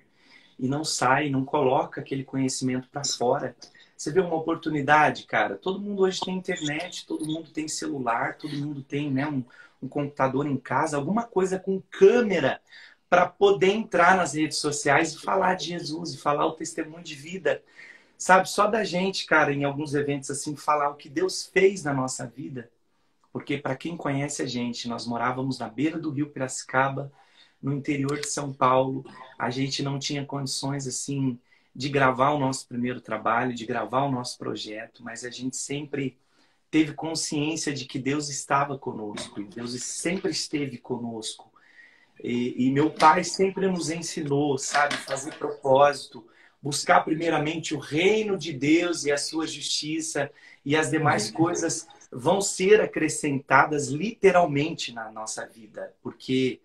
e 0.59 0.67
não 0.67 0.83
sai, 0.83 1.29
não 1.29 1.45
coloca 1.45 2.01
aquele 2.01 2.25
conhecimento 2.25 2.89
para 2.89 3.05
fora. 3.05 3.55
Você 3.95 4.11
vê 4.11 4.21
uma 4.21 4.35
oportunidade, 4.35 5.27
cara. 5.27 5.57
Todo 5.57 5.79
mundo 5.79 6.05
hoje 6.05 6.21
tem 6.21 6.39
internet, 6.39 7.05
todo 7.07 7.27
mundo 7.27 7.51
tem 7.51 7.69
celular, 7.69 8.39
todo 8.39 8.57
mundo 8.57 8.83
tem, 8.83 9.11
né, 9.11 9.27
um, 9.27 9.45
um 9.83 9.89
computador 9.89 10.47
em 10.47 10.57
casa, 10.57 10.97
alguma 10.97 11.25
coisa 11.25 11.59
com 11.59 11.83
câmera 11.91 12.61
para 13.09 13.27
poder 13.27 13.71
entrar 13.71 14.17
nas 14.17 14.35
redes 14.35 14.59
sociais 14.59 15.13
e 15.13 15.21
falar 15.21 15.55
de 15.55 15.67
Jesus 15.67 16.15
e 16.15 16.19
falar 16.19 16.47
o 16.47 16.53
testemunho 16.53 17.05
de 17.05 17.15
vida. 17.15 17.63
Sabe, 18.19 18.49
só 18.49 18.67
da 18.67 18.83
gente, 18.83 19.27
cara, 19.27 19.53
em 19.53 19.65
alguns 19.65 19.95
eventos 19.95 20.31
assim, 20.31 20.57
falar 20.57 20.91
o 20.91 20.97
que 20.97 21.09
Deus 21.09 21.47
fez 21.47 21.85
na 21.85 21.93
nossa 21.93 22.27
vida 22.27 22.71
porque, 23.37 23.59
para 23.59 23.77
quem 23.77 23.99
conhece 23.99 24.41
a 24.41 24.47
gente, 24.47 24.89
nós 24.89 25.07
morávamos 25.07 25.59
na 25.59 25.69
beira 25.69 25.99
do 25.99 26.09
rio 26.09 26.31
Piracicaba, 26.31 27.13
no 27.61 27.71
interior 27.75 28.19
de 28.19 28.29
São 28.31 28.51
Paulo. 28.51 29.05
A 29.39 29.51
gente 29.51 29.83
não 29.83 29.99
tinha 29.99 30.25
condições, 30.25 30.87
assim, 30.87 31.39
de 31.75 31.91
gravar 31.91 32.31
o 32.31 32.39
nosso 32.39 32.67
primeiro 32.67 32.99
trabalho, 32.99 33.53
de 33.53 33.67
gravar 33.67 34.05
o 34.05 34.11
nosso 34.11 34.39
projeto, 34.39 35.05
mas 35.05 35.23
a 35.23 35.29
gente 35.29 35.55
sempre 35.55 36.17
teve 36.71 36.93
consciência 36.93 37.73
de 37.73 37.85
que 37.85 37.99
Deus 37.99 38.29
estava 38.29 38.79
conosco, 38.79 39.43
Deus 39.43 39.81
sempre 39.83 40.31
esteve 40.31 40.79
conosco. 40.79 41.53
E, 42.23 42.67
e, 42.67 42.71
meu 42.71 42.91
pai 42.91 43.23
sempre 43.23 43.69
nos 43.69 43.91
ensinou, 43.91 44.57
sabe, 44.57 44.95
fazer 44.97 45.35
propósito, 45.35 46.27
buscar 46.63 47.05
primeiramente 47.05 47.75
o 47.75 47.79
reino 47.79 48.39
de 48.39 48.53
Deus 48.53 49.05
e 49.05 49.13
a 49.13 49.19
sua 49.19 49.47
justiça, 49.47 50.31
e 50.65 50.75
as 50.75 50.91
demais 50.91 51.31
coisas 51.31 51.87
vão 52.11 52.41
ser 52.41 52.81
acrescentadas 52.81 53.89
literalmente 53.89 54.93
na 54.93 55.11
nossa 55.11 55.47
vida, 55.47 55.95
porque 56.03 56.61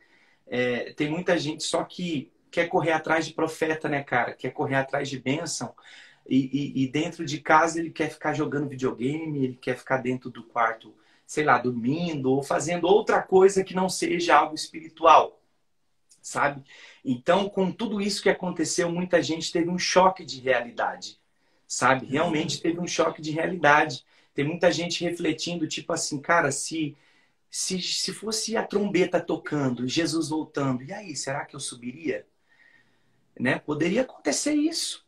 é, 0.47 0.93
tem 0.93 1.09
muita 1.09 1.37
gente 1.37 1.63
só 1.63 1.83
que 1.83 2.31
quer 2.49 2.67
correr 2.67 2.91
atrás 2.91 3.25
de 3.25 3.33
profeta, 3.33 3.87
né, 3.87 4.03
cara? 4.03 4.33
Quer 4.33 4.51
correr 4.51 4.75
atrás 4.75 5.09
de 5.09 5.17
bênção. 5.19 5.73
E, 6.27 6.37
e, 6.37 6.83
e, 6.83 6.87
dentro 6.87 7.25
de 7.25 7.39
casa 7.39 7.79
ele 7.79 7.89
quer 7.89 8.09
ficar 8.09 8.33
jogando 8.33 8.69
videogame, 8.69 9.43
ele 9.43 9.55
quer 9.55 9.77
ficar 9.77 9.97
dentro 9.97 10.29
do 10.29 10.43
quarto, 10.43 10.93
sei 11.25 11.43
lá, 11.43 11.57
dormindo 11.57 12.31
ou 12.31 12.43
fazendo 12.43 12.87
outra 12.87 13.21
coisa 13.21 13.63
que 13.63 13.73
não 13.73 13.89
seja 13.89 14.37
algo 14.37 14.55
espiritual, 14.55 15.41
sabe? 16.21 16.63
Então, 17.03 17.49
com 17.49 17.71
tudo 17.71 17.99
isso 17.99 18.21
que 18.21 18.29
aconteceu, 18.29 18.89
muita 18.91 19.21
gente 19.21 19.51
teve 19.51 19.69
um 19.69 19.79
choque 19.79 20.23
de 20.23 20.39
realidade, 20.39 21.19
sabe? 21.67 22.05
Realmente 22.05 22.61
teve 22.61 22.79
um 22.79 22.87
choque 22.87 23.21
de 23.21 23.31
realidade. 23.31 24.05
Tem 24.33 24.45
muita 24.45 24.71
gente 24.71 25.03
refletindo, 25.03 25.67
tipo 25.67 25.91
assim, 25.91 26.21
cara, 26.21 26.51
se, 26.51 26.95
se, 27.49 27.81
se 27.81 28.13
fosse 28.13 28.55
a 28.55 28.63
trombeta 28.63 29.19
tocando, 29.19 29.87
Jesus 29.87 30.29
voltando, 30.29 30.83
e 30.83 30.93
aí, 30.93 31.15
será 31.15 31.45
que 31.45 31.55
eu 31.55 31.59
subiria? 31.59 32.25
Né? 33.37 33.59
Poderia 33.59 34.03
acontecer 34.03 34.53
isso, 34.53 35.05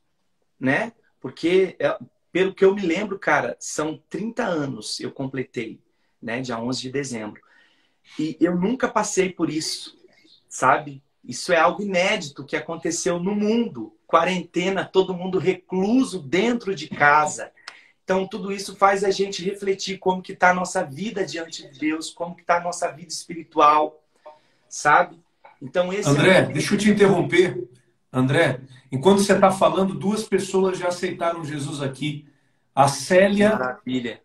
né? 0.59 0.91
Porque, 1.24 1.78
é, 1.80 1.98
pelo 2.34 2.54
que 2.54 2.66
eu 2.66 2.76
me 2.76 2.82
lembro, 2.82 3.18
cara, 3.18 3.56
são 3.58 3.98
30 4.10 4.44
anos 4.44 5.00
eu 5.00 5.10
completei, 5.10 5.80
né? 6.22 6.42
Dia 6.42 6.60
11 6.60 6.82
de 6.82 6.92
dezembro. 6.92 7.42
E 8.20 8.36
eu 8.42 8.58
nunca 8.58 8.90
passei 8.90 9.30
por 9.30 9.50
isso, 9.50 9.98
sabe? 10.50 11.02
Isso 11.24 11.54
é 11.54 11.58
algo 11.58 11.82
inédito 11.82 12.44
que 12.44 12.58
aconteceu 12.58 13.20
no 13.20 13.34
mundo. 13.34 13.96
Quarentena, 14.06 14.84
todo 14.84 15.14
mundo 15.14 15.40
recluso 15.40 16.20
dentro 16.20 16.76
de 16.76 16.90
casa. 16.90 17.54
Então, 18.04 18.28
tudo 18.28 18.52
isso 18.52 18.76
faz 18.76 19.02
a 19.06 19.10
gente 19.10 19.42
refletir 19.46 20.00
como 20.00 20.22
que 20.22 20.34
está 20.34 20.50
a 20.50 20.54
nossa 20.54 20.84
vida 20.84 21.26
diante 21.26 21.70
de 21.70 21.80
Deus, 21.80 22.10
como 22.10 22.36
que 22.36 22.42
está 22.42 22.58
a 22.58 22.64
nossa 22.64 22.92
vida 22.92 23.14
espiritual, 23.14 24.04
sabe? 24.68 25.18
Então, 25.62 25.94
esse 25.94 26.10
André, 26.10 26.40
é... 26.40 26.42
deixa 26.48 26.74
eu 26.74 26.78
te 26.78 26.90
interromper. 26.90 27.66
André, 28.14 28.61
enquanto 28.91 29.24
você 29.24 29.34
está 29.34 29.49
falando, 29.49 29.95
duas 29.95 30.24
pessoas 30.24 30.78
já 30.78 30.89
aceitaram 30.89 31.43
Jesus 31.43 31.82
aqui. 31.82 32.28
A 32.76 32.88
Célia 32.88 33.49
Maravilha. 33.49 34.22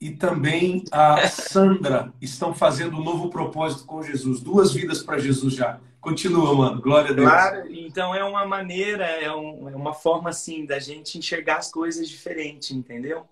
e 0.00 0.10
também 0.10 0.84
a 0.90 1.26
Sandra 1.28 2.12
estão 2.20 2.52
fazendo 2.52 2.96
um 2.96 3.04
novo 3.04 3.30
propósito 3.30 3.84
com 3.84 4.02
Jesus. 4.02 4.40
Duas 4.40 4.72
vidas 4.72 5.02
para 5.02 5.18
Jesus 5.18 5.54
já. 5.54 5.78
Continua, 6.00 6.54
mano. 6.54 6.80
Glória 6.80 7.10
a 7.10 7.12
Deus. 7.12 7.28
Claro, 7.28 7.72
então 7.72 8.14
é 8.14 8.24
uma 8.24 8.46
maneira, 8.46 9.04
é, 9.04 9.30
um, 9.32 9.68
é 9.68 9.76
uma 9.76 9.92
forma 9.92 10.30
assim 10.30 10.64
da 10.64 10.78
gente 10.78 11.18
enxergar 11.18 11.58
as 11.58 11.70
coisas 11.70 12.08
diferente, 12.08 12.74
entendeu? 12.74 13.26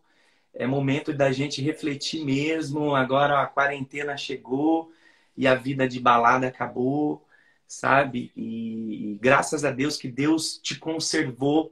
É 0.55 0.67
momento 0.67 1.13
da 1.13 1.33
gente 1.33 1.63
refletir 1.63 2.25
mesmo. 2.25 2.95
Agora 2.95 3.41
a 3.41 3.47
quarentena 3.47 4.17
chegou 4.17 4.93
e 5.37 5.47
a 5.47 5.55
vida 5.55 5.89
de 5.89 5.99
balada 6.01 6.49
acabou, 6.49 7.25
sabe? 7.69 8.33
E, 8.35 9.13
e 9.13 9.19
graças 9.21 9.63
a 9.63 9.71
Deus 9.71 9.99
que 9.99 10.09
Deus 10.09 10.59
te 10.59 10.79
conservou 10.79 11.71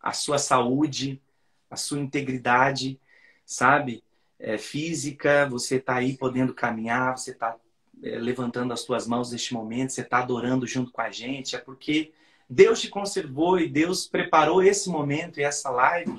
a 0.00 0.12
sua 0.12 0.38
saúde, 0.38 1.20
a 1.68 1.76
sua 1.76 1.98
integridade, 1.98 2.98
sabe? 3.44 4.04
É, 4.38 4.56
física, 4.56 5.48
você 5.48 5.76
está 5.76 5.96
aí 5.96 6.16
podendo 6.16 6.54
caminhar, 6.54 7.18
você 7.18 7.32
está 7.32 7.56
é, 8.02 8.18
levantando 8.18 8.72
as 8.72 8.80
suas 8.80 9.06
mãos 9.06 9.32
neste 9.32 9.52
momento, 9.52 9.92
você 9.92 10.00
está 10.00 10.18
adorando 10.18 10.66
junto 10.66 10.92
com 10.92 11.00
a 11.00 11.10
gente, 11.10 11.56
é 11.56 11.58
porque 11.58 12.12
Deus 12.48 12.80
te 12.80 12.88
conservou 12.88 13.58
e 13.58 13.68
Deus 13.68 14.06
preparou 14.06 14.62
esse 14.62 14.88
momento 14.88 15.40
e 15.40 15.42
essa 15.42 15.70
live 15.70 16.16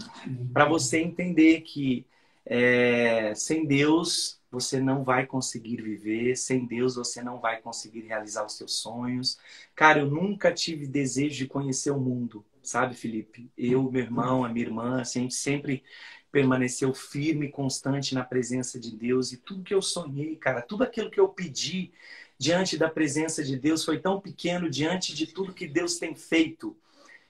para 0.52 0.66
você 0.66 1.00
entender 1.00 1.62
que 1.62 2.06
é, 2.46 3.34
sem 3.36 3.66
Deus 3.66 4.40
você 4.54 4.80
não 4.80 5.04
vai 5.04 5.26
conseguir 5.26 5.82
viver, 5.82 6.36
sem 6.36 6.64
Deus 6.64 6.96
você 6.96 7.24
não 7.24 7.40
vai 7.40 7.60
conseguir 7.60 8.02
realizar 8.02 8.46
os 8.46 8.56
seus 8.56 8.76
sonhos. 8.76 9.40
Cara, 9.76 10.02
eu 10.02 10.06
nunca 10.06 10.54
tive 10.54 10.86
desejo 10.86 11.38
de 11.38 11.48
conhecer 11.48 11.90
o 11.90 12.00
mundo, 12.00 12.46
sabe, 12.62 12.94
Felipe? 12.94 13.50
Eu, 13.58 13.92
meu 13.92 14.04
irmão, 14.04 14.46
a 14.46 14.50
minha 14.50 14.68
irmã, 14.68 15.02
a 15.02 15.04
gente 15.04 15.34
sempre 15.34 15.84
permaneceu 16.32 16.94
firme 16.94 17.48
e 17.48 17.52
constante 17.52 18.14
na 18.14 18.24
presença 18.24 18.80
de 18.80 18.96
Deus. 18.96 19.32
E 19.32 19.38
tudo 19.38 19.64
que 19.64 19.74
eu 19.74 19.82
sonhei, 19.82 20.36
cara, 20.36 20.62
tudo 20.62 20.84
aquilo 20.84 21.10
que 21.10 21.20
eu 21.20 21.30
pedi 21.30 21.92
diante 22.38 22.78
da 22.78 22.90
presença 22.90 23.44
de 23.44 23.58
Deus 23.58 23.84
foi 23.84 24.00
tão 24.00 24.22
pequeno 24.22 24.70
diante 24.70 25.16
de 25.16 25.26
tudo 25.26 25.52
que 25.52 25.68
Deus 25.68 25.98
tem 25.98 26.16
feito. 26.16 26.78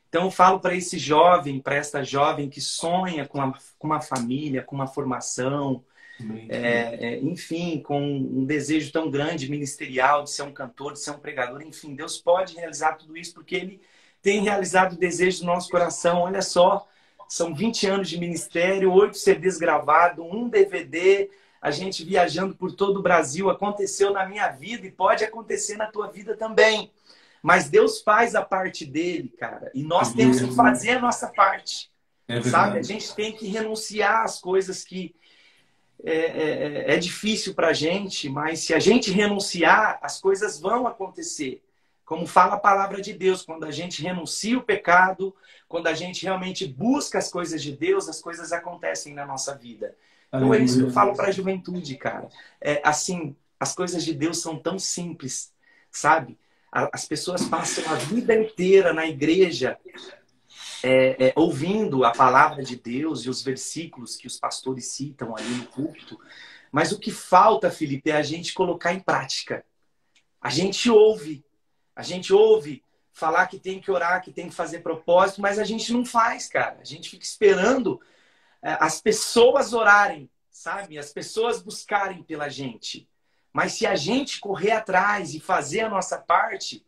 Então, 0.09 0.25
eu 0.25 0.31
falo 0.31 0.59
para 0.59 0.75
esse 0.75 0.99
jovem, 0.99 1.61
para 1.61 1.75
esta 1.75 2.03
jovem 2.03 2.49
que 2.49 2.59
sonha 2.59 3.25
com 3.25 3.37
uma, 3.37 3.57
com 3.79 3.87
uma 3.87 4.01
família, 4.01 4.61
com 4.61 4.75
uma 4.75 4.87
formação, 4.87 5.83
é, 6.49 6.57
é, 6.99 7.19
enfim, 7.19 7.81
com 7.81 8.01
um 8.01 8.45
desejo 8.45 8.91
tão 8.91 9.09
grande 9.09 9.49
ministerial 9.49 10.23
de 10.23 10.31
ser 10.31 10.43
um 10.43 10.51
cantor, 10.51 10.93
de 10.93 10.99
ser 10.99 11.11
um 11.11 11.19
pregador, 11.19 11.61
enfim, 11.61 11.95
Deus 11.95 12.17
pode 12.17 12.55
realizar 12.55 12.93
tudo 12.93 13.17
isso 13.17 13.33
porque 13.33 13.55
Ele 13.55 13.81
tem 14.21 14.41
realizado 14.41 14.93
o 14.93 14.97
desejo 14.97 15.41
do 15.41 15.45
nosso 15.45 15.69
coração. 15.69 16.21
Olha 16.21 16.41
só, 16.41 16.87
são 17.27 17.53
20 17.53 17.87
anos 17.87 18.09
de 18.09 18.19
ministério, 18.19 18.91
oito 18.91 19.17
CDs 19.17 19.57
gravados, 19.57 20.25
um 20.25 20.47
DVD, 20.47 21.29
a 21.61 21.71
gente 21.71 22.03
viajando 22.03 22.55
por 22.55 22.71
todo 22.71 22.99
o 22.99 23.03
Brasil. 23.03 23.49
Aconteceu 23.49 24.11
na 24.11 24.25
minha 24.25 24.47
vida 24.49 24.85
e 24.87 24.91
pode 24.91 25.23
acontecer 25.23 25.75
na 25.75 25.87
tua 25.87 26.11
vida 26.11 26.35
também. 26.37 26.91
Mas 27.41 27.69
Deus 27.69 28.01
faz 28.01 28.35
a 28.35 28.41
parte 28.41 28.85
dele, 28.85 29.29
cara. 29.37 29.69
E 29.73 29.83
nós 29.83 30.13
temos 30.13 30.39
que 30.39 30.55
fazer 30.55 30.91
a 30.91 31.01
nossa 31.01 31.27
parte. 31.27 31.91
É 32.27 32.41
sabe? 32.41 32.79
A 32.79 32.81
gente 32.81 33.13
tem 33.13 33.33
que 33.33 33.47
renunciar 33.47 34.23
às 34.23 34.39
coisas 34.39 34.83
que 34.83 35.13
é, 36.03 36.15
é, 36.15 36.95
é 36.95 36.97
difícil 36.97 37.53
para 37.53 37.69
a 37.69 37.73
gente, 37.73 38.27
mas 38.29 38.59
se 38.59 38.73
a 38.73 38.79
gente 38.79 39.11
renunciar, 39.11 39.99
as 40.01 40.19
coisas 40.19 40.59
vão 40.59 40.85
acontecer. 40.85 41.63
Como 42.05 42.27
fala 42.27 42.55
a 42.55 42.59
palavra 42.59 43.01
de 43.01 43.13
Deus, 43.13 43.43
quando 43.43 43.63
a 43.63 43.71
gente 43.71 44.03
renuncia 44.03 44.57
o 44.57 44.63
pecado, 44.63 45.33
quando 45.67 45.87
a 45.87 45.93
gente 45.93 46.23
realmente 46.23 46.67
busca 46.67 47.17
as 47.17 47.31
coisas 47.31 47.61
de 47.63 47.71
Deus, 47.71 48.09
as 48.09 48.21
coisas 48.21 48.51
acontecem 48.51 49.13
na 49.13 49.25
nossa 49.25 49.55
vida. 49.55 49.95
Então 50.27 50.53
é 50.53 50.59
isso 50.59 50.79
que 50.79 50.83
eu 50.85 50.91
falo 50.91 51.15
para 51.15 51.27
a 51.27 51.31
juventude, 51.31 51.95
cara. 51.95 52.27
É, 52.59 52.81
assim, 52.83 53.35
as 53.59 53.73
coisas 53.73 54.03
de 54.03 54.13
Deus 54.13 54.41
são 54.41 54.57
tão 54.57 54.77
simples, 54.77 55.53
sabe? 55.89 56.37
As 56.71 57.05
pessoas 57.05 57.45
passam 57.45 57.83
a 57.91 57.95
vida 57.95 58.35
inteira 58.35 58.93
na 58.93 59.05
igreja 59.05 59.77
é, 60.83 61.27
é, 61.27 61.33
ouvindo 61.35 62.03
a 62.03 62.11
palavra 62.11 62.61
de 62.61 62.75
Deus 62.75 63.23
e 63.23 63.29
os 63.29 63.41
versículos 63.41 64.17
que 64.17 64.27
os 64.27 64.37
pastores 64.37 64.87
citam 64.87 65.35
ali 65.35 65.49
no 65.49 65.65
culto, 65.67 66.19
mas 66.71 66.91
o 66.91 66.99
que 66.99 67.11
falta, 67.11 67.71
Felipe, 67.71 68.11
é 68.11 68.15
a 68.15 68.21
gente 68.21 68.53
colocar 68.53 68.93
em 68.93 68.99
prática. 68.99 69.65
A 70.41 70.49
gente 70.49 70.89
ouve, 70.89 71.45
a 71.95 72.03
gente 72.03 72.33
ouve 72.33 72.83
falar 73.13 73.47
que 73.47 73.59
tem 73.59 73.79
que 73.79 73.91
orar, 73.91 74.21
que 74.21 74.33
tem 74.33 74.49
que 74.49 74.55
fazer 74.55 74.79
propósito, 74.79 75.39
mas 75.39 75.57
a 75.57 75.63
gente 75.63 75.93
não 75.93 76.03
faz, 76.03 76.47
cara. 76.47 76.79
A 76.81 76.83
gente 76.83 77.09
fica 77.09 77.23
esperando 77.23 78.01
é, 78.61 78.75
as 78.79 78.99
pessoas 78.99 79.71
orarem, 79.71 80.29
sabe? 80.49 80.97
As 80.97 81.13
pessoas 81.13 81.61
buscarem 81.61 82.23
pela 82.23 82.49
gente. 82.49 83.07
Mas 83.53 83.73
se 83.73 83.85
a 83.85 83.95
gente 83.95 84.39
correr 84.39 84.71
atrás 84.71 85.35
e 85.35 85.39
fazer 85.39 85.81
a 85.81 85.89
nossa 85.89 86.17
parte, 86.17 86.83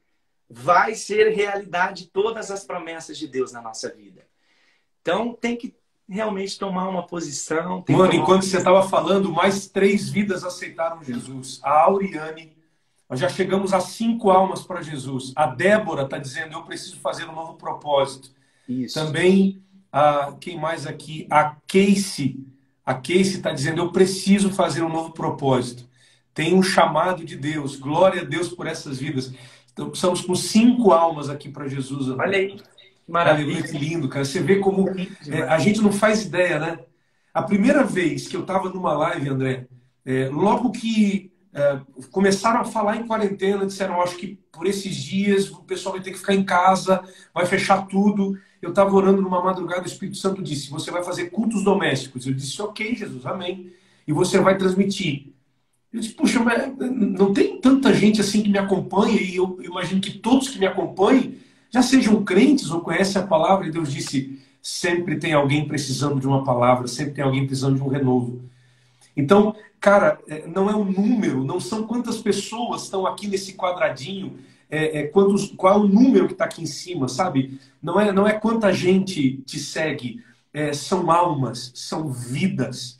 vai 0.49 0.95
ser 0.95 1.29
realidade 1.29 2.09
todas 2.11 2.51
as 2.51 2.63
promessas 2.63 3.17
de 3.17 3.27
Deus 3.27 3.51
na 3.51 3.61
nossa 3.61 3.89
vida. 3.89 4.25
Então 5.01 5.33
tem 5.33 5.55
que 5.55 5.75
realmente 6.07 6.57
tomar 6.57 6.87
uma 6.87 7.05
posição. 7.05 7.83
Mano, 7.89 8.13
enquanto 8.13 8.45
você 8.45 8.57
estava 8.57 8.87
falando, 8.87 9.31
mais 9.31 9.67
três 9.67 10.09
vidas 10.09 10.43
aceitaram 10.43 11.03
Jesus. 11.03 11.59
A 11.63 11.81
Auriane, 11.83 12.55
nós 13.09 13.19
já 13.19 13.29
chegamos 13.29 13.73
a 13.73 13.79
cinco 13.79 14.29
almas 14.29 14.61
para 14.63 14.81
Jesus. 14.81 15.31
A 15.35 15.47
Débora 15.47 16.03
está 16.03 16.17
dizendo: 16.17 16.53
eu 16.53 16.63
preciso 16.63 16.99
fazer 16.99 17.25
um 17.25 17.33
novo 17.33 17.55
propósito. 17.55 18.31
Isso. 18.67 18.95
Também, 18.95 19.61
a, 19.91 20.35
quem 20.39 20.57
mais 20.57 20.87
aqui? 20.87 21.27
A 21.29 21.55
Casey. 21.67 22.45
A 22.85 22.93
Casey 22.93 23.37
está 23.37 23.51
dizendo: 23.51 23.81
eu 23.81 23.91
preciso 23.91 24.51
fazer 24.51 24.83
um 24.83 24.89
novo 24.89 25.11
propósito. 25.11 25.87
Tem 26.33 26.53
um 26.53 26.61
chamado 26.61 27.23
de 27.23 27.37
Deus. 27.37 27.77
Glória 27.77 28.21
a 28.21 28.25
Deus 28.25 28.49
por 28.49 28.67
essas 28.67 28.99
vidas. 28.99 29.33
Então, 29.75 29.91
estamos 29.91 30.21
com 30.21 30.33
cinco 30.33 30.93
almas 30.93 31.29
aqui 31.29 31.49
para 31.49 31.67
Jesus. 31.67 32.07
André. 32.07 32.25
Olha 32.25 32.37
aí. 32.37 32.57
Maravilha. 33.05 33.61
Que 33.61 33.77
lindo, 33.77 34.07
cara. 34.07 34.23
Você 34.23 34.39
vê 34.39 34.59
como 34.59 34.87
é, 34.89 35.41
a 35.41 35.59
gente 35.59 35.81
não 35.81 35.91
faz 35.91 36.23
ideia, 36.23 36.57
né? 36.57 36.79
A 37.33 37.43
primeira 37.43 37.83
vez 37.83 38.25
que 38.25 38.37
eu 38.37 38.41
estava 38.41 38.69
numa 38.69 38.93
live, 38.93 39.27
André, 39.27 39.67
é, 40.05 40.29
logo 40.29 40.71
que 40.71 41.29
é, 41.53 41.81
começaram 42.09 42.61
a 42.61 42.63
falar 42.63 42.95
em 42.95 43.05
quarentena, 43.05 43.65
disseram, 43.65 44.01
acho 44.01 44.15
que 44.15 44.39
por 44.49 44.65
esses 44.65 44.95
dias 44.95 45.51
o 45.51 45.63
pessoal 45.63 45.95
vai 45.95 46.01
ter 46.01 46.11
que 46.11 46.19
ficar 46.19 46.33
em 46.33 46.45
casa, 46.45 47.03
vai 47.33 47.45
fechar 47.45 47.85
tudo. 47.85 48.39
Eu 48.61 48.69
estava 48.69 48.95
orando 48.95 49.21
numa 49.21 49.43
madrugada, 49.43 49.83
o 49.83 49.85
Espírito 49.85 50.17
Santo 50.17 50.41
disse, 50.41 50.71
você 50.71 50.89
vai 50.89 51.03
fazer 51.03 51.31
cultos 51.31 51.65
domésticos. 51.65 52.25
Eu 52.25 52.33
disse, 52.33 52.61
ok, 52.61 52.95
Jesus, 52.95 53.25
amém. 53.25 53.73
E 54.07 54.13
você 54.13 54.39
vai 54.39 54.57
transmitir. 54.57 55.34
Eu 55.95 56.01
disse, 56.01 56.13
puxa, 56.13 56.41
mas 56.41 56.73
não 56.77 57.33
tem 57.33 57.57
tanta 57.61 57.93
gente 57.93 58.19
assim 58.19 58.41
que 58.43 58.49
me 58.49 58.57
acompanha, 58.57 59.17
e 59.17 59.37
eu 59.37 59.57
imagino 59.63 60.01
que 60.01 60.11
todos 60.11 60.49
que 60.49 60.59
me 60.59 60.65
acompanhem 60.65 61.37
já 61.69 61.81
sejam 61.81 62.21
crentes 62.21 62.69
ou 62.69 62.81
conhecem 62.81 63.21
a 63.21 63.25
palavra, 63.25 63.65
e 63.65 63.71
Deus 63.71 63.93
disse, 63.93 64.37
sempre 64.61 65.15
tem 65.15 65.31
alguém 65.31 65.65
precisando 65.65 66.19
de 66.19 66.27
uma 66.27 66.43
palavra, 66.43 66.85
sempre 66.89 67.13
tem 67.13 67.23
alguém 67.23 67.47
precisando 67.47 67.77
de 67.77 67.81
um 67.81 67.87
renovo. 67.87 68.41
Então, 69.15 69.55
cara, 69.79 70.19
é, 70.27 70.45
não 70.45 70.69
é 70.69 70.75
um 70.75 70.83
número, 70.83 71.45
não 71.45 71.61
são 71.61 71.87
quantas 71.87 72.17
pessoas 72.17 72.83
estão 72.83 73.07
aqui 73.07 73.25
nesse 73.27 73.53
quadradinho, 73.53 74.37
é, 74.69 74.99
é 74.99 75.03
quantos, 75.03 75.53
qual 75.55 75.75
é 75.75 75.77
o 75.77 75.87
número 75.87 76.27
que 76.27 76.33
está 76.33 76.43
aqui 76.43 76.61
em 76.61 76.65
cima, 76.65 77.07
sabe? 77.07 77.57
Não 77.81 77.97
é, 77.97 78.11
não 78.11 78.27
é 78.27 78.33
quanta 78.33 78.73
gente 78.73 79.37
te 79.45 79.59
segue, 79.59 80.21
é, 80.53 80.73
são 80.73 81.09
almas, 81.09 81.71
são 81.73 82.11
vidas, 82.11 82.99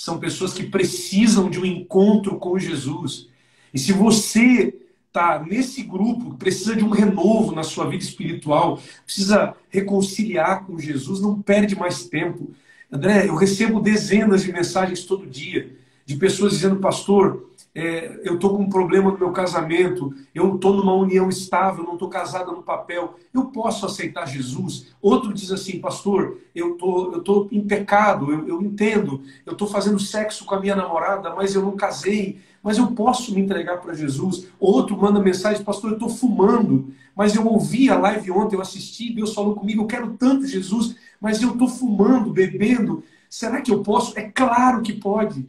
são 0.00 0.18
pessoas 0.18 0.54
que 0.54 0.62
precisam 0.62 1.50
de 1.50 1.60
um 1.60 1.64
encontro 1.64 2.38
com 2.38 2.58
Jesus. 2.58 3.28
E 3.72 3.78
se 3.78 3.92
você 3.92 4.74
está 5.06 5.44
nesse 5.46 5.82
grupo, 5.82 6.36
precisa 6.36 6.74
de 6.74 6.82
um 6.82 6.88
renovo 6.88 7.54
na 7.54 7.62
sua 7.62 7.86
vida 7.86 8.02
espiritual, 8.02 8.80
precisa 9.04 9.54
reconciliar 9.68 10.64
com 10.64 10.78
Jesus, 10.78 11.20
não 11.20 11.42
perde 11.42 11.76
mais 11.76 12.06
tempo. 12.06 12.50
André, 12.90 13.28
eu 13.28 13.34
recebo 13.34 13.78
dezenas 13.78 14.42
de 14.42 14.50
mensagens 14.50 15.04
todo 15.04 15.26
dia 15.26 15.76
de 16.06 16.16
pessoas 16.16 16.52
dizendo, 16.52 16.76
pastor, 16.76 17.49
é, 17.74 18.20
eu 18.24 18.34
estou 18.34 18.56
com 18.56 18.64
um 18.64 18.68
problema 18.68 19.12
no 19.12 19.18
meu 19.18 19.30
casamento, 19.30 20.12
eu 20.34 20.56
estou 20.56 20.74
numa 20.74 20.92
união 20.92 21.28
estável, 21.28 21.84
não 21.84 21.92
estou 21.92 22.08
casada 22.08 22.50
no 22.50 22.62
papel, 22.62 23.14
eu 23.32 23.44
posso 23.46 23.86
aceitar 23.86 24.26
Jesus? 24.26 24.88
Outro 25.00 25.32
diz 25.32 25.52
assim, 25.52 25.78
pastor, 25.78 26.38
eu 26.54 26.76
tô, 26.76 27.18
estou 27.18 27.44
tô 27.44 27.48
em 27.52 27.64
pecado, 27.64 28.32
eu, 28.32 28.48
eu 28.48 28.62
entendo, 28.62 29.22
eu 29.46 29.52
estou 29.52 29.68
fazendo 29.68 30.00
sexo 30.00 30.44
com 30.44 30.54
a 30.54 30.60
minha 30.60 30.74
namorada, 30.74 31.32
mas 31.34 31.54
eu 31.54 31.62
não 31.62 31.76
casei, 31.76 32.40
mas 32.62 32.76
eu 32.76 32.88
posso 32.88 33.32
me 33.34 33.40
entregar 33.40 33.80
para 33.80 33.94
Jesus. 33.94 34.48
Outro 34.58 34.96
manda 34.96 35.20
mensagem, 35.20 35.64
pastor, 35.64 35.90
eu 35.90 35.94
estou 35.94 36.08
fumando, 36.08 36.92
mas 37.14 37.36
eu 37.36 37.46
ouvi 37.46 37.88
a 37.88 37.98
live 37.98 38.32
ontem, 38.32 38.56
eu 38.56 38.60
assisti, 38.60 39.14
Deus 39.14 39.32
falou 39.32 39.54
comigo, 39.54 39.82
eu 39.82 39.86
quero 39.86 40.16
tanto 40.18 40.46
Jesus, 40.46 40.96
mas 41.20 41.40
eu 41.40 41.52
estou 41.52 41.68
fumando, 41.68 42.32
bebendo, 42.32 43.04
será 43.28 43.60
que 43.60 43.70
eu 43.70 43.80
posso? 43.82 44.18
É 44.18 44.22
claro 44.22 44.82
que 44.82 44.92
pode. 44.92 45.48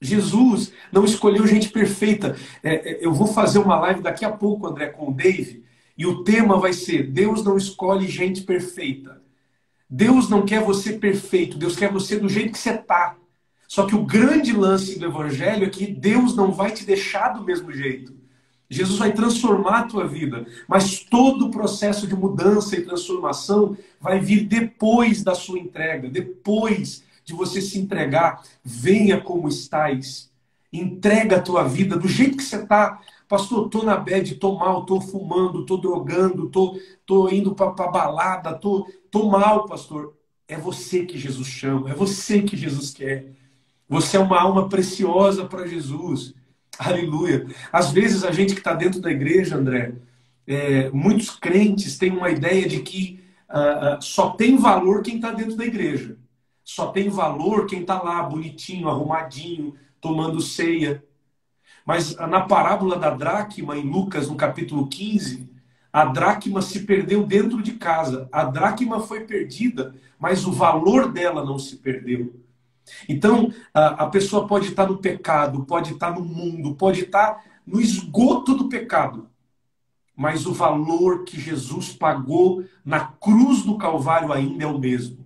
Jesus 0.00 0.72
não 0.92 1.04
escolheu 1.04 1.46
gente 1.46 1.68
perfeita. 1.70 2.36
É, 2.62 2.74
é, 2.74 3.04
eu 3.04 3.12
vou 3.12 3.26
fazer 3.26 3.58
uma 3.58 3.78
live 3.80 4.02
daqui 4.02 4.24
a 4.24 4.30
pouco, 4.30 4.66
André, 4.66 4.88
com 4.88 5.08
o 5.08 5.14
Dave, 5.14 5.64
e 5.96 6.06
o 6.06 6.22
tema 6.22 6.58
vai 6.58 6.72
ser: 6.72 7.10
Deus 7.10 7.42
não 7.42 7.56
escolhe 7.56 8.08
gente 8.08 8.42
perfeita. 8.42 9.22
Deus 9.88 10.28
não 10.28 10.44
quer 10.44 10.62
você 10.62 10.94
perfeito, 10.94 11.56
Deus 11.56 11.76
quer 11.76 11.90
você 11.92 12.18
do 12.18 12.28
jeito 12.28 12.52
que 12.52 12.58
você 12.58 12.70
está. 12.70 13.16
Só 13.68 13.86
que 13.86 13.94
o 13.94 14.04
grande 14.04 14.52
lance 14.52 14.98
do 14.98 15.06
Evangelho 15.06 15.64
é 15.64 15.70
que 15.70 15.86
Deus 15.86 16.34
não 16.36 16.52
vai 16.52 16.72
te 16.72 16.84
deixar 16.84 17.30
do 17.30 17.44
mesmo 17.44 17.72
jeito. 17.72 18.14
Jesus 18.68 18.98
vai 18.98 19.12
transformar 19.12 19.80
a 19.80 19.84
tua 19.84 20.06
vida, 20.06 20.44
mas 20.68 20.98
todo 20.98 21.46
o 21.46 21.50
processo 21.50 22.06
de 22.06 22.16
mudança 22.16 22.76
e 22.76 22.84
transformação 22.84 23.76
vai 24.00 24.18
vir 24.18 24.44
depois 24.44 25.22
da 25.22 25.36
sua 25.36 25.58
entrega, 25.58 26.08
depois 26.08 27.04
de 27.26 27.34
você 27.34 27.60
se 27.60 27.78
entregar. 27.78 28.42
Venha 28.64 29.20
como 29.20 29.48
estás. 29.48 30.30
Entrega 30.72 31.36
a 31.36 31.42
tua 31.42 31.64
vida 31.64 31.98
do 31.98 32.08
jeito 32.08 32.36
que 32.36 32.42
você 32.42 32.56
está. 32.56 33.00
Pastor, 33.28 33.68
tô 33.68 33.82
na 33.82 33.96
bed, 33.96 34.36
tô 34.36 34.56
mal, 34.56 34.86
tô 34.86 35.00
fumando, 35.00 35.66
tô 35.66 35.76
drogando, 35.76 36.48
tô, 36.48 36.80
tô 37.04 37.28
indo 37.28 37.54
para 37.54 37.72
balada, 37.72 38.54
tô, 38.54 38.88
tô 39.10 39.28
mal, 39.28 39.66
pastor. 39.66 40.14
É 40.46 40.56
você 40.56 41.04
que 41.04 41.18
Jesus 41.18 41.48
chama, 41.48 41.90
é 41.90 41.94
você 41.94 42.40
que 42.42 42.56
Jesus 42.56 42.92
quer. 42.92 43.32
Você 43.88 44.16
é 44.16 44.20
uma 44.20 44.40
alma 44.40 44.68
preciosa 44.68 45.44
para 45.44 45.66
Jesus. 45.66 46.34
Aleluia. 46.78 47.46
Às 47.72 47.90
vezes 47.90 48.22
a 48.22 48.30
gente 48.30 48.54
que 48.54 48.60
está 48.60 48.74
dentro 48.74 49.00
da 49.00 49.10
igreja, 49.10 49.56
André, 49.56 49.94
é, 50.46 50.90
muitos 50.90 51.30
crentes 51.30 51.98
têm 51.98 52.12
uma 52.12 52.30
ideia 52.30 52.68
de 52.68 52.80
que 52.80 53.20
uh, 53.50 53.96
uh, 53.96 54.02
só 54.02 54.30
tem 54.30 54.56
valor 54.56 55.02
quem 55.02 55.16
está 55.16 55.32
dentro 55.32 55.56
da 55.56 55.64
igreja. 55.64 56.16
Só 56.66 56.88
tem 56.88 57.08
valor 57.08 57.66
quem 57.66 57.82
está 57.82 58.02
lá, 58.02 58.20
bonitinho, 58.24 58.88
arrumadinho, 58.88 59.76
tomando 60.00 60.40
ceia. 60.40 61.04
Mas 61.86 62.16
na 62.16 62.40
parábola 62.40 62.98
da 62.98 63.08
dracma, 63.08 63.78
em 63.78 63.88
Lucas, 63.88 64.28
no 64.28 64.34
capítulo 64.34 64.88
15, 64.88 65.48
a 65.92 66.06
dracma 66.06 66.60
se 66.60 66.80
perdeu 66.80 67.24
dentro 67.24 67.62
de 67.62 67.74
casa. 67.74 68.28
A 68.32 68.42
dracma 68.42 68.98
foi 68.98 69.20
perdida, 69.20 69.94
mas 70.18 70.44
o 70.44 70.50
valor 70.50 71.12
dela 71.12 71.44
não 71.44 71.56
se 71.56 71.76
perdeu. 71.76 72.34
Então, 73.08 73.52
a, 73.72 74.06
pessoa 74.08 74.48
pode 74.48 74.66
estar 74.66 74.88
no 74.88 74.98
pecado, 74.98 75.64
pode 75.64 75.92
estar 75.92 76.10
no 76.10 76.24
mundo, 76.24 76.74
pode 76.74 77.02
estar 77.02 77.44
no 77.64 77.80
esgoto 77.80 78.56
do 78.56 78.68
pecado, 78.68 79.28
mas 80.16 80.46
o 80.46 80.52
valor 80.52 81.22
que 81.22 81.40
Jesus 81.40 81.92
pagou 81.92 82.64
na 82.84 83.06
cruz 83.06 83.62
do 83.62 83.78
Calvário 83.78 84.32
ainda 84.32 84.64
é 84.64 84.66
o 84.66 84.78
mesmo. 84.78 85.25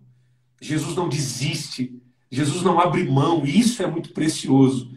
Jesus 0.61 0.95
não 0.95 1.09
desiste, 1.09 2.01
Jesus 2.31 2.63
não 2.63 2.79
abre 2.79 3.05
mão, 3.05 3.45
e 3.45 3.59
isso 3.59 3.83
é 3.83 3.87
muito 3.87 4.13
precioso. 4.13 4.91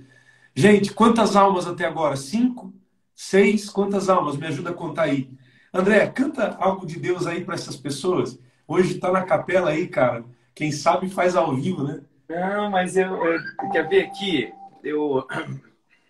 Gente, 0.55 0.93
quantas 0.93 1.35
almas 1.35 1.65
até 1.65 1.85
agora? 1.85 2.15
Cinco? 2.15 2.73
Seis? 3.15 3.69
Quantas 3.69 4.09
almas? 4.09 4.37
Me 4.37 4.45
ajuda 4.45 4.71
a 4.71 4.73
contar 4.73 5.03
aí. 5.03 5.31
André, 5.73 6.05
canta 6.07 6.55
algo 6.59 6.85
de 6.85 6.99
Deus 6.99 7.25
aí 7.25 7.43
para 7.43 7.55
essas 7.55 7.75
pessoas. 7.75 8.39
Hoje 8.67 8.95
está 8.95 9.11
na 9.11 9.23
capela 9.23 9.71
aí, 9.71 9.87
cara. 9.87 10.23
Quem 10.53 10.71
sabe 10.71 11.09
faz 11.09 11.35
ao 11.35 11.55
vivo, 11.55 11.83
né? 11.83 12.01
Não, 12.29 12.69
mas 12.69 12.95
eu, 12.95 13.15
eu 13.25 13.39
quer 13.71 13.87
ver 13.87 14.05
aqui? 14.05 14.53
Eu 14.83 15.27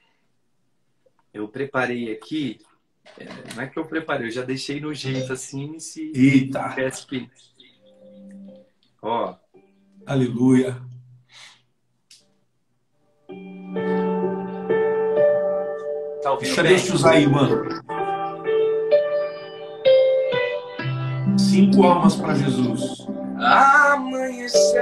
eu 1.34 1.48
preparei 1.48 2.12
aqui. 2.12 2.60
É, 3.18 3.26
não 3.56 3.64
é 3.64 3.68
que 3.68 3.78
eu 3.78 3.86
preparei, 3.86 4.28
eu 4.28 4.32
já 4.32 4.44
deixei 4.44 4.80
no 4.80 4.94
jeito 4.94 5.32
assim 5.32 5.80
se 5.80 6.12
Eita. 6.16 6.76
que. 7.08 7.30
Ó, 9.02 9.36
Aleluia. 10.06 10.76
Tá 16.22 16.36
Deixa 16.36 16.62
bem? 16.64 16.72
Deus 16.72 16.86
te 16.86 16.92
usar 16.94 17.12
aí, 17.12 17.28
mano. 17.28 17.64
Cinco 21.38 21.84
almas 21.84 22.16
para 22.16 22.36
Jesus. 22.36 23.08
Amanheceu, 23.38 24.80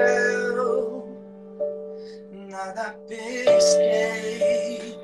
nada 2.49 2.95
pesquei, 3.07 4.95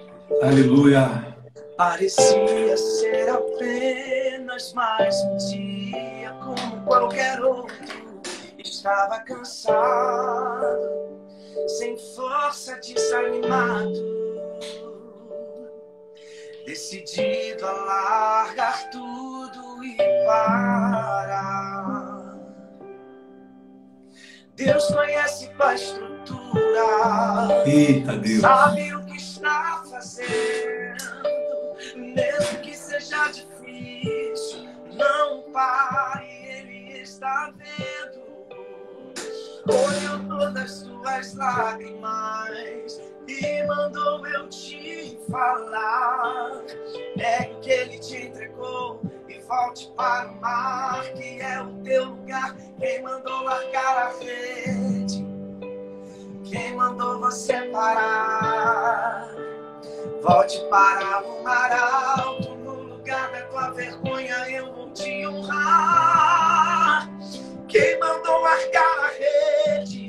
Aleluia. 0.43 1.36
Parecia 1.76 2.78
ser 2.78 3.30
apenas 3.30 4.74
mais 4.74 5.15
um 5.24 5.38
dia 5.38 6.32
como 6.43 6.82
qualquer 6.86 7.41
outro. 7.41 7.76
Estava 8.70 9.20
cansado, 9.22 10.78
sem 11.80 11.97
força, 12.15 12.78
desanimado. 12.82 13.93
Decidido 16.65 17.65
a 17.65 17.72
largar 17.72 18.89
tudo 18.89 19.84
e 19.86 19.95
parar. 20.26 21.78
Deus 24.53 24.86
conhece 24.88 25.49
a 25.59 25.74
estrutura. 25.74 27.63
Eita, 27.65 28.18
Deus. 28.18 28.41
Sabe 28.41 28.93
o 28.95 29.05
que 29.05 29.15
está 29.15 29.82
fazendo. 29.89 30.97
Mesmo 31.95 32.59
que 32.61 32.76
seja 32.76 33.28
difícil, 33.30 34.16
as 41.18 41.34
tuas 41.34 41.36
lágrimas 41.36 43.01
e 43.28 43.63
mandou 43.63 44.26
eu 44.28 44.47
te 44.49 45.20
falar. 45.30 46.63
É 47.18 47.51
o 47.51 47.59
que 47.59 47.70
Ele 47.72 47.97
te 47.97 48.28
entregou 48.28 49.01
e 49.28 49.39
volte 49.39 49.91
para 49.95 50.30
o 50.30 50.39
mar, 50.39 51.03
que 51.13 51.41
é 51.41 51.61
o 51.61 51.74
teu 51.84 52.05
lugar. 52.05 52.55
Quem 52.80 53.01
mandou 53.01 53.43
largar 53.43 53.97
a 53.97 54.09
rede? 54.20 55.26
Quem 56.43 56.76
mandou 56.76 57.20
você 57.20 57.61
parar? 57.72 59.28
Volte 60.22 60.59
para 60.70 61.24
o 61.24 61.43
mar 61.43 61.72
alto, 62.20 62.55
no 62.55 62.84
lugar 62.84 63.32
da 63.32 63.41
tua 63.47 63.72
vergonha 63.72 64.49
eu 64.51 64.72
vou 64.72 64.91
te 64.91 65.26
honrar. 65.28 67.09
Quem 67.68 67.99
mandou 67.99 68.39
largar 68.39 68.99
a 68.99 69.07
rede? 69.07 70.06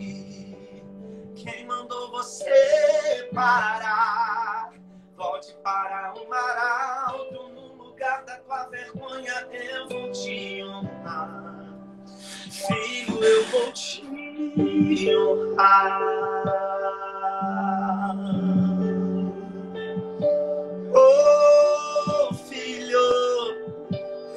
Quem 2.38 2.50
mandou 2.50 2.68
você 3.08 3.28
parar? 3.34 4.72
Volte 5.16 5.54
para 5.64 6.14
o 6.14 6.28
mar 6.28 7.08
alto, 7.08 7.48
no 7.48 7.74
lugar 7.74 8.24
da 8.24 8.36
tua 8.38 8.66
vergonha 8.68 9.48
eu 9.50 9.88
vou 9.88 10.12
te 10.12 10.62
honrar. 10.62 11.74
Filho, 12.50 13.24
eu 13.24 13.44
vou 13.46 13.72
te 13.72 14.04
honrar. 15.16 16.00
Oh, 20.94 22.34
filho, 22.34 22.98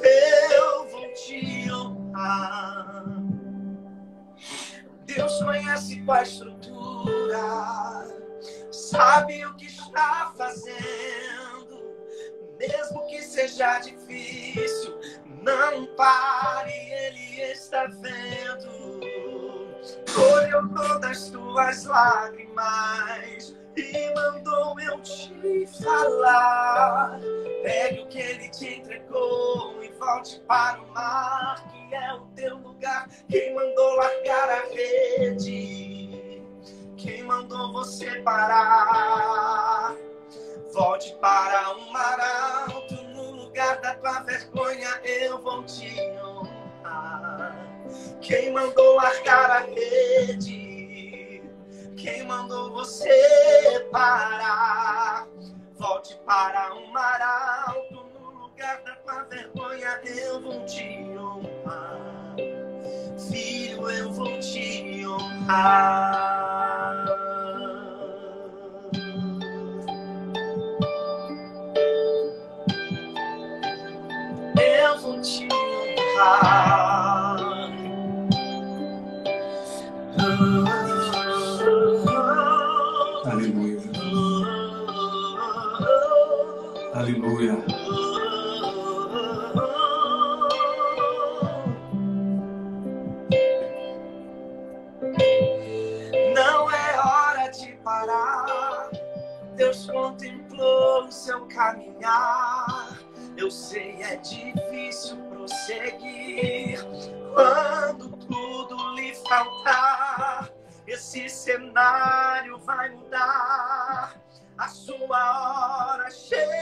eu 0.02 0.88
vou 0.88 1.12
te 1.14 1.70
honrar. 1.70 3.04
Deus 5.06 5.42
conhece 5.42 6.00
qual 6.02 6.18
a 6.18 6.24
estrutura, 7.02 8.08
sabe 8.70 9.44
o 9.46 9.54
que 9.54 9.66
está 9.66 10.32
fazendo, 10.36 11.82
mesmo 12.58 13.06
que 13.06 13.22
seja 13.22 13.78
difícil, 13.80 14.98
não 15.42 15.86
pare, 15.96 16.72
Ele 16.72 17.40
está 17.52 17.86
vendo. 17.86 19.00
Colheu 20.14 20.68
todas 20.68 21.10
as 21.10 21.30
tuas 21.30 21.84
lágrimas 21.84 23.56
e 23.76 24.14
mandou 24.14 24.78
eu 24.80 25.00
te 25.00 25.66
falar. 25.82 27.18
Pegue 27.62 28.02
o 28.02 28.06
que 28.08 28.18
ele 28.18 28.48
te 28.50 28.78
entregou 28.78 29.82
e 29.82 29.88
volte 29.92 30.40
para 30.46 30.80
o 30.80 30.86
mar, 30.92 31.64
que 31.68 31.94
é 31.94 32.14
o 32.14 32.26
teu 32.36 32.58
lugar. 32.58 33.08
Quem 33.28 33.54
mandou 33.54 33.96
largar 33.96 34.50
a 34.50 34.62
rede? 34.68 36.11
Quem 37.02 37.24
mandou 37.24 37.72
você 37.72 38.22
parar? 38.22 39.96
Volte 40.72 41.12
para 41.20 41.76
o 41.76 41.90
mar 41.90 42.16
alto, 42.68 42.94
no 42.94 43.32
lugar 43.32 43.80
da 43.80 43.96
tua 43.96 44.20
vergonha 44.20 44.88
eu 45.02 45.36
vou 45.42 45.64
te 45.64 46.00
honrar. 46.22 47.58
Quem 48.20 48.52
mandou 48.52 48.94
largar 48.94 49.50
a 49.50 49.58
rede? 49.62 51.42
Quem 51.96 52.24
mandou 52.24 52.70
você 52.70 53.88
parar? 53.90 55.26
Volte 55.74 56.16
para 56.24 56.72
o 56.72 56.86
mar 56.92 57.20
alto, 57.66 58.06
no 58.14 58.30
lugar 58.42 58.80
da 58.84 58.94
tua 58.94 59.24
vergonha 59.24 60.00
eu 60.04 60.40
vou 60.40 60.64
te 60.66 61.04
honrar. 61.18 62.36
Filho, 63.28 63.90
eu 63.90 64.12
vou 64.12 64.38
te 64.38 65.04
honrar. 65.04 66.41
Aleluia. 83.24 83.80
Aleluia. 86.94 87.56
Não 96.34 96.70
é 96.70 96.98
hora 97.00 97.48
de 97.50 97.72
parar. 97.82 98.90
Deus 99.56 99.86
contemplou 99.90 101.06
o 101.06 101.10
seu 101.12 101.46
caminhar. 101.46 102.96
Eu 103.36 103.50
sei 103.50 104.02
é 104.02 104.16
difícil 104.16 104.61
cenário 111.82 112.58
vai 112.58 112.90
mudar. 112.90 114.14
A 114.56 114.68
sua 114.68 115.94
hora 115.96 116.08
chegará. 116.10 116.52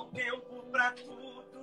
Um 0.00 0.06
tempo 0.10 0.62
para 0.70 0.92
tudo. 0.92 1.60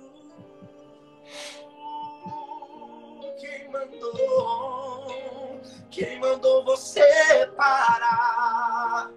Quem 3.40 3.68
mandou? 3.70 5.60
Quem 5.90 6.20
mandou 6.20 6.64
você 6.64 7.50
parar? 7.56 9.10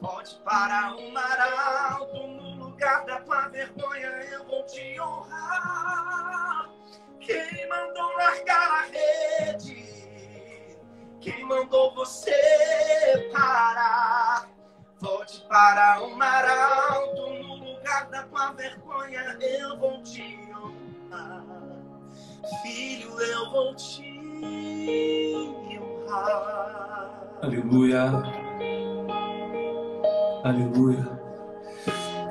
Pode 0.00 0.34
parar 0.44 0.96
mar 1.12 1.92
alto 1.92 2.26
no 2.26 2.64
lugar 2.64 3.04
da 3.04 3.20
tua 3.20 3.48
vergonha, 3.48 4.06
eu 4.32 4.44
vou 4.44 4.64
te 4.64 4.98
honrar. 5.00 6.70
Quem 7.20 7.68
mandou 7.68 8.12
largar 8.16 8.70
a 8.70 8.82
rede? 8.82 9.83
Quem 11.24 11.42
mandou 11.46 11.94
você 11.94 13.30
parar? 13.32 14.46
Volte 15.00 15.40
para 15.48 16.04
o 16.04 16.14
mar 16.14 16.44
alto, 16.46 17.32
no 17.42 17.54
lugar 17.54 18.10
da 18.10 18.24
tua 18.24 18.52
vergonha, 18.52 19.38
eu 19.40 19.78
vou 19.78 20.02
te 20.02 20.38
honrar. 20.52 21.42
Filho, 22.62 23.18
eu 23.18 23.50
vou 23.50 23.74
te 23.74 24.02
honrar. 25.80 27.38
Aleluia. 27.40 28.02
Aleluia. 30.44 31.20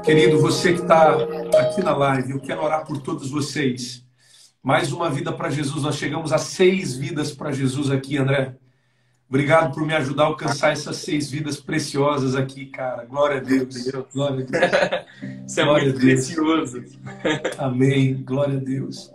Querido, 0.03 0.39
você 0.39 0.73
que 0.73 0.81
está 0.81 1.15
aqui 1.59 1.81
na 1.81 1.97
live, 1.97 2.33
eu 2.33 2.39
quero 2.39 2.63
orar 2.63 2.85
por 2.85 3.01
todos 3.01 3.31
vocês. 3.31 4.05
Mais 4.61 4.91
uma 4.91 5.09
vida 5.09 5.31
para 5.33 5.49
Jesus. 5.49 5.81
Nós 5.81 5.95
chegamos 5.95 6.31
a 6.31 6.37
seis 6.37 6.95
vidas 6.95 7.31
para 7.31 7.51
Jesus 7.51 7.89
aqui, 7.89 8.19
André. 8.19 8.55
Obrigado 9.33 9.73
por 9.73 9.83
me 9.83 9.95
ajudar 9.95 10.25
a 10.25 10.27
alcançar 10.27 10.73
essas 10.73 10.97
seis 10.97 11.31
vidas 11.31 11.59
preciosas 11.59 12.35
aqui, 12.35 12.67
cara. 12.67 13.03
Glória 13.03 13.37
a 13.37 13.39
Deus. 13.39 13.89
Glória 14.13 14.45
a 14.45 14.51
Deus. 14.51 15.41
Isso 15.49 15.59
é 15.59 15.63
Glória 15.63 15.85
muito 15.85 15.97
a 15.97 16.05
Deus. 16.05 16.27
precioso. 16.27 16.83
Amém. 17.57 18.23
Glória 18.23 18.57
a 18.57 18.59
Deus. 18.59 19.11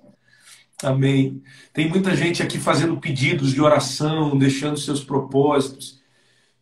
Amém. 0.83 1.41
Tem 1.73 1.89
muita 1.89 2.17
gente 2.17 2.43
aqui 2.43 2.59
fazendo 2.59 2.97
pedidos 2.97 3.53
de 3.53 3.63
oração, 3.63 4.37
deixando 4.37 4.77
seus 4.77 5.05
propósitos. 5.05 6.01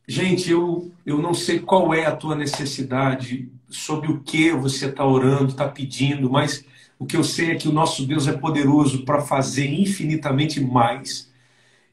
Gente, 0.06 0.50
eu, 0.50 0.92
eu 1.06 1.16
não 1.16 1.32
sei 1.32 1.58
qual 1.58 1.94
é 1.94 2.04
a 2.04 2.14
tua 2.14 2.34
necessidade, 2.34 3.50
sobre 3.70 4.12
o 4.12 4.20
que 4.20 4.52
você 4.52 4.84
está 4.84 5.06
orando, 5.06 5.52
está 5.52 5.66
pedindo, 5.66 6.28
mas 6.28 6.62
o 6.98 7.06
que 7.06 7.16
eu 7.16 7.24
sei 7.24 7.52
é 7.52 7.54
que 7.54 7.68
o 7.68 7.72
nosso 7.72 8.06
Deus 8.06 8.28
é 8.28 8.32
poderoso 8.32 9.02
para 9.06 9.22
fazer 9.22 9.66
infinitamente 9.66 10.60
mais. 10.60 11.34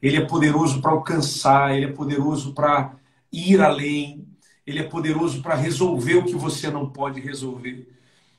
Ele 0.04 0.18
é 0.18 0.20
poderoso 0.20 0.82
para 0.82 0.90
alcançar, 0.90 1.74
ele 1.74 1.86
é 1.86 1.90
poderoso 1.90 2.52
para 2.52 2.94
ir 3.32 3.62
além. 3.62 4.28
Ele 4.66 4.78
é 4.78 4.82
poderoso 4.82 5.40
para 5.40 5.54
resolver 5.54 6.16
o 6.16 6.26
que 6.26 6.34
você 6.34 6.70
não 6.70 6.90
pode 6.90 7.22
resolver. 7.22 7.88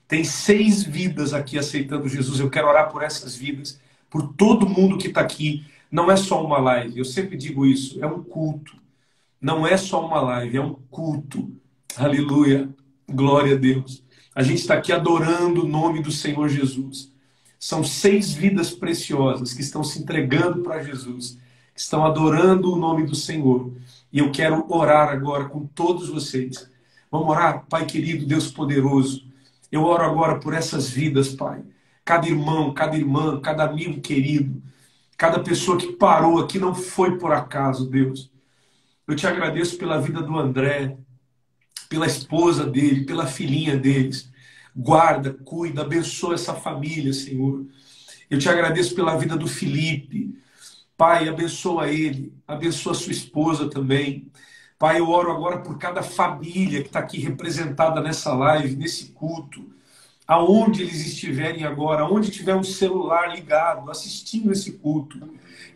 Tem 0.08 0.24
seis 0.24 0.84
vidas 0.84 1.34
aqui 1.34 1.58
aceitando 1.58 2.08
Jesus. 2.08 2.40
Eu 2.40 2.52
quero 2.52 2.68
orar 2.68 2.92
por 2.92 3.02
essas 3.02 3.36
vidas, 3.36 3.80
por 4.12 4.32
todo 4.34 4.70
mundo 4.70 5.00
que 5.00 5.08
está 5.08 5.22
aqui. 5.22 5.66
Não 5.90 6.12
é 6.12 6.16
só 6.16 6.46
uma 6.46 6.60
live, 6.60 7.00
eu 7.00 7.06
sempre 7.06 7.36
digo 7.36 7.66
isso, 7.66 7.98
é 8.00 8.06
um 8.06 8.24
culto. 8.24 8.78
Não 9.42 9.66
é 9.66 9.76
só 9.76 10.06
uma 10.06 10.22
live, 10.22 10.58
é 10.58 10.62
um 10.62 10.76
culto. 10.92 11.52
Aleluia. 11.98 12.70
Glória 13.10 13.56
a 13.56 13.58
Deus. 13.58 14.04
A 14.36 14.44
gente 14.44 14.60
está 14.60 14.76
aqui 14.76 14.92
adorando 14.92 15.64
o 15.64 15.68
nome 15.68 16.04
do 16.04 16.12
Senhor 16.12 16.48
Jesus. 16.48 17.12
São 17.58 17.84
seis 17.84 18.34
vidas 18.34 18.70
preciosas 18.70 19.52
que 19.52 19.62
estão 19.62 19.84
se 19.84 19.98
entregando 19.98 20.62
para 20.62 20.84
Jesus, 20.84 21.40
estão 21.76 22.06
adorando 22.06 22.72
o 22.72 22.78
nome 22.78 23.06
do 23.06 23.16
Senhor. 23.16 23.72
E 24.12 24.20
eu 24.20 24.32
quero 24.32 24.66
orar 24.70 25.10
agora 25.10 25.46
com 25.46 25.66
todos 25.66 26.10
vocês. 26.10 26.70
Vamos 27.12 27.28
orar, 27.28 27.66
Pai 27.68 27.86
querido, 27.86 28.26
Deus 28.26 28.50
poderoso. 28.50 29.26
Eu 29.72 29.84
oro 29.84 30.04
agora 30.04 30.40
por 30.40 30.54
essas 30.54 30.90
vidas, 30.90 31.30
Pai. 31.30 31.64
Cada 32.04 32.28
irmão, 32.28 32.74
cada 32.74 32.96
irmã, 32.96 33.42
cada 33.42 33.66
amigo 33.66 34.00
querido, 34.00 34.62
cada 35.18 35.40
pessoa 35.40 35.78
que 35.78 35.94
parou 35.94 36.40
aqui 36.40 36.60
não 36.60 36.74
foi 36.74 37.18
por 37.18 37.34
acaso, 37.34 37.90
Deus. 37.90 38.32
Eu 39.08 39.16
te 39.16 39.28
agradeço 39.28 39.78
pela 39.78 40.00
vida 40.00 40.22
do 40.22 40.38
André, 40.38 40.98
pela 41.90 42.06
esposa 42.06 42.66
dele, 42.66 43.06
pela 43.06 43.28
filhinha 43.28 43.76
deles. 43.78 44.32
Guarda, 44.76 45.34
cuida, 45.34 45.82
abençoa 45.82 46.36
essa 46.36 46.54
família, 46.54 47.14
Senhor. 47.14 47.66
Eu 48.30 48.40
te 48.40 48.50
agradeço 48.50 48.96
pela 48.96 49.18
vida 49.18 49.36
do 49.38 49.48
Felipe. 49.48 50.38
Pai, 50.98 51.28
abençoa 51.28 51.90
ele, 51.90 52.34
abençoa 52.48 52.94
sua 52.94 53.12
esposa 53.12 53.70
também. 53.70 54.32
Pai, 54.80 55.00
eu 55.00 55.10
oro 55.10 55.32
agora 55.32 55.60
por 55.60 55.78
cada 55.78 56.02
família 56.02 56.82
que 56.82 56.88
está 56.88 57.00
aqui 57.00 57.20
representada 57.20 58.02
nessa 58.02 58.34
live, 58.34 58.76
nesse 58.78 59.08
culto, 59.08 59.66
aonde 60.26 60.82
eles 60.84 61.06
estiverem 61.06 61.66
agora, 61.66 62.04
aonde 62.04 62.32
tiver 62.32 62.56
um 62.56 62.64
celular 62.64 63.36
ligado, 63.36 63.92
assistindo 63.92 64.52
esse 64.52 64.74
culto, 64.74 65.20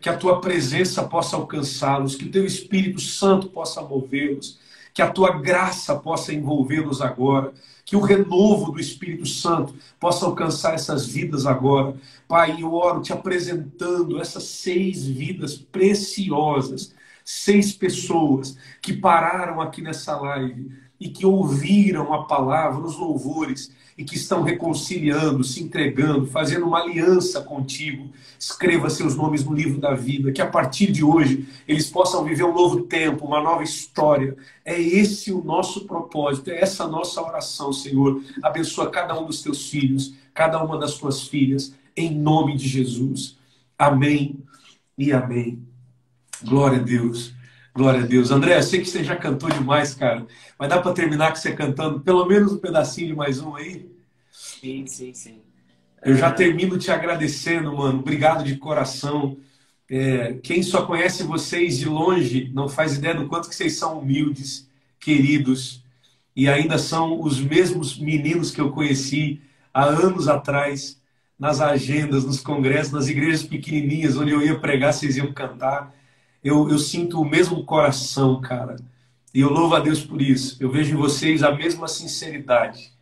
que 0.00 0.08
a 0.08 0.16
tua 0.16 0.40
presença 0.40 1.02
possa 1.04 1.36
alcançá-los, 1.36 2.14
que 2.14 2.24
o 2.24 2.30
teu 2.30 2.46
Espírito 2.46 3.00
Santo 3.00 3.48
possa 3.48 3.82
movê-los, 3.82 4.58
que 4.92 5.02
a 5.02 5.10
tua 5.10 5.38
graça 5.38 5.94
possa 5.96 6.32
envolvê-los 6.32 7.00
agora, 7.00 7.52
que 7.84 7.96
o 7.96 8.00
renovo 8.00 8.72
do 8.72 8.80
Espírito 8.80 9.26
Santo 9.26 9.74
possa 9.98 10.26
alcançar 10.26 10.74
essas 10.74 11.06
vidas 11.06 11.46
agora. 11.46 11.96
Pai, 12.28 12.56
eu 12.60 12.72
oro 12.74 13.00
te 13.02 13.12
apresentando 13.12 14.20
essas 14.20 14.44
seis 14.44 15.06
vidas 15.06 15.56
preciosas, 15.56 16.94
seis 17.24 17.72
pessoas 17.72 18.56
que 18.80 18.92
pararam 18.92 19.60
aqui 19.60 19.82
nessa 19.82 20.16
live 20.16 20.70
e 21.00 21.08
que 21.08 21.24
ouviram 21.24 22.12
a 22.12 22.24
palavra, 22.24 22.84
os 22.84 22.96
louvores 22.96 23.72
e 23.96 24.04
que 24.04 24.16
estão 24.16 24.42
reconciliando, 24.42 25.42
se 25.42 25.62
entregando, 25.62 26.26
fazendo 26.26 26.66
uma 26.66 26.80
aliança 26.80 27.40
contigo. 27.42 28.08
Escreva 28.38 28.88
seus 28.88 29.14
nomes 29.14 29.44
no 29.44 29.54
livro 29.54 29.80
da 29.80 29.94
vida, 29.94 30.32
que 30.32 30.40
a 30.40 30.46
partir 30.46 30.90
de 30.92 31.04
hoje 31.04 31.48
eles 31.66 31.90
possam 31.90 32.24
viver 32.24 32.44
um 32.44 32.54
novo 32.54 32.82
tempo, 32.82 33.26
uma 33.26 33.42
nova 33.42 33.62
história. 33.62 34.36
É 34.64 34.80
esse 34.80 35.32
o 35.32 35.42
nosso 35.42 35.86
propósito, 35.86 36.50
é 36.50 36.60
essa 36.60 36.84
a 36.84 36.88
nossa 36.88 37.20
oração, 37.22 37.72
Senhor. 37.72 38.22
Abençoa 38.42 38.90
cada 38.90 39.18
um 39.18 39.26
dos 39.26 39.42
teus 39.42 39.68
filhos, 39.68 40.14
cada 40.32 40.62
uma 40.62 40.78
das 40.78 40.94
tuas 40.94 41.22
filhas, 41.28 41.74
em 41.96 42.14
nome 42.14 42.56
de 42.56 42.68
Jesus. 42.68 43.36
Amém 43.78 44.38
e 44.96 45.12
amém. 45.12 45.62
Glória 46.42 46.78
a 46.78 46.82
Deus. 46.82 47.34
Glória 47.74 48.02
a 48.02 48.06
Deus. 48.06 48.30
André, 48.30 48.56
eu 48.56 48.62
sei 48.62 48.80
que 48.80 48.88
você 48.88 49.04
já 49.04 49.14
cantou 49.16 49.48
demais, 49.48 49.94
cara. 49.94 50.26
Mas 50.58 50.68
dá 50.68 50.80
para 50.80 50.92
terminar 50.92 51.30
com 51.30 51.36
você 51.36 51.54
cantando 51.54 52.00
pelo 52.00 52.26
menos 52.26 52.52
um 52.52 52.58
pedacinho 52.58 53.08
de 53.08 53.14
mais 53.14 53.40
um 53.40 53.54
aí? 53.54 53.88
Sim, 54.30 54.86
sim, 54.86 55.14
sim. 55.14 55.40
Eu 56.04 56.16
já 56.16 56.32
termino 56.32 56.78
te 56.78 56.90
agradecendo, 56.90 57.76
mano. 57.76 58.00
Obrigado 58.00 58.42
de 58.42 58.56
coração. 58.56 59.36
É, 59.88 60.34
quem 60.42 60.62
só 60.62 60.84
conhece 60.84 61.22
vocês 61.22 61.78
de 61.78 61.88
longe 61.88 62.50
não 62.52 62.68
faz 62.68 62.96
ideia 62.96 63.14
do 63.14 63.28
quanto 63.28 63.48
que 63.48 63.54
vocês 63.54 63.76
são 63.76 63.98
humildes, 63.98 64.68
queridos. 64.98 65.84
E 66.34 66.48
ainda 66.48 66.78
são 66.78 67.20
os 67.22 67.40
mesmos 67.40 67.98
meninos 67.98 68.50
que 68.50 68.60
eu 68.60 68.70
conheci 68.70 69.40
há 69.72 69.84
anos 69.84 70.26
atrás, 70.26 71.00
nas 71.38 71.60
agendas, 71.60 72.24
nos 72.24 72.40
congressos, 72.40 72.92
nas 72.92 73.08
igrejas 73.08 73.42
pequenininhas, 73.42 74.16
onde 74.16 74.32
eu 74.32 74.42
ia 74.42 74.58
pregar, 74.58 74.92
vocês 74.92 75.16
iam 75.16 75.32
cantar 75.32 75.94
eu, 76.42 76.68
eu 76.70 76.78
sinto 76.78 77.20
o 77.20 77.28
mesmo 77.28 77.64
coração, 77.64 78.40
cara. 78.40 78.76
E 79.34 79.40
eu 79.40 79.50
louvo 79.50 79.74
a 79.74 79.80
Deus 79.80 80.02
por 80.02 80.20
isso. 80.20 80.56
Eu 80.60 80.70
vejo 80.70 80.94
em 80.94 80.98
vocês 80.98 81.42
a 81.42 81.54
mesma 81.54 81.86
sinceridade. 81.86 82.92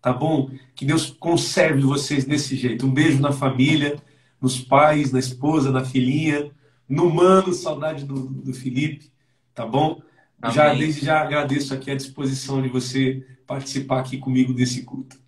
Tá 0.00 0.12
bom? 0.12 0.50
Que 0.74 0.84
Deus 0.84 1.10
conserve 1.10 1.82
vocês 1.82 2.24
desse 2.24 2.56
jeito. 2.56 2.86
Um 2.86 2.92
beijo 2.92 3.20
na 3.20 3.32
família, 3.32 3.96
nos 4.40 4.60
pais, 4.60 5.12
na 5.12 5.18
esposa, 5.18 5.70
na 5.70 5.84
filhinha, 5.84 6.50
no 6.88 7.10
mano, 7.10 7.52
saudade 7.52 8.04
do, 8.04 8.26
do 8.28 8.52
Felipe. 8.52 9.10
Tá 9.54 9.66
bom? 9.66 10.00
Amém. 10.40 10.54
Já 10.54 10.74
desde 10.74 11.04
já 11.04 11.20
agradeço 11.20 11.74
aqui 11.74 11.90
a 11.90 11.96
disposição 11.96 12.62
de 12.62 12.68
você 12.68 13.24
participar 13.46 14.00
aqui 14.00 14.18
comigo 14.18 14.52
desse 14.52 14.82
culto. 14.82 15.18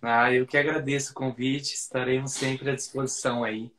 Ah, 0.00 0.32
eu 0.32 0.46
que 0.46 0.56
agradeço 0.56 1.12
o 1.12 1.14
convite. 1.14 1.74
Estaremos 1.74 2.32
sempre 2.32 2.70
à 2.70 2.74
disposição 2.74 3.44
aí. 3.44 3.70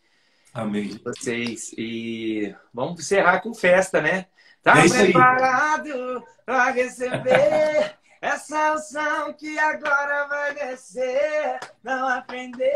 Amém. 0.53 1.01
Vocês. 1.03 1.73
E 1.75 2.55
vamos 2.71 2.99
encerrar 2.99 3.41
com 3.41 3.55
festa, 3.55 3.99
né? 3.99 4.27
Tá 4.61 4.85
é 4.85 4.87
preparado 4.87 6.23
para 6.45 6.69
receber 6.69 7.97
essa 8.21 8.73
unção 8.73 9.33
que 9.33 9.57
agora 9.57 10.27
vai 10.27 10.53
descer? 10.53 11.59
Não 11.83 12.07
aprendeu? 12.07 12.69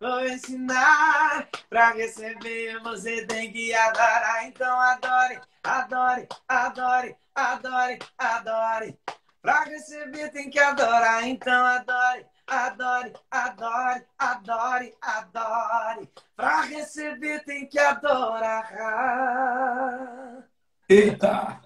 Vou 0.00 0.26
ensinar. 0.26 1.48
Para 1.68 1.92
receber, 1.92 2.80
você 2.80 3.24
tem 3.24 3.52
que 3.52 3.72
adorar. 3.72 4.46
Então 4.46 4.80
adore, 4.80 5.40
adore, 5.62 6.28
adore, 6.48 7.16
adore, 7.36 7.98
adore. 8.18 8.98
Para 9.40 9.64
receber, 9.64 10.30
tem 10.30 10.50
que 10.50 10.58
adorar. 10.58 11.26
Então 11.26 11.64
adore 11.64 12.26
adore, 12.50 13.12
adore, 13.30 14.02
adore, 14.18 14.92
adore. 15.00 16.08
Para 16.36 16.62
receber 16.62 17.44
tem 17.44 17.66
que 17.66 17.78
adorar. 17.78 18.66
Eita! 20.88 21.60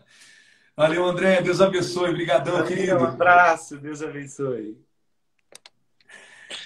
Valeu, 0.77 1.07
André. 1.07 1.41
Deus 1.41 1.61
abençoe. 1.61 2.11
Obrigadão, 2.11 2.53
Valeu, 2.55 2.67
querido. 2.67 2.99
Um 2.99 3.05
abraço. 3.05 3.79
Deus 3.79 4.03
abençoe. 4.03 4.77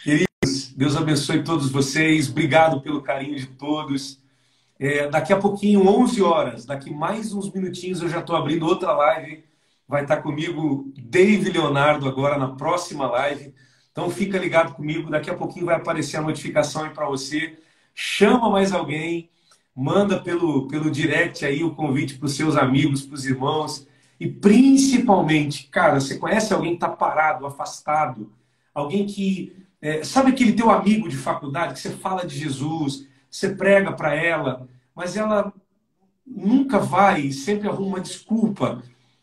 Queridos, 0.02 0.72
Deus 0.74 0.96
abençoe 0.96 1.44
todos 1.44 1.70
vocês. 1.70 2.28
Obrigado 2.28 2.80
pelo 2.80 3.02
carinho 3.02 3.36
de 3.36 3.46
todos. 3.46 4.20
É, 4.80 5.08
daqui 5.08 5.32
a 5.32 5.38
pouquinho, 5.38 5.88
11 5.88 6.22
horas, 6.22 6.64
daqui 6.64 6.90
mais 6.90 7.32
uns 7.32 7.52
minutinhos, 7.52 8.00
eu 8.00 8.08
já 8.08 8.20
estou 8.20 8.36
abrindo 8.36 8.66
outra 8.66 8.92
live. 8.92 9.44
Vai 9.86 10.02
estar 10.02 10.18
comigo 10.18 10.92
Dave 10.96 11.50
Leonardo 11.50 12.08
agora 12.08 12.36
na 12.38 12.54
próxima 12.54 13.08
live. 13.10 13.54
Então 13.98 14.10
fica 14.10 14.38
ligado 14.38 14.74
comigo, 14.74 15.10
daqui 15.10 15.28
a 15.28 15.34
pouquinho 15.34 15.66
vai 15.66 15.74
aparecer 15.74 16.18
a 16.18 16.22
notificação 16.22 16.84
aí 16.84 16.90
para 16.90 17.04
você. 17.06 17.58
Chama 17.92 18.48
mais 18.48 18.70
alguém, 18.70 19.28
manda 19.74 20.20
pelo, 20.20 20.68
pelo 20.68 20.88
direct 20.88 21.44
aí 21.44 21.64
o 21.64 21.74
convite 21.74 22.14
para 22.14 22.26
os 22.26 22.36
seus 22.36 22.56
amigos, 22.56 23.02
para 23.02 23.16
os 23.16 23.26
irmãos. 23.26 23.88
E 24.20 24.28
principalmente, 24.28 25.66
cara, 25.66 25.98
você 25.98 26.16
conhece 26.16 26.54
alguém 26.54 26.70
que 26.70 26.76
está 26.76 26.88
parado, 26.88 27.44
afastado? 27.44 28.32
Alguém 28.72 29.04
que. 29.04 29.66
É, 29.82 30.04
sabe 30.04 30.30
aquele 30.30 30.52
teu 30.52 30.70
amigo 30.70 31.08
de 31.08 31.16
faculdade 31.16 31.74
que 31.74 31.80
você 31.80 31.90
fala 31.90 32.24
de 32.24 32.38
Jesus, 32.38 33.04
você 33.28 33.48
prega 33.48 33.90
para 33.90 34.14
ela, 34.14 34.68
mas 34.94 35.16
ela 35.16 35.52
nunca 36.24 36.78
vai, 36.78 37.32
sempre 37.32 37.66
arruma 37.66 37.96
uma 37.96 38.00
desculpa. 38.00 38.80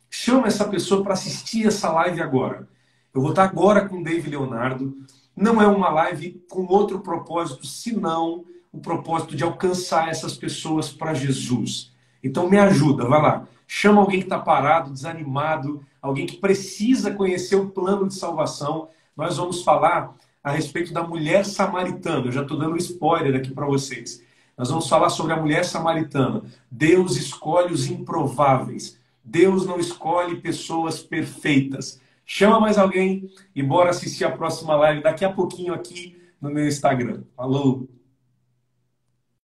Chama 0.09 0.47
essa 0.47 0.67
pessoa 0.67 1.01
para 1.01 1.13
assistir 1.13 1.65
essa 1.65 1.89
live 1.93 2.21
agora. 2.21 2.74
Eu 3.15 3.21
vou 3.21 3.29
estar 3.29 3.45
agora 3.45 3.87
com 3.87 3.99
o 3.99 4.03
Dave 4.03 4.29
Leonardo. 4.29 4.93
Não 5.33 5.61
é 5.61 5.67
uma 5.67 5.87
live 5.87 6.43
com 6.49 6.65
outro 6.65 6.99
propósito, 6.99 7.65
senão 7.65 8.43
o 8.73 8.79
propósito 8.79 9.37
de 9.37 9.43
alcançar 9.43 10.09
essas 10.09 10.35
pessoas 10.35 10.91
para 10.91 11.13
Jesus. 11.13 11.93
Então 12.21 12.49
me 12.49 12.57
ajuda, 12.57 13.07
vai 13.07 13.21
lá. 13.21 13.47
Chama 13.65 14.01
alguém 14.01 14.19
que 14.19 14.25
está 14.25 14.37
parado, 14.37 14.91
desanimado, 14.91 15.81
alguém 16.01 16.25
que 16.25 16.35
precisa 16.35 17.09
conhecer 17.13 17.55
o 17.55 17.69
plano 17.69 18.05
de 18.05 18.15
salvação. 18.15 18.89
Nós 19.15 19.37
vamos 19.37 19.63
falar 19.63 20.13
a 20.43 20.51
respeito 20.51 20.91
da 20.91 21.01
mulher 21.01 21.45
samaritana. 21.45 22.25
Eu 22.25 22.33
já 22.33 22.41
estou 22.41 22.59
dando 22.59 22.73
um 22.73 22.77
spoiler 22.77 23.33
aqui 23.33 23.51
para 23.51 23.65
vocês. 23.65 24.21
Nós 24.57 24.69
vamos 24.69 24.89
falar 24.89 25.09
sobre 25.09 25.31
a 25.31 25.39
mulher 25.39 25.63
samaritana. 25.63 26.43
Deus 26.69 27.15
escolhe 27.15 27.73
os 27.73 27.89
improváveis. 27.89 28.99
Deus 29.23 29.65
não 29.65 29.79
escolhe 29.79 30.41
pessoas 30.41 31.01
perfeitas. 31.01 32.03
Chama 32.25 32.59
mais 32.59 32.77
alguém 32.77 33.29
e 33.55 33.61
bora 33.61 33.91
assistir 33.91 34.25
a 34.25 34.31
próxima 34.31 34.75
live 34.75 35.03
daqui 35.03 35.23
a 35.23 35.31
pouquinho 35.31 35.73
aqui 35.73 36.17
no 36.41 36.49
meu 36.49 36.67
Instagram. 36.67 37.23
Falou! 37.35 37.87